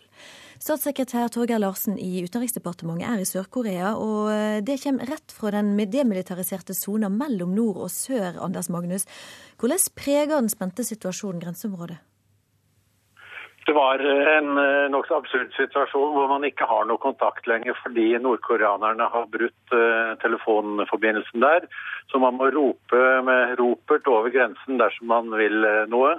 [0.60, 5.72] Statssekretær Torgeir Larsen i Utenriksdepartementet er i Sør-Korea, og eh, det kommer rett fra den
[5.88, 9.08] demilitariserte sona mellom nord og sør, Anders Magnus.
[9.56, 11.96] Hvordan preger den spente situasjonen grenseområdet?
[13.70, 18.10] Det var en eh, nokså absurd situasjon hvor man ikke har noe kontakt lenger fordi
[18.20, 19.76] nordkoreanerne har brutt
[20.26, 21.72] telefonforbindelsen der.
[22.12, 26.18] Så man må rope med ropert over grensen dersom man vil noe.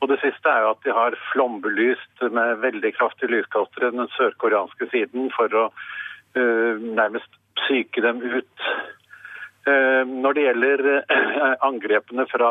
[0.00, 4.90] Og det siste er jo at de har flombelyst med veldig kraftige lyskastere den sørkoreanske
[4.92, 8.68] siden for å uh, nærmest psyke dem ut.
[9.66, 10.82] når det gjelder
[11.68, 12.50] angrepene fra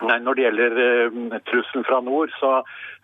[0.00, 0.76] Nei, Når det gjelder
[1.12, 2.50] uh, trusselen fra nord, så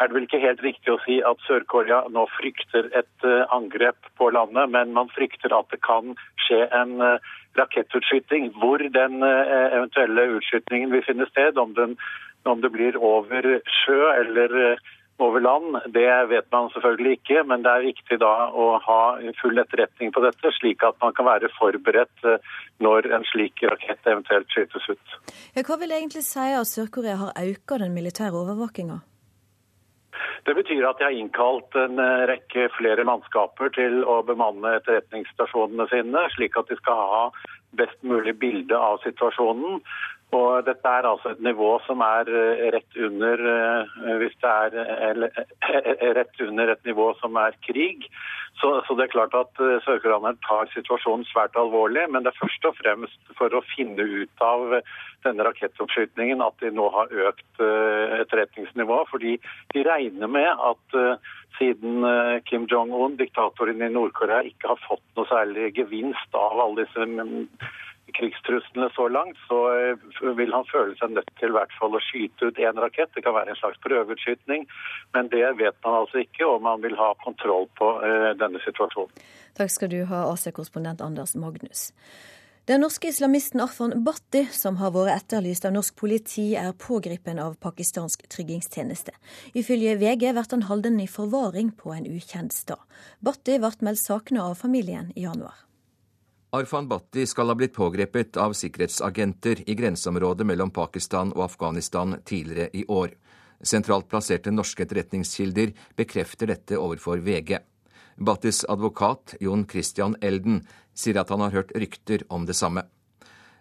[0.01, 4.09] er det vel ikke helt riktig å si at Sør-Korea nå frykter et uh, angrep
[4.17, 6.15] på landet, men man frykter at det kan
[6.47, 8.49] skje en uh, rakettutskyting.
[8.63, 11.97] Hvor den eventuelle utskytingen vil finne sted, om, den,
[12.47, 13.51] om det blir over
[13.83, 14.79] sjø eller
[15.19, 19.01] over land, det vet man selvfølgelig ikke, men det er viktig da å ha
[19.41, 24.05] full etterretning på dette, slik at man kan være forberedt eh, når en slik rakett
[24.05, 25.19] eventuelt skytes ut.
[25.57, 29.01] Ja, hva vil egentlig si at Sør-Korea har økt den militære overvåkinga?
[30.47, 35.89] Det betyr at de har innkalt en eh, rekke flere mannskaper til å bemanne etterretningsstasjonene
[35.93, 37.25] sine, slik at de skal ha
[37.77, 39.81] best mulig bilde av situasjonen.
[40.35, 44.75] Og dette er altså et nivå som er eh, rett under, eh, hvis det er
[44.83, 48.09] eh, rett under et nivå som er krig.
[48.59, 52.07] Så, så det er klart at sørkoreanerne tar situasjonen svært alvorlig.
[52.11, 54.79] Men det er først og fremst for å finne ut av
[55.27, 59.11] denne rakettoppskytingen at de nå har økt etterretningsnivået.
[59.13, 59.35] Fordi
[59.75, 60.97] de regner med at
[61.59, 62.01] siden
[62.49, 67.05] Kim Jong-un, diktatoren i Nord-Korea, ikke har fått noe særlig gevinst av alle disse
[68.15, 70.05] krigstruslene så langt, så eh,
[70.39, 73.11] vil han føle seg nødt til i hvert fall å skyte ut én rakett.
[73.17, 74.69] Det kan være en slags prøveutskytning,
[75.17, 79.27] men det vet man altså ikke, og man vil ha kontroll på uh, denne situasjonen.
[79.59, 81.91] Takk skal du ha, AC-korrespondent Anders Magnus.
[82.67, 87.55] Den norske islamisten Arfan Bhatti, som har vært etterlyst av norsk politi, er pågrepet av
[87.63, 89.15] pakistansk tryggingstjeneste.
[89.55, 92.83] Ifølge VG blir han holdt i forvaring på en ukjent sted.
[93.23, 95.66] Bhatti ble meldt savnet av familien i januar.
[96.57, 102.71] Arfan Bhatti skal ha blitt pågrepet av sikkerhetsagenter i grenseområdet mellom Pakistan og Afghanistan tidligere
[102.73, 103.11] i år.
[103.61, 107.59] Sentralt plasserte norske etterretningskilder bekrefter dette overfor VG.
[108.17, 110.63] Bhattis advokat Jon Christian Elden
[110.97, 112.87] sier at han har hørt rykter om det samme.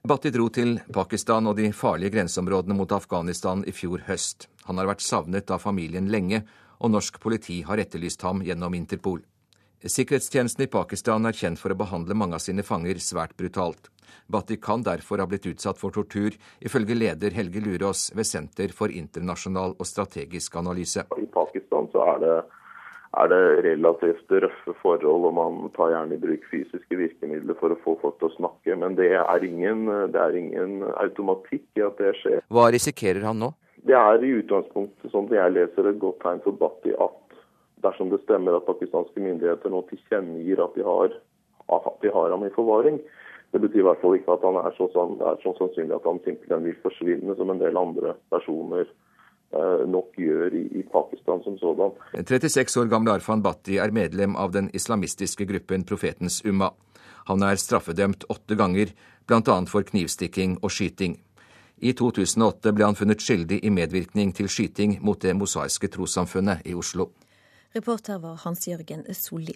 [0.08, 4.48] Bhatti dro til Pakistan og de farlige grenseområdene mot Afghanistan i fjor høst.
[4.72, 6.46] Han har vært savnet av familien lenge,
[6.80, 9.26] og norsk politi har etterlyst ham gjennom Interpol.
[9.84, 13.90] Sikkerhetstjenesten i Pakistan er kjent for å behandle mange av sine fanger svært brutalt.
[14.32, 18.90] Bhatti kan derfor ha blitt utsatt for tortur, ifølge leder Helge Lurås ved Senter for
[18.90, 21.04] internasjonal og strategisk analyse.
[21.20, 22.38] I Pakistan så er det,
[23.22, 27.80] er det relativt røffe forhold, og man tar gjerne i bruk fysiske virkemidler for å
[27.84, 28.80] få folk til å snakke.
[28.80, 32.42] Men det er ingen, det er ingen automatikk i at det skjer.
[32.48, 33.52] Hva risikerer han nå?
[33.86, 37.22] Det er i utgangspunktet, som jeg leser, et godt tegn for Bhatti at
[37.86, 41.16] dersom det stemmer at pakistanske myndigheter nå tilkjennegir at de har,
[41.78, 43.00] at de har ham i forvaring.
[43.54, 46.22] Det betyr i hvert fall ikke at han er så, er så sannsynlig at han
[46.26, 51.56] simpelthen vil forsvinne, som en del andre personer eh, nok gjør i, i, Pakistan som
[51.62, 51.94] sådan.
[52.18, 56.74] 36 år gamle Arfan Bhatti er medlem av den islamistiske gruppen Profetens Umma.
[57.30, 58.92] Han er straffedømt åtte ganger,
[59.26, 59.56] bl.a.
[59.72, 61.16] for knivstikking og skyting.
[61.78, 66.76] I 2008 ble han funnet skyldig i medvirkning til skyting mot Det mosaiske trossamfunnet i
[66.76, 67.10] Oslo.
[67.76, 69.56] Reporter var Hans-Jørgen Solli.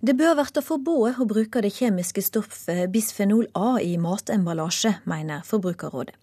[0.00, 6.14] Det bør bli forbudt å bruke det kjemiske stoffet bisfenol A i matemballasje, mener Forbrukerrådet.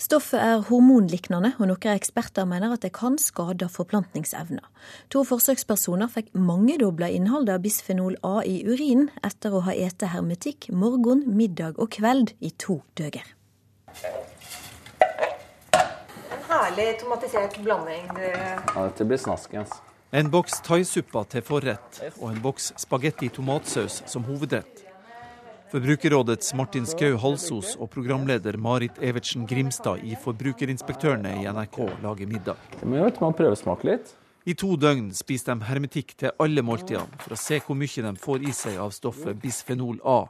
[0.00, 4.64] Stoffet er hormonliknende, og noen eksperter mener at det kan skade forplantningsevna.
[5.12, 10.70] To forsøkspersoner fikk mangedobla innholdet av bisfenol A i urinen etter å ha ete hermetikk
[10.72, 13.28] morgen, middag og kveld i to døger.
[16.32, 18.12] En herlig tomatisert blanding.
[18.16, 19.68] Ja, dette blir snaskens.
[19.68, 19.91] Altså.
[20.12, 24.82] En boks thaisuppa til forrett og en boks spagetti tomatsaus som hovedrett.
[25.72, 32.60] Forbrukerrådets Martin Skau Halsos og programleder Marit Evertsen Grimstad i Forbrukerinspektørene i NRK lager middag.
[32.82, 34.12] Men vet, man prøvesmake litt.
[34.44, 38.14] I to døgn spiser de hermetikk til alle måltidene for å se hvor mye de
[38.20, 40.26] får i seg av stoffet bisfenol A,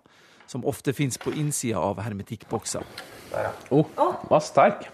[0.47, 2.87] som ofte finnes på innsida av hermetikkbokser.
[3.75, 3.91] Oh,
[4.31, 4.93] var sterk.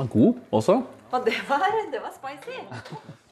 [0.00, 0.80] God også.
[1.10, 2.58] Og det var, det var spicy.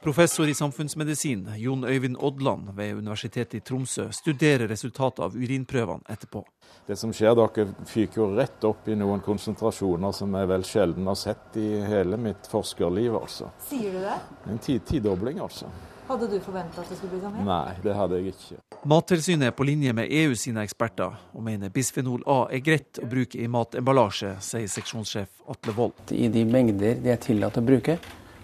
[0.05, 6.45] Professor i samfunnsmedisin Jon Øyvind Odland ved Universitetet i Tromsø studerer resultatet av urinprøvene etterpå.
[6.87, 11.09] Det som skjer, Dere fyker jo rett opp i noen konsentrasjoner som jeg vel sjelden
[11.09, 13.16] har sett i hele mitt forskerliv.
[13.16, 13.49] altså.
[13.64, 14.18] Sier du det?
[14.53, 15.72] En tidobling, altså.
[16.05, 17.37] Hadde du forventa at det skulle bli sånn?
[17.39, 17.45] her?
[17.49, 18.59] Nei, det hadde jeg ikke.
[18.93, 23.09] Mattilsynet er på linje med EU sine eksperter, og mener bisfenol A er greit å
[23.09, 26.13] bruke i matemballasje, sier seksjonssjef Atle Wold.
[26.13, 27.97] I de mengder det er tillatt å bruke,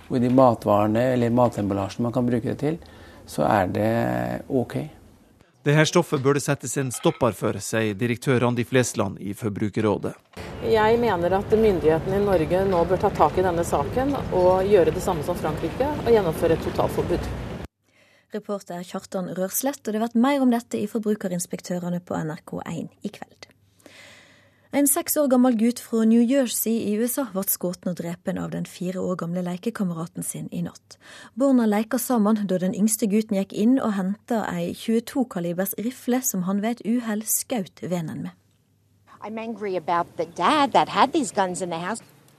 [0.08, 2.80] og i de matvarene eller matemballasjen man kan bruke det til,
[3.28, 3.90] så er det
[4.48, 4.78] OK.
[5.60, 10.14] Dette stoffet bør det settes en stopper for, sier direktør Randi Flesland i Forbrukerrådet.
[10.64, 14.96] Jeg mener at myndighetene i Norge nå bør ta tak i denne saken og gjøre
[14.96, 17.49] det samme som Frankrike og gjennomføre et totalforbud.
[18.34, 23.10] Reporter Kjartan Rørslett, og det har vært mer om dette i Forbrukerinspektørene på NRK1 i
[23.12, 23.48] kveld.
[24.70, 28.52] En seks år gammel gutt fra New Jersey i USA ble skutt og drepen av
[28.52, 30.94] den fire år gamle lekekameraten sin i natt.
[31.34, 36.46] Barna leka sammen da den yngste gutten gikk inn og henta ei 22-kalibers rifle som
[36.46, 38.36] han ved et uhell skjøt vennen med.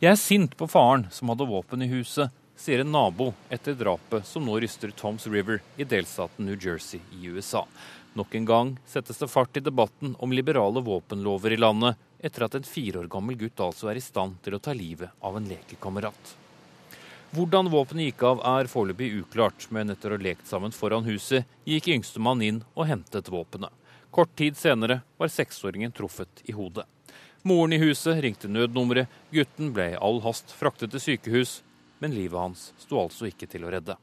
[0.01, 2.31] Jeg er sint på faren som hadde våpen i huset,
[2.61, 7.25] sier en nabo etter drapet som nå ryster Toms River i delstaten New Jersey i
[7.25, 7.67] USA.
[8.13, 12.55] Nok en gang settes det fart i debatten om liberale våpenlover i landet, etter at
[12.55, 15.47] en fire år gammel gutt altså er i stand til å ta livet av en
[15.49, 16.35] lekekamerat.
[17.31, 21.49] Hvordan våpenet gikk av er foreløpig uklart, men etter å ha lekt sammen foran huset,
[21.65, 23.73] gikk yngstemann inn og hentet våpenet.
[24.13, 26.85] Kort tid senere var seksåringen truffet i hodet.
[27.41, 31.61] Moren i huset ringte nødnummeret, gutten ble i all hast fraktet til sykehus,
[32.01, 33.97] men livet hans sto altså ikke til å redde.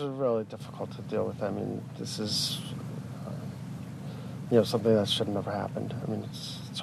[0.00, 1.42] really difficult to deal with.
[1.42, 2.60] I mean, is,
[4.50, 5.94] you know, something that should never happened.
[6.06, 6.82] I mean, it's, it's.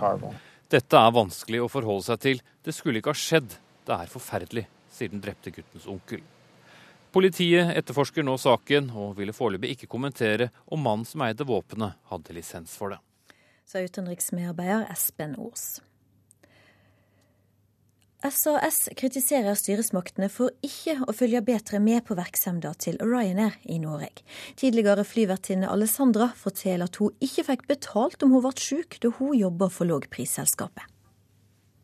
[0.69, 2.41] Dette er vanskelig å forholde seg til.
[2.61, 3.55] Det skulle ikke ha skjedd.
[3.87, 6.21] Det er forferdelig, sier den drepte guttens onkel.
[7.09, 12.35] Politiet etterforsker nå saken, og ville foreløpig ikke kommentere om mannen som eide våpenet, hadde
[12.37, 12.99] lisens for det.
[13.65, 15.79] Sa utenriksmedarbeider Espen Aas.
[18.29, 24.23] SAS kritiserer styresmaktene for ikke å følge bedre med på virksomheten til Ryanair i Norge.
[24.59, 29.37] Tidligere flyvertinne Alessandra forteller at hun ikke fikk betalt om hun ble syk da hun
[29.37, 30.85] jobba for lågprisselskapet.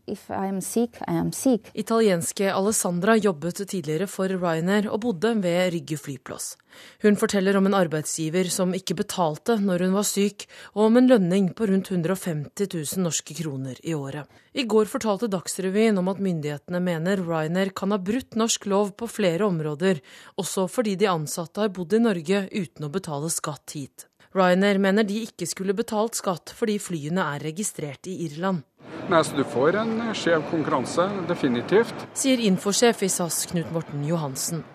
[0.05, 1.71] Sick.
[1.73, 6.55] Italienske Alessandra jobbet tidligere for Ryanair og bodde ved Rygge flyplass.
[7.01, 10.45] Hun forteller om en arbeidsgiver som ikke betalte når hun var syk,
[10.75, 14.29] og om en lønning på rundt 150 000 norske kroner i året.
[14.53, 19.09] I går fortalte Dagsrevyen om at myndighetene mener Ryanair kan ha brutt norsk lov på
[19.09, 20.03] flere områder,
[20.37, 24.05] også fordi de ansatte har bodd i Norge uten å betale skatt hit.
[24.35, 28.65] Ryanair mener de ikke skulle betalt skatt fordi flyene er registrert i Irland.
[29.07, 32.07] Nei, så Du får en skjev konkurranse, definitivt.
[32.17, 34.65] Sier infosjef i SAS Knut Morten Johansen.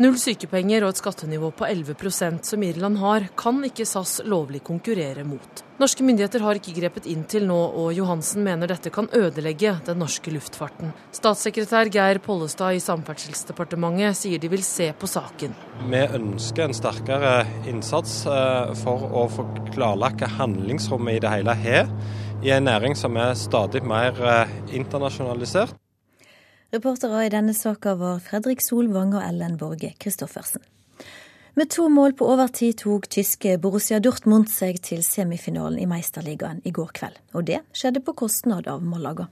[0.00, 5.26] Null sykepenger og et skattenivå på 11% som Irland har, kan ikke SAS lovlig konkurrere
[5.28, 5.60] mot.
[5.76, 10.00] Norske myndigheter har ikke grepet inn til nå, og Johansen mener dette kan ødelegge den
[10.00, 10.94] norske luftfarten.
[11.12, 15.52] Statssekretær Geir Pollestad i Samferdselsdepartementet sier de vil se på saken.
[15.92, 17.34] Vi ønsker en sterkere
[17.68, 19.44] innsats eh, for å få
[19.74, 21.92] klarlagt hva handlingsrommet i det hele har,
[22.40, 25.76] i en næring som er stadig mer eh, internasjonalisert.
[26.70, 30.62] Reportere i denne saka var Fredrik Solvang og Ellen Borge Christoffersen.
[31.58, 36.70] Med to mål på overtid tok tyske Borussia Dortmund seg til semifinalen i Meisterligaen i
[36.70, 37.18] går kveld.
[37.34, 39.26] Og det skjedde på kostnad av Malaga.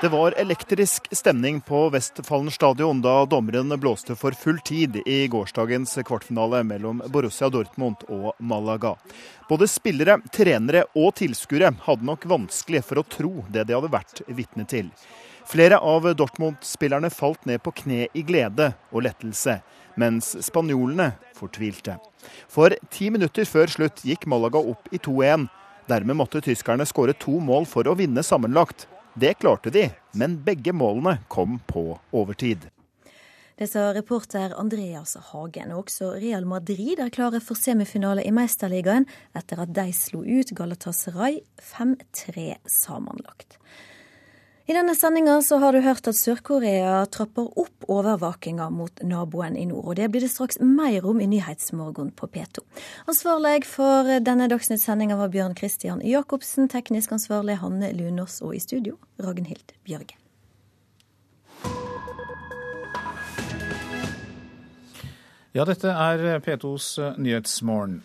[0.00, 5.98] Det var elektrisk stemning på Vestfallen stadion da dommeren blåste for full tid i gårsdagens
[6.08, 8.94] kvartfinale mellom Borussia Dortmund og Malaga.
[9.48, 14.22] Både spillere, trenere og tilskuere hadde nok vanskelig for å tro det de hadde vært
[14.26, 14.88] vitne til.
[15.44, 19.58] Flere av Dortmund-spillerne falt ned på kne i glede og lettelse,
[20.00, 21.98] mens spanjolene fortvilte.
[22.48, 25.44] For ti minutter før slutt gikk Malaga opp i 2-1.
[25.92, 28.86] Dermed måtte tyskerne skåre to mål for å vinne sammenlagt.
[29.20, 31.82] Det klarte de, men begge målene kom på
[32.16, 32.62] overtid.
[33.58, 35.74] Det sa reporter Andreas Hagen.
[35.76, 39.04] Også Real Madrid er klare for semifinale i Meisterligaen
[39.36, 43.58] etter at de slo ut Galatasaray 5-3 sammenlagt.
[44.66, 49.86] I denne sendinga har du hørt at Sør-Korea trapper opp overvåkinga mot naboen i nord.
[49.88, 52.62] og Det blir det straks mer om i Nyhetsmorgen på P2.
[53.08, 58.98] Ansvarlig for denne Dagsnytt-sendinga var Bjørn Christian Jacobsen, teknisk ansvarlig Hanne Lunås og i studio
[59.18, 60.18] Ragnhild Bjørge.
[65.50, 68.02] Ja, dette er P2s Nyhetsmorgen.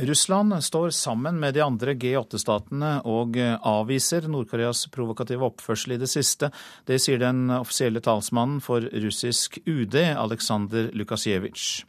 [0.00, 6.48] Russland står sammen med de andre G8-statene og avviser Nord-Koreas provokative oppførsel i det siste.
[6.88, 11.84] Det sier den offisielle talsmannen for russisk UD, Aleksandr Lukasjevitsj.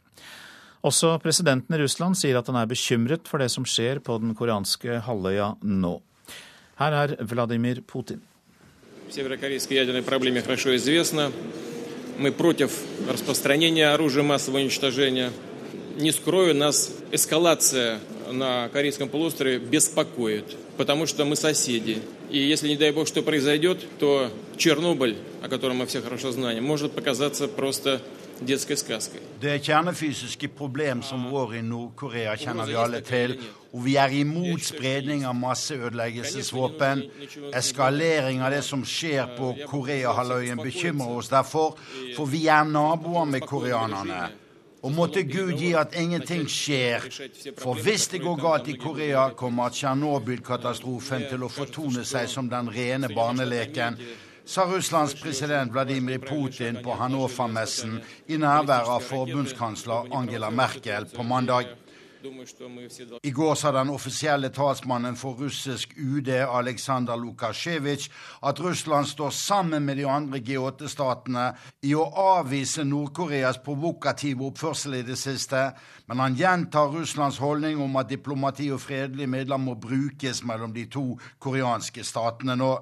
[0.82, 4.34] Også presidenten i Russland sier at han er bekymret for det som skjer på den
[4.36, 5.94] koreanske halvøya nå.
[6.82, 8.20] Her er Vladimir Putin.
[12.18, 12.70] Мы против
[13.08, 15.32] распространения оружия массового уничтожения.
[15.97, 17.99] Не скрою, нас эскалация
[18.31, 22.03] на Корейском полуострове беспокоит, потому что мы соседи.
[22.29, 26.63] И если, не дай бог, что произойдет, то Чернобыль, о котором мы все хорошо знаем,
[26.63, 28.01] может показаться просто
[28.41, 29.21] детской сказкой.
[29.41, 33.37] Det kjernefysiske problem som rår i Nord-Korea, kjenner vi alle til.
[33.73, 37.03] Og vi er imot spredning av masseødeleggelsesvåpen.
[37.53, 41.77] Eskalering av det som skjer på Koreahalvøya bekymrer oss derfor,
[42.15, 44.46] for vi er naboer med koreanerne.
[44.87, 47.09] Og måtte Gud gi at ingenting skjer.
[47.59, 52.71] For hvis det går galt i Korea, kommer Tsjernobyl-katastrofen til å fortone seg som den
[52.71, 53.99] rene barneleken
[54.47, 57.97] sa Russlands president Vladimir Putin på Hannover-messen
[58.31, 61.73] i nærvær av forbundskansler Angela Merkel på mandag.
[63.23, 68.09] I går sa den offisielle talsmannen for russisk UD, Aleksandr Lukasjevitsj,
[68.43, 71.45] at Russland står sammen med de andre G8-statene
[71.87, 75.71] i å avvise Nord-Koreas provokative oppførsel i det siste,
[76.07, 80.85] men han gjentar Russlands holdning om at diplomati og fredelige midler må brukes mellom de
[80.91, 81.09] to
[81.39, 82.75] koreanske statene nå.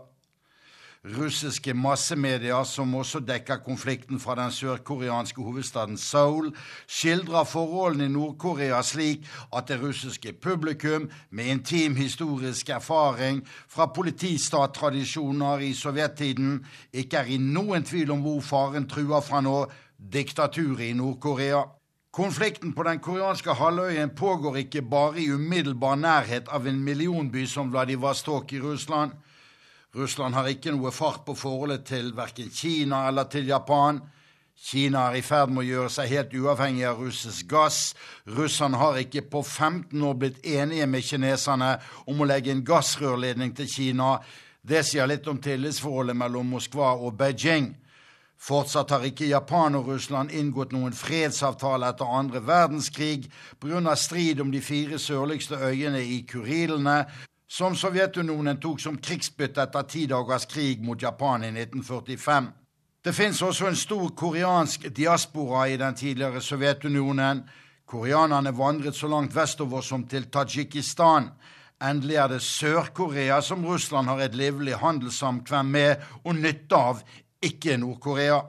[1.05, 6.49] Russiske massemedier, som også dekker konflikten fra den sørkoreanske hovedstaden Seoul,
[6.87, 15.61] skildrer forholdene i Nord-Korea slik at det russiske publikum, med intim historisk erfaring fra politistattradisjoner
[15.67, 19.67] i sovjettiden, ikke er i noen tvil om hvor faren truer fra nå
[19.99, 21.61] diktaturet i Nord-Korea.
[22.15, 27.69] Konflikten på den koreanske halvøyen pågår ikke bare i umiddelbar nærhet av en millionby som
[27.69, 29.11] Vladivostok i Russland.
[29.95, 34.01] Russland har ikke noe fart på forholdet til verken Kina eller til Japan.
[34.55, 37.93] Kina er i ferd med å gjøre seg helt uavhengig av russisk gass.
[38.27, 41.77] Russerne har ikke på 15 år blitt enige med kineserne
[42.11, 44.17] om å legge en gassrørledning til Kina.
[44.61, 47.71] Det sier litt om tillitsforholdet mellom Moskva og Beijing.
[48.35, 53.29] Fortsatt har ikke Japan og Russland inngått noen fredsavtale etter andre verdenskrig
[53.61, 53.95] pga.
[53.95, 57.05] strid om de fire sørligste øyene i Kurilene,
[57.47, 62.47] som Sovjetunionen tok som krigsbytte etter ti dagers krig mot Japan i 1945.
[63.05, 67.43] Det fins også en stor koreansk diaspora i den tidligere Sovjetunionen.
[67.85, 71.29] Koreanerne vandret så langt vestover som til Tadsjikistan.
[71.83, 77.03] Endelig er det Sør-Korea som Russland har et livlig handelssamkvem med og nytte av,
[77.43, 78.39] ikke Nord-Korea.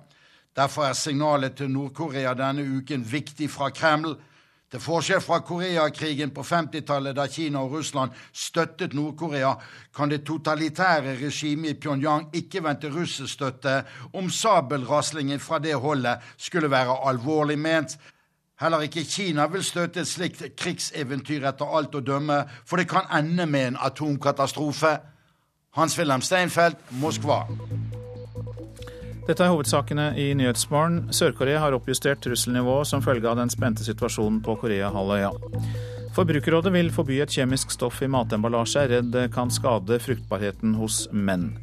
[0.57, 4.17] Derfor er signalet til Nord-Korea denne uken viktig fra Kreml.
[4.67, 9.53] Til forskjell fra Koreakrigen på 50-tallet, da Kina og Russland støttet Nord-Korea,
[9.95, 13.77] kan det totalitære regimet i Pyongyang ikke vente russestøtte
[14.19, 17.95] om sabelraslingen fra det holdet skulle være alvorlig ment.
[18.61, 23.07] Heller ikke Kina vil støtte et slikt krigseventyr etter alt å dømme, for det kan
[23.15, 24.97] ende med en atomkatastrofe.
[25.77, 27.45] Hans-Wilhelm Steinfeld, Moskva.
[29.27, 31.09] Dette er hovedsakene i Nyhetsmorgen.
[31.11, 35.33] Sør-Korea har oppjustert trusselnivået som følge av den spente situasjonen på Korea-halvøya.
[36.15, 41.09] Forbrukerrådet vil forby et kjemisk stoff i matemballasje, er redd det kan skade fruktbarheten hos
[41.11, 41.57] menn.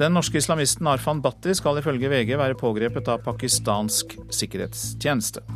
[0.00, 5.46] Den norske islamisten Arfan Bhatti skal ifølge VG være pågrepet av pakistansk sikkerhetstjeneste.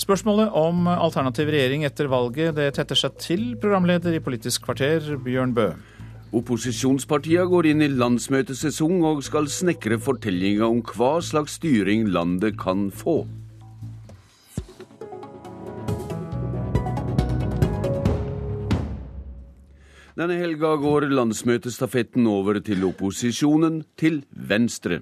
[0.00, 5.58] Spørsmålet om alternativ regjering etter valget det tetter seg til, programleder i Politisk kvarter, Bjørn
[5.58, 5.72] Bø.
[6.30, 12.86] Opposisjonspartiene går inn i landsmøtesesong og skal snekre fortellinga om hva slags styring landet kan
[12.94, 13.24] få.
[20.14, 25.00] Denne helga går landsmøtestafetten over til opposisjonen, til Venstre.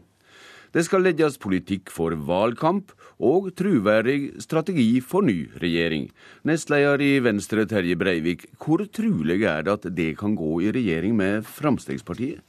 [0.72, 6.08] Det skal legges politikk for valgkamp og troverdig strategi for ny regjering.
[6.46, 11.16] Nestleder i Venstre, Terje Breivik, hvor trolig er det at det kan gå i regjering
[11.18, 12.44] med Fremskrittspartiet?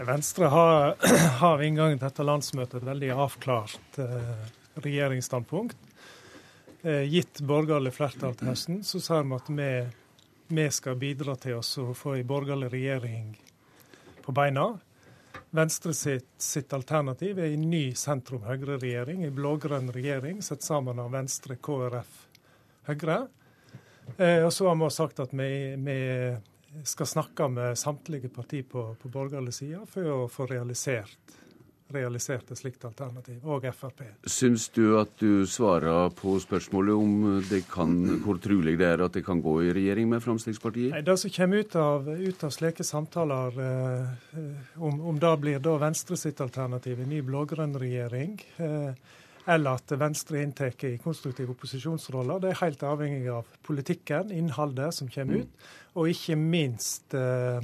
[0.00, 0.96] Venstre har,
[1.42, 4.34] har ved inngangen til dette landsmøtet et veldig avklart eh,
[4.80, 5.76] regjeringsstandpunkt.
[6.82, 9.72] Eh, gitt borgerlig flertall til høsten, så sier vi at vi,
[10.56, 13.34] vi skal bidra til å få en borgerlig regjering
[14.24, 14.72] på beina.
[15.50, 21.56] Venstre sitt, sitt, alternativ er en ny sentrum-høyre-regjering, en blå-grønn regjering satt sammen av Venstre,
[21.58, 22.12] KrF,
[22.86, 23.16] Høyre.
[24.16, 25.98] Eh, og så har vi sagt at vi, vi,
[26.86, 31.39] skal snakke med samtlige partier på, på borgerlig side for å få realisert
[31.94, 34.02] realisert et slikt alternativ, og Frp.
[34.30, 37.94] Syns du at du svarer på spørsmålet om det kan,
[38.24, 40.92] hvor trolig det er at det kan gå i regjering med Fremskrittspartiet?
[40.94, 44.44] Nei, Det som kommer ut av, ut av slike samtaler, eh,
[44.78, 49.18] om, om det blir da Venstre sitt alternativ, en ny blå-grønn regjering, eh,
[49.50, 55.10] eller at Venstre inntar i konstruktive opposisjonsroller, det er helt avhengig av politikken, innholdet som
[55.10, 55.68] kommer ut,
[55.98, 57.60] og ikke minst eh,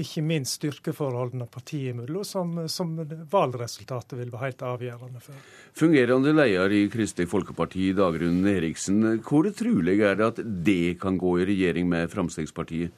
[0.00, 2.96] ikke minst styrkeforholdene partiet imellom, som, som,
[3.30, 5.44] valgresultatet vil være helt avgjørende for.
[5.78, 9.04] Fungerende leder i Kristelig Folkeparti, Dagrun Eriksen.
[9.22, 12.90] Hvor trolig er det at det kan gå i regjering med Fremskrittspartiet?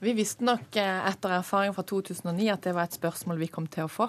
[0.00, 3.68] Vi visste nok eh, etter erfaring fra 2009 at det var et spørsmål vi kom
[3.68, 4.08] til å få.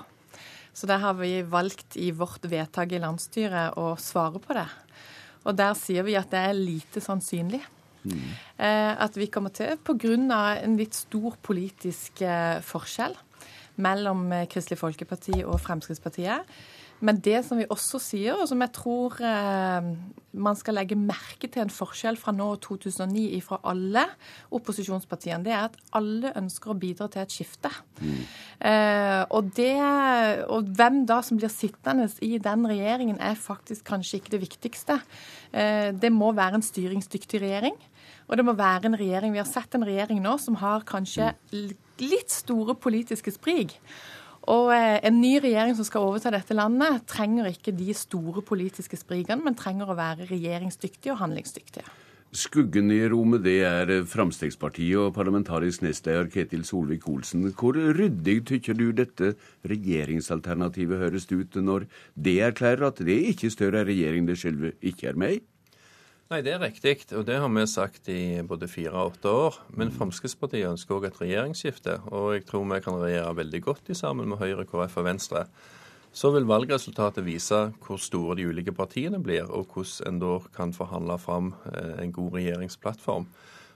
[0.72, 4.70] Så der har vi valgt i vårt vedtak i landsstyret å svare på det.
[5.44, 7.60] Og der sier vi at det er lite sannsynlig.
[8.02, 8.30] Mm.
[8.62, 10.16] At vi kommer til, pga.
[10.64, 13.14] en litt stor politisk eh, forskjell
[13.82, 16.48] mellom eh, Kristelig Folkeparti og Fremskrittspartiet.
[17.02, 19.88] Men det som vi også sier, og som jeg tror eh,
[20.38, 24.04] man skal legge merke til en forskjell fra nå og 2009 fra alle
[24.54, 27.72] opposisjonspartiene, det er at alle ønsker å bidra til et skifte.
[28.04, 28.20] Mm.
[28.70, 29.74] Eh, og, det,
[30.54, 35.02] og hvem da som blir sittende i den regjeringen, er faktisk kanskje ikke det viktigste.
[35.58, 37.82] Eh, det må være en styringsdyktig regjering.
[38.32, 41.34] Og det må være en regjering Vi har sett en regjering nå som har kanskje
[41.52, 43.76] litt store politiske sprik.
[44.50, 48.98] Og eh, en ny regjering som skal overta dette landet, trenger ikke de store politiske
[48.98, 51.86] sprikene, men trenger å være regjeringsdyktige og handlingsdyktige.
[52.32, 54.32] Skuggen i rommet, det er Frp
[54.96, 57.44] og parlamentarisk nestleder Ketil Solvik-Olsen.
[57.52, 59.34] Hvor ryddig tykker du dette
[59.68, 65.20] regjeringsalternativet høres ut, når det erklærer at det ikke større regjering det selve ikke er
[65.20, 65.42] med i?
[66.32, 69.56] Nei, det er riktig, og det har vi sagt i både fire og åtte år.
[69.76, 73.98] Men Fremskrittspartiet ønsker òg et regjeringsskifte, og jeg tror vi kan regjere veldig godt i
[74.00, 75.42] sammen med Høyre, KrF og Venstre.
[76.16, 80.72] Så vil valgresultatet vise hvor store de ulike partiene blir, og hvordan en da kan
[80.76, 83.28] forhandle fram eh, en god regjeringsplattform.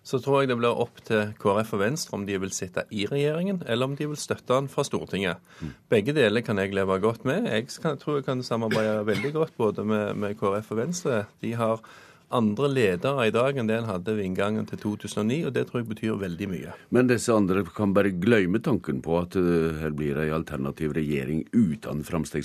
[0.06, 3.03] Så tror jeg det blir opp til KrF og Venstre om de vil sitte i
[3.11, 5.44] regjeringen, eller om de vil støtte den fra Stortinget.
[5.91, 7.52] Begge deler kan jeg leve godt med.
[7.52, 7.68] Jeg
[7.99, 11.23] tror jeg kan samarbeide veldig godt både med, med KrF og Venstre.
[11.44, 11.82] De har
[12.34, 15.81] andre ledere i dag enn det en hadde ved inngangen til 2009, og det tror
[15.81, 16.76] jeg betyr veldig mye.
[16.95, 21.45] Men disse andre kan bare glemme tanken på at uh, her blir ei alternativ regjering
[21.53, 22.39] uten Frp?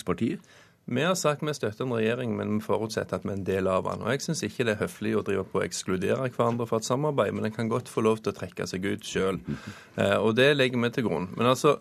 [0.90, 3.68] Vi har sagt vi støtter en regjering, men vi forutsetter at vi er en del
[3.70, 4.02] av den.
[4.02, 6.88] Og Jeg syns ikke det er høflig å drive på å ekskludere hverandre fra et
[6.88, 9.38] samarbeid, men en kan godt få lov til å trekke seg ut sjøl.
[9.96, 11.30] Uh, og det legger vi til grunn.
[11.36, 11.78] Men altså,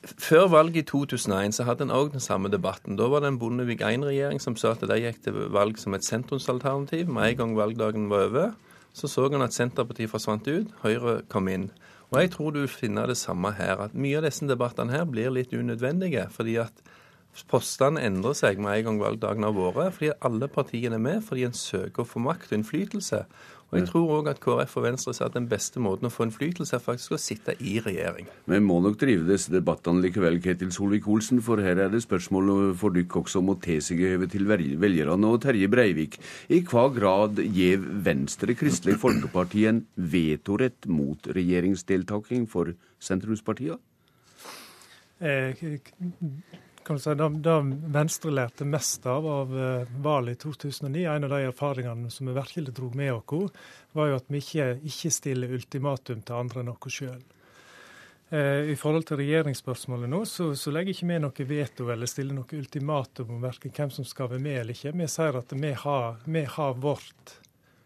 [0.00, 2.96] før valget i 2001 så hadde en òg den samme debatten.
[2.96, 6.04] Da var det en Bondevik I-regjering som sa at de gikk til valg som et
[6.06, 7.08] sentrumsalternativ.
[7.08, 8.52] Med en gang valgdagen var over,
[8.92, 11.70] så så han at Senterpartiet forsvant ut, Høyre kom inn.
[12.10, 13.76] Og jeg tror du finner det samme her.
[13.78, 16.26] At mye av disse debattene her blir litt unødvendige.
[16.30, 16.72] fordi at
[17.48, 19.94] postene endrer seg med en gang valgdagen har vært.
[19.94, 23.24] Fordi alle partiene er med, fordi en søker å få makt og innflytelse.
[23.70, 26.26] Og jeg tror òg at KrF og Venstre sier at den beste måten å få
[26.26, 28.26] innflytelse er faktisk å sitte i regjering.
[28.50, 32.96] Vi må nok drive disse debattene likevel, Ketil Solvik-Olsen, for her er det spørsmål for
[32.96, 35.30] dere også om å te seg over til velgerne.
[35.30, 36.18] Og Terje Breivik,
[36.50, 43.78] i hva grad gir Venstre Kristelig Folkeparti en vetorett mot regjeringsdeltaking for sentrumspartiene?
[45.20, 45.52] Eh,
[46.90, 47.56] kan du si, det, det
[47.94, 52.34] Venstre lærte mest av av uh, valget i 2009, en av de erfaringene som vi
[52.34, 53.60] virkelig dro med oss,
[53.94, 57.22] var jo at vi ikke, ikke stiller ultimatum til andre enn oss sjøl.
[58.34, 62.34] Eh, I forhold til regjeringsspørsmålet nå, så, så legger ikke vi noe veto eller stiller
[62.34, 64.96] noe ultimatum om verken hvem som skal være med eller ikke.
[64.98, 67.38] Vi sier at vi har, vi har vårt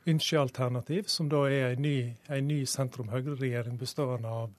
[0.09, 1.99] ønskealternativ, som da er en ny,
[2.45, 4.53] ny sentrum-høyre-regjering bestående av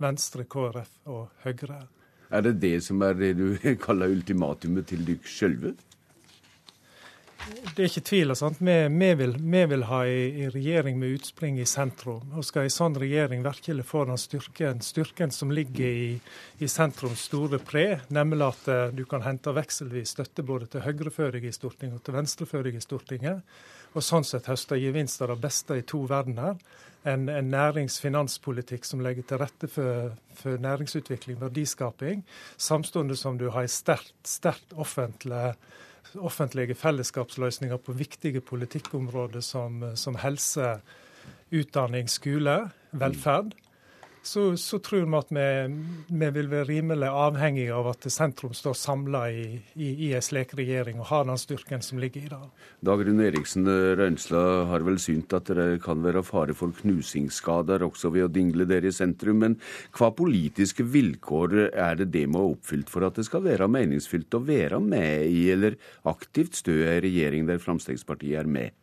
[0.00, 1.84] Venstre, KrF og Høyre.
[2.32, 3.48] Er det det som er det du
[3.86, 5.74] kaller ultimatumet til dere sjølve?
[7.42, 8.32] Det er ikke tvil.
[8.38, 8.60] Sant?
[8.62, 12.30] Vi, vi, vil, vi vil ha en regjering med utspring i sentrum.
[12.38, 16.12] Og skal en sånn regjering virkelig få den styrken, styrken som ligger i,
[16.62, 21.48] i sentrums store pre, nemlig at uh, du kan hente vekselvis støtte både til høyreføring
[21.48, 23.42] i Stortinget og til venstreføring i Stortinget,
[23.92, 26.56] og sånn sett høste gevinst av det beste i to verdener,
[27.08, 32.24] en, en næringsfinanspolitikk som legger til rette for, for næringsutvikling, verdiskaping,
[32.56, 35.54] samtidig som du har sterkt, sterkt offentlig,
[36.16, 40.76] offentlige fellesskapsløsninger på viktige politikkområder som, som helse,
[41.52, 43.52] utdanning, skole, velferd.
[44.22, 45.46] Så, så, tror vi at vi,
[46.08, 50.54] vi, vil være rimelig avhengige av at sentrum står samla i, i, i en slik
[50.58, 52.40] regjering og har den styrken som ligger i det.
[52.86, 53.66] Dag Rune Eriksen
[53.98, 58.66] Rønsla har vel synt at det kan være fare for knusingsskader også ved å dingle
[58.70, 59.42] dere i sentrum.
[59.42, 59.58] Men
[59.98, 64.38] hva politiske vilkår er det det må ha oppfylt for at det skal være meningsfylt
[64.38, 65.78] å være med i, eller
[66.08, 68.76] aktivt stø ei regjering der Fremskrittspartiet er med?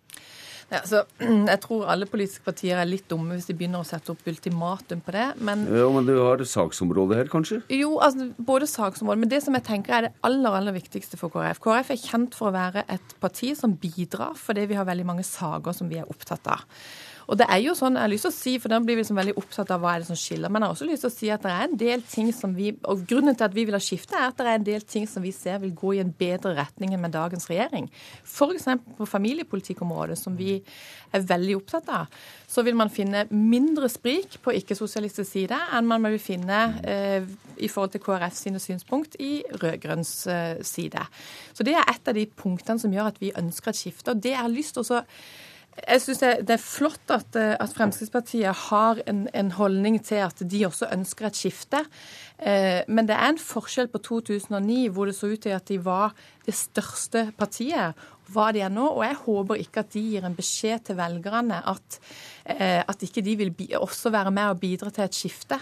[0.70, 1.02] Ja, så,
[1.52, 5.02] jeg tror alle politiske partier er litt dumme hvis de begynner å sette opp ultimatum
[5.06, 5.26] på det.
[5.42, 7.62] Men, ja, men du har saksområdet her, kanskje?
[7.74, 9.24] Jo, altså, både saksområdet.
[9.26, 11.62] Men det som jeg tenker er det aller aller viktigste for KrF.
[11.64, 15.26] KrF er kjent for å være et parti som bidrar fordi vi har veldig mange
[15.28, 16.66] saker som vi er opptatt av.
[17.30, 19.04] Og det er jo sånn, jeg har lyst til å si, for da blir vi
[19.04, 21.12] liksom veldig opptatt av hva er det som skiller, men jeg har også lyst til
[21.12, 23.66] å si at det er en del ting som vi Og grunnen til at vi
[23.68, 25.94] vil ha skifte, er at det er en del ting som vi ser vil gå
[25.96, 27.90] i en bedre retning enn med dagens regjering.
[28.26, 28.66] F.eks.
[28.98, 30.58] på familiepolitikkområdet, som vi
[31.14, 32.16] er veldig opptatt av.
[32.50, 37.28] Så vil man finne mindre sprik på ikke-sosialistisk side enn man vil finne eh,
[37.58, 41.06] i forhold til KrF sine synspunkt i rød-grønns eh, side.
[41.54, 44.16] Så det er et av de punktene som gjør at vi ønsker et skifte.
[44.16, 45.04] Og det jeg har lyst til å
[45.88, 50.42] jeg syns det, er flott at, eh, at Fremskrittspartiet har en, en, holdning til at
[50.52, 51.84] de også ønsker et skifte.
[52.40, 55.80] Eh, men det er en forskjell på 2009, hvor det så ut til at de
[55.86, 56.16] var
[56.46, 57.98] det største partiet,
[58.30, 58.88] hva de er nå.
[58.98, 62.00] Og jeg håper ikke at de gir en beskjed til velgerne at,
[62.46, 65.60] eh, at ikke de vil også være med og bidra til et skifte.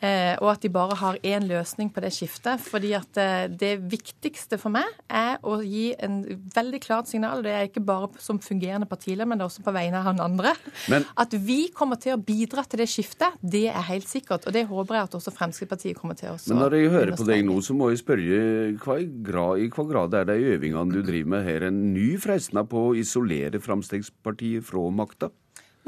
[0.00, 2.60] Eh, og at de bare har én løsning på det skiftet.
[2.60, 6.22] fordi at eh, det viktigste for meg er å gi en
[6.54, 9.74] veldig klart signal, det er ikke bare som fungerende partileder, men det er også på
[9.76, 10.54] vegne av han andre,
[10.88, 13.36] men, at vi kommer til å bidra til det skiftet.
[13.40, 14.48] Det er helt sikkert.
[14.48, 17.28] Og det håper jeg at også Fremskrittspartiet kommer til å Men når jeg hører på
[17.28, 18.40] deg nå, så må jeg spørre
[18.80, 22.14] hva i, grad, i hva grad er de øvingene du driver med her, en ny
[22.22, 25.30] frestende på å isolere Fremskrittspartiet fra makta?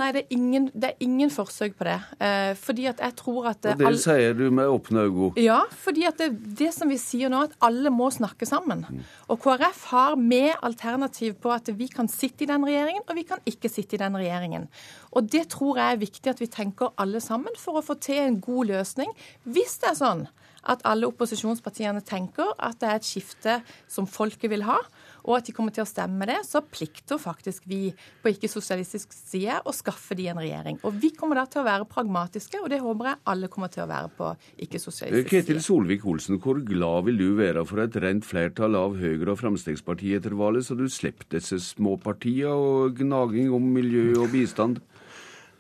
[0.03, 1.95] Nei, det er, ingen, det er ingen, forsøk på det.
[2.19, 3.99] Eh, fordi at jeg tror at Og Det all...
[4.03, 5.31] sier du med åpne øyne?
[5.39, 8.83] Ja, fordi at det, det, som vi sier nå, at alle må snakke sammen.
[8.89, 9.07] Mm.
[9.31, 13.27] Og KrF har med alternativ på at vi kan sitte i den regjeringen, og vi
[13.29, 14.67] kan ikke sitte i den regjeringen.
[15.13, 18.25] Og det tror jeg er viktig at vi tenker alle sammen for å få til
[18.27, 19.13] en god løsning.
[19.45, 20.27] Hvis det er sånn
[20.71, 23.59] at alle opposisjonspartiene tenker at det er et skifte
[23.91, 24.79] som folket vil ha,
[25.23, 27.93] og at de kommer til å stemme det, så plikter faktisk vi
[28.23, 30.81] på ikke-sosialistisk side å skaffe de en regjering.
[30.87, 33.85] Og vi kommer da til å være pragmatiske, og det håper jeg alle kommer til
[33.85, 34.31] å være på
[34.67, 35.33] ikke-sosialistisk side.
[35.33, 40.21] Ketil Solvik-Olsen, hvor glad vil du være for et rent flertall av Høyre og Fremskrittspartiet
[40.21, 44.83] etter valget, så du slipper disse småpartiene og gnaging om miljø og bistand?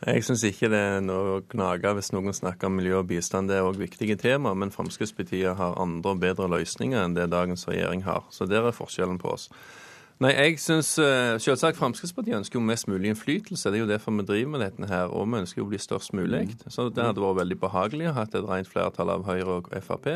[0.03, 3.53] Jeg syns ikke det er noe å gnage hvis noen snakker om miljø og bistand.
[3.53, 7.69] Det er òg viktige tema, men Fremskrittspartiet har andre og bedre løsninger enn det dagens
[7.69, 8.27] regjering har.
[8.35, 9.47] Så der er forskjellen på oss.
[10.23, 13.71] Nei, jeg synes eh, selvsagt Fremskrittspartiet ønsker jo mest mulig innflytelse.
[13.71, 15.81] Det er jo derfor vi driver med dette her, og vi ønsker jo å bli
[15.83, 16.45] størst mulig.
[16.51, 16.67] Mm.
[16.67, 20.11] Så det hadde vært veldig behagelig å ha et rent flertall av Høyre og Frp.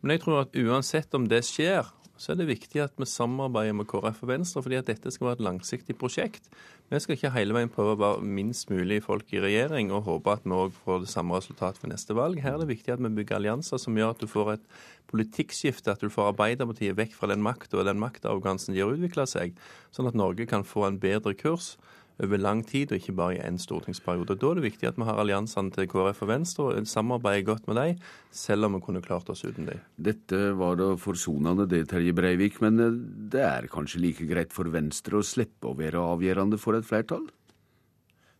[0.00, 1.88] Men jeg tror at uansett om det skjer,
[2.18, 5.28] så er det viktig at vi samarbeider med KrF og Venstre, fordi at dette skal
[5.28, 6.50] være et langsiktig prosjekt.
[6.90, 10.34] Vi skal ikke hele veien prøve å være minst mulig folk i regjering og håpe
[10.34, 12.40] at vi òg får det samme resultatet ved neste valg.
[12.42, 14.64] Her er det viktig at vi bygger allianser som gjør at du får et
[15.12, 19.28] politikkskifte, at du får Arbeiderpartiet vekk fra den makta og den maktarrogansen de har utvikla
[19.28, 19.54] seg,
[19.94, 21.76] sånn at Norge kan få en bedre kurs
[22.22, 24.36] over lang tid, og ikke bare i én stortingsperiode.
[24.38, 27.68] Da er det viktig at vi har alliansene til KrF og Venstre og samarbeider godt
[27.70, 28.04] med dem,
[28.34, 29.82] selv om vi kunne klart oss uten dem.
[29.96, 33.00] Dette var da forsonende det, Terje Breivik, men eh,
[33.34, 37.28] det er kanskje like greit for Venstre å slippe å være avgjørende for et flertall?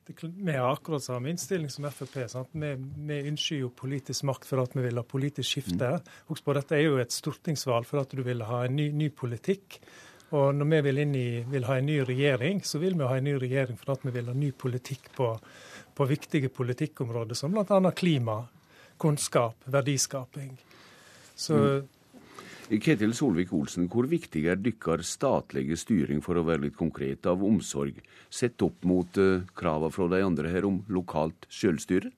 [0.09, 2.15] Vi har akkurat samme innstilling som Frp.
[2.53, 2.71] Vi,
[3.11, 5.91] vi, ønsker jo politisk makt for at vi vil ha politisk skifte.
[5.99, 6.13] Mm.
[6.31, 9.11] Husk på, Dette er jo et stortingsvalg for at du vil ha en ny, ny
[9.13, 9.83] politikk.
[10.37, 13.25] Og når vi vil, i, vil, ha en ny regjering, så vil vi ha en
[13.25, 15.31] ny regjering for at vi vil ha ny politikk på,
[15.97, 17.93] på viktige politikkområder, som bl.a.
[17.97, 18.43] klima,
[19.01, 20.53] kunnskap, verdiskaping.
[21.39, 21.89] Så mm.
[22.85, 28.03] Ketil Solvik-Olsen, hvor viktig er deres statlige styring, for å være litt konkret, av omsorg,
[28.29, 32.13] sett opp mot uh, kravene fra de andre her om lokalt selvstyre?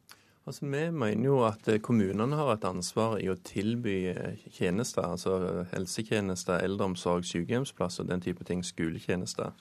[0.50, 5.04] Altså, Vi mener jo at eh, kommunene har et ansvar i å tilby eh, tjenester,
[5.06, 9.52] altså eh, helsetjenester, eldreomsorg, sykehjemsplasser, den type ting, skoletjenester.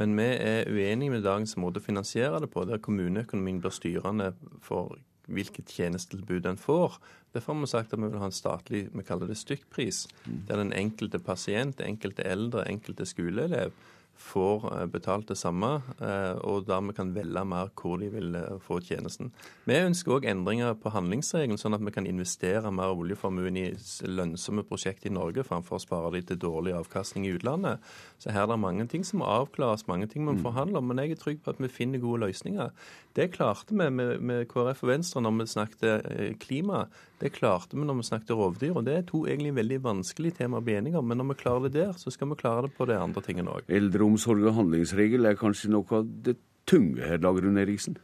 [0.00, 4.30] Men vi er uenige med dagens måte å finansiere det på, der kommuneøkonomien blir styrende
[4.64, 4.96] for
[5.28, 6.96] hvilket tjenestetilbud den får.
[7.36, 10.06] Derfor har vi sagt at vi vil ha en statlig vi kaller det stykkpris,
[10.48, 13.76] der den enkelte pasient, enkelte eldre, enkelte skoleelev
[14.18, 15.70] får eh, betalt det samme,
[16.02, 19.30] eh, og dermed kan velge mer hvor de vil eh, få tjenesten.
[19.68, 23.66] Vi ønsker òg endringer på handlingsregelen, sånn at vi kan investere mer av oljeformuen i
[24.10, 27.84] lønnsomme prosjekter i Norge, framfor å spare de til dårlig avkastning i utlandet.
[28.18, 30.46] Så her er det mange ting som må avklares, mange ting vi må mm.
[30.46, 30.90] forhandle om.
[30.90, 32.72] Men jeg er trygg på at vi finner gode løsninger.
[33.16, 36.86] Det klarte vi med, med KrF og Venstre når vi snakket klima.
[37.18, 38.76] Det klarte vi når vi snakket rovdyr.
[38.76, 41.08] og Det er to egentlig veldig vanskelige temaer å bli enige om.
[41.08, 43.56] Men når vi klarer det der, så skal vi klare det på de andre tingene
[43.56, 43.66] òg.
[43.68, 46.38] Eldreomsorg og handlingsregel er kanskje noe av det
[46.68, 47.98] tunge her, Dagrun Eriksen?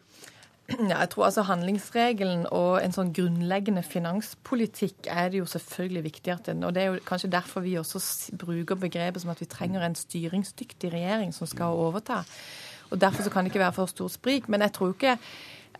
[0.64, 6.32] Ja, jeg tror altså Handlingsregelen og en sånn grunnleggende finanspolitikk er det jo selvfølgelig viktig
[6.32, 8.00] at den, og Det er jo kanskje derfor vi også
[8.40, 12.22] bruker begrepet som at vi trenger en styringsdyktig regjering som skal overta.
[12.90, 14.48] Og Derfor så kan det ikke være for stort sprik.
[14.48, 15.18] Men jeg tror ikke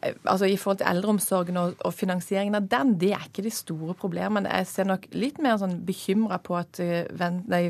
[0.03, 3.95] altså I forhold til eldreomsorgen og, og, finansieringen av den, det er ikke de store
[3.99, 4.53] problemene.
[4.61, 7.63] Jeg ser nok litt mer sånn bekymra på at uh, nei,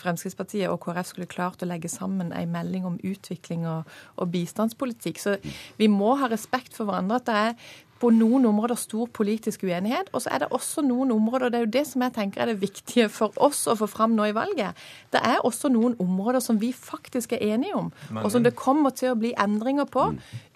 [0.00, 5.20] Fremskrittspartiet og KrF skulle klart å legge sammen en melding om utvikling og, og bistandspolitikk.
[5.22, 5.38] Så
[5.80, 7.20] vi må ha respekt for hverandre.
[7.20, 10.08] At det er på noen områder stor politisk uenighet.
[10.14, 12.42] Og så er det også noen områder, og det er jo det som jeg tenker
[12.42, 14.78] er det viktige for oss å få fram nå i valget.
[15.12, 17.90] Det er også noen områder som vi faktisk er enige om,
[18.22, 20.06] og som det kommer til å bli endringer på.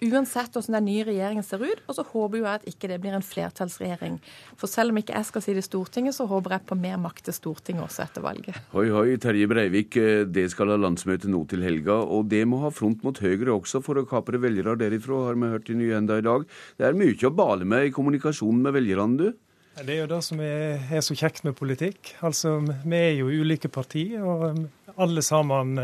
[0.05, 1.83] Uansett hvordan den nye regjeringen ser ut.
[1.85, 4.17] Og så håper jo jeg at ikke det blir en flertallsregjering.
[4.59, 6.97] For selv om ikke jeg skal si det i Stortinget, så håper jeg på mer
[7.01, 8.57] makt til Stortinget også etter valget.
[8.73, 9.99] Hoi, hoi, Terje Breivik.
[10.33, 13.81] Det skal ha landsmøte nå til helga, og det må ha front mot Høyre også
[13.85, 16.45] for å kapre velgere derifra, har vi hørt i Nyhenda i dag.
[16.79, 19.33] Det er mye å bale med i kommunikasjonen med velgerne, du?
[19.75, 22.13] Det er jo det som er, er, så kjekt med politikk.
[22.23, 25.75] Altså, Vi er jo ulike partier, og alle sammen,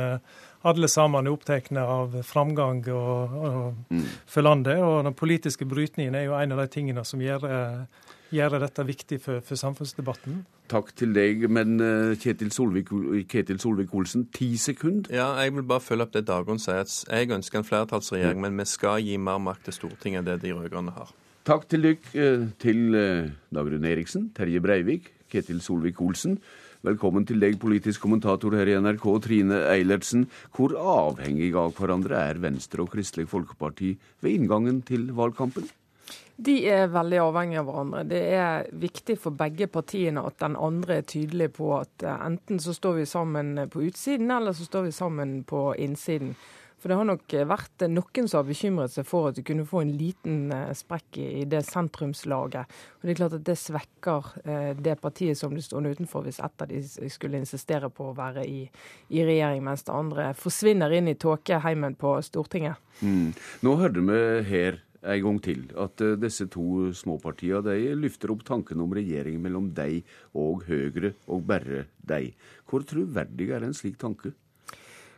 [0.63, 4.05] alle sammen er opptatt av framgang og, og, mm.
[4.25, 4.79] for landet.
[4.79, 7.43] Og den politiske brytningen er jo en av de tingene som gjør,
[8.31, 10.39] gjør dette viktig for, for, samfunnsdebatten.
[10.71, 11.75] Takk til deg, men
[12.15, 15.11] Kjetil Solvik-Olsen, ti sekunder?
[15.11, 16.87] Ja, jeg vil bare følge opp det Dagrun sier.
[17.11, 18.47] Jeg ønsker en flertallsregjering, mm.
[18.47, 21.11] men vi skal gi mer makt til Stortinget enn det de rød-grønne har.
[21.41, 26.35] Takk til dykk eh, til eh, Dagrun Eriksen, Terje Breivik, Ketil Solvik-Olsen.
[26.85, 30.27] Velkommen til deg, politisk kommentator her i NRK, Trine Eilertsen.
[30.53, 35.65] Hvor avhengige av hverandre er Venstre og Kristelig Folkeparti ved inngangen til valgkampen?
[36.37, 38.05] De er veldig avhengige av hverandre.
[38.13, 42.61] Det er viktig for begge partiene at den andre er tydelig på at eh, enten
[42.61, 46.35] så står vi sammen på utsiden, eller så står vi sammen på innsiden.
[46.81, 49.83] For det har nok vært noen som har bekymret seg for at du kunne få
[49.83, 52.73] en liten eh, sprekk i det sentrumslaget.
[52.97, 56.41] Og det er klart at det svekker eh, det partiet som blir stående utenfor, hvis
[56.41, 56.81] ett av de
[57.13, 58.63] skulle insistere på å være i,
[59.13, 62.81] i regjering, mens det andre forsvinner inn i tåkeheimen på Stortinget.
[63.05, 63.29] Mm.
[63.61, 68.81] Nå hørte vi her en gang til at disse to småpartiene de løfter opp tanken
[68.81, 70.01] om regjering mellom deg
[70.37, 72.33] og Høyre, og bare deg.
[72.69, 74.33] Hvor troverdig er en slik tanke?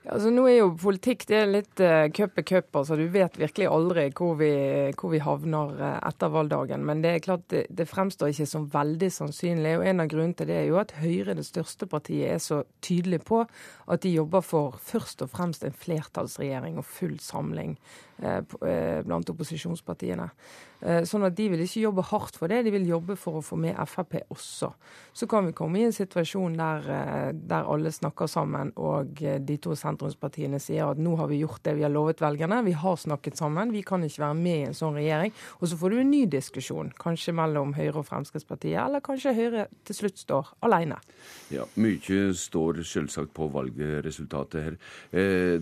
[0.04, 2.68] Altså, nå er jo politikk det er litt uh, cup er cup.
[2.76, 4.52] Altså, du vet virkelig aldri hvor vi,
[5.00, 6.84] hvor vi havner uh, etter valgdagen.
[6.84, 9.78] Men det er klart det, det, fremstår ikke som veldig sannsynlig.
[9.80, 12.64] og En av grunnene til det er jo at Høyre, det største partiet, er så
[12.84, 17.78] tydelig på at de jobber for først og fremst en flertallsregjering og full samling
[18.18, 20.30] blant opposisjonspartiene.
[20.84, 23.44] Eh, sånn at de vil ikke jobbe hardt for det, de vil jobbe for å
[23.46, 24.74] få med Frp også.
[25.16, 29.40] Så kan vi komme i en situasjon der, eh, der alle snakker sammen og eh,
[29.40, 32.76] de to sentrumspartiene sier at nå har vi gjort det vi har lovet velgerne, vi
[32.76, 35.32] har snakket sammen, vi kan ikke være med i en sånn regjering.
[35.62, 39.68] Og så får du en ny diskusjon, kanskje mellom Høyre og Fremskrittspartiet, eller kanskje Høyre
[39.88, 41.00] til slutt står alene.
[41.54, 44.78] Ja, mye står selvsagt på valgresultatet her.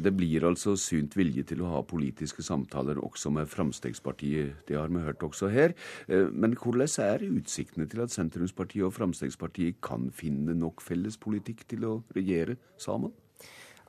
[0.01, 4.55] Det blir altså synt vilje til å ha politiske samtaler også med Fremskrittspartiet.
[4.67, 5.75] Det har vi hørt også her.
[6.07, 11.67] Eh, men hvordan er utsiktene til at sentrumspartiet og Fremskrittspartiet kan finne nok felles politikk
[11.69, 13.11] til å regjere sammen?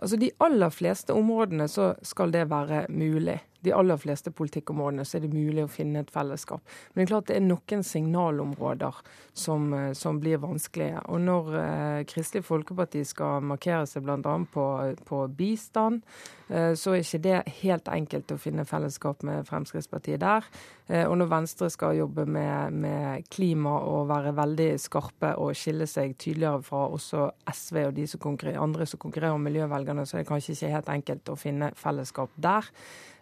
[0.02, 5.18] Altså De aller fleste områdene så skal det være mulig de aller fleste politikkområdene så
[5.18, 6.62] er det mulig å finne et fellesskap.
[6.92, 9.00] Men det er klart det er noen signalområder
[9.32, 11.02] som, eh, som blir vanskelige.
[11.08, 14.36] Og når eh, Kristelig Folkeparti skal markere seg bl.a.
[14.52, 14.66] På,
[15.06, 16.02] på bistand,
[16.48, 20.48] eh, så er ikke det helt enkelt å finne fellesskap med Fremskrittspartiet der.
[20.92, 25.86] Eh, og når Venstre skal jobbe med, med, klima og være veldig skarpe og skille
[25.88, 28.26] seg tydeligere fra også SV og de som
[28.60, 32.34] andre som konkurrerer om miljøvelgerne, så er det kanskje ikke helt enkelt å finne fellesskap
[32.36, 32.68] der.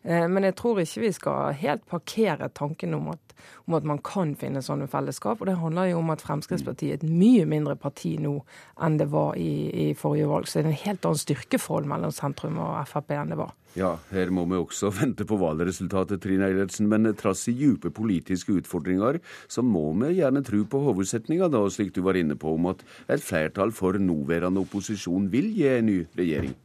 [0.02, 3.34] Eh, men jeg tror ikke vi skal helt parkere tanken om at,
[3.68, 5.40] om at, man kan finne sånne fellesskap.
[5.40, 8.38] Og det handler jo om at Fremskrittspartiet er et mye mindre parti nå
[8.80, 10.48] enn det var i, i forrige valg.
[10.48, 13.56] Så det er en helt annen styrkeforhold mellom sentrum og Frp enn det var.
[13.78, 16.88] Ja, her må vi også vente på valgresultatet, Trine Eilertsen.
[16.90, 19.20] Men trass i dype politiske utfordringer,
[19.50, 22.82] så må vi gjerne tro på hovedsetninga, da, slik du var inne på, om at
[23.12, 26.56] et flertall for nåværende opposisjon vil gi en ny regjering.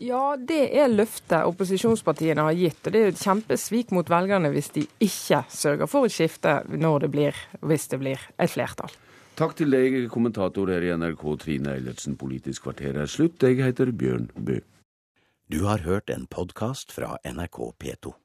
[0.00, 2.80] Ja, det er løftet opposisjonspartiene har gitt.
[2.86, 7.06] Og det er et kjempesvik mot velgerne hvis de ikke sørger for et skifte når
[7.06, 8.92] det blir, hvis det blir et flertall.
[9.36, 12.18] Takk til deg, kommentator her i NRK, Trine Eilertsen.
[12.20, 13.40] Politisk kvarter er slutt.
[13.42, 14.60] Jeg heter Bjørn Bø.
[15.52, 18.21] Du har hørt en podkast fra NRK P2.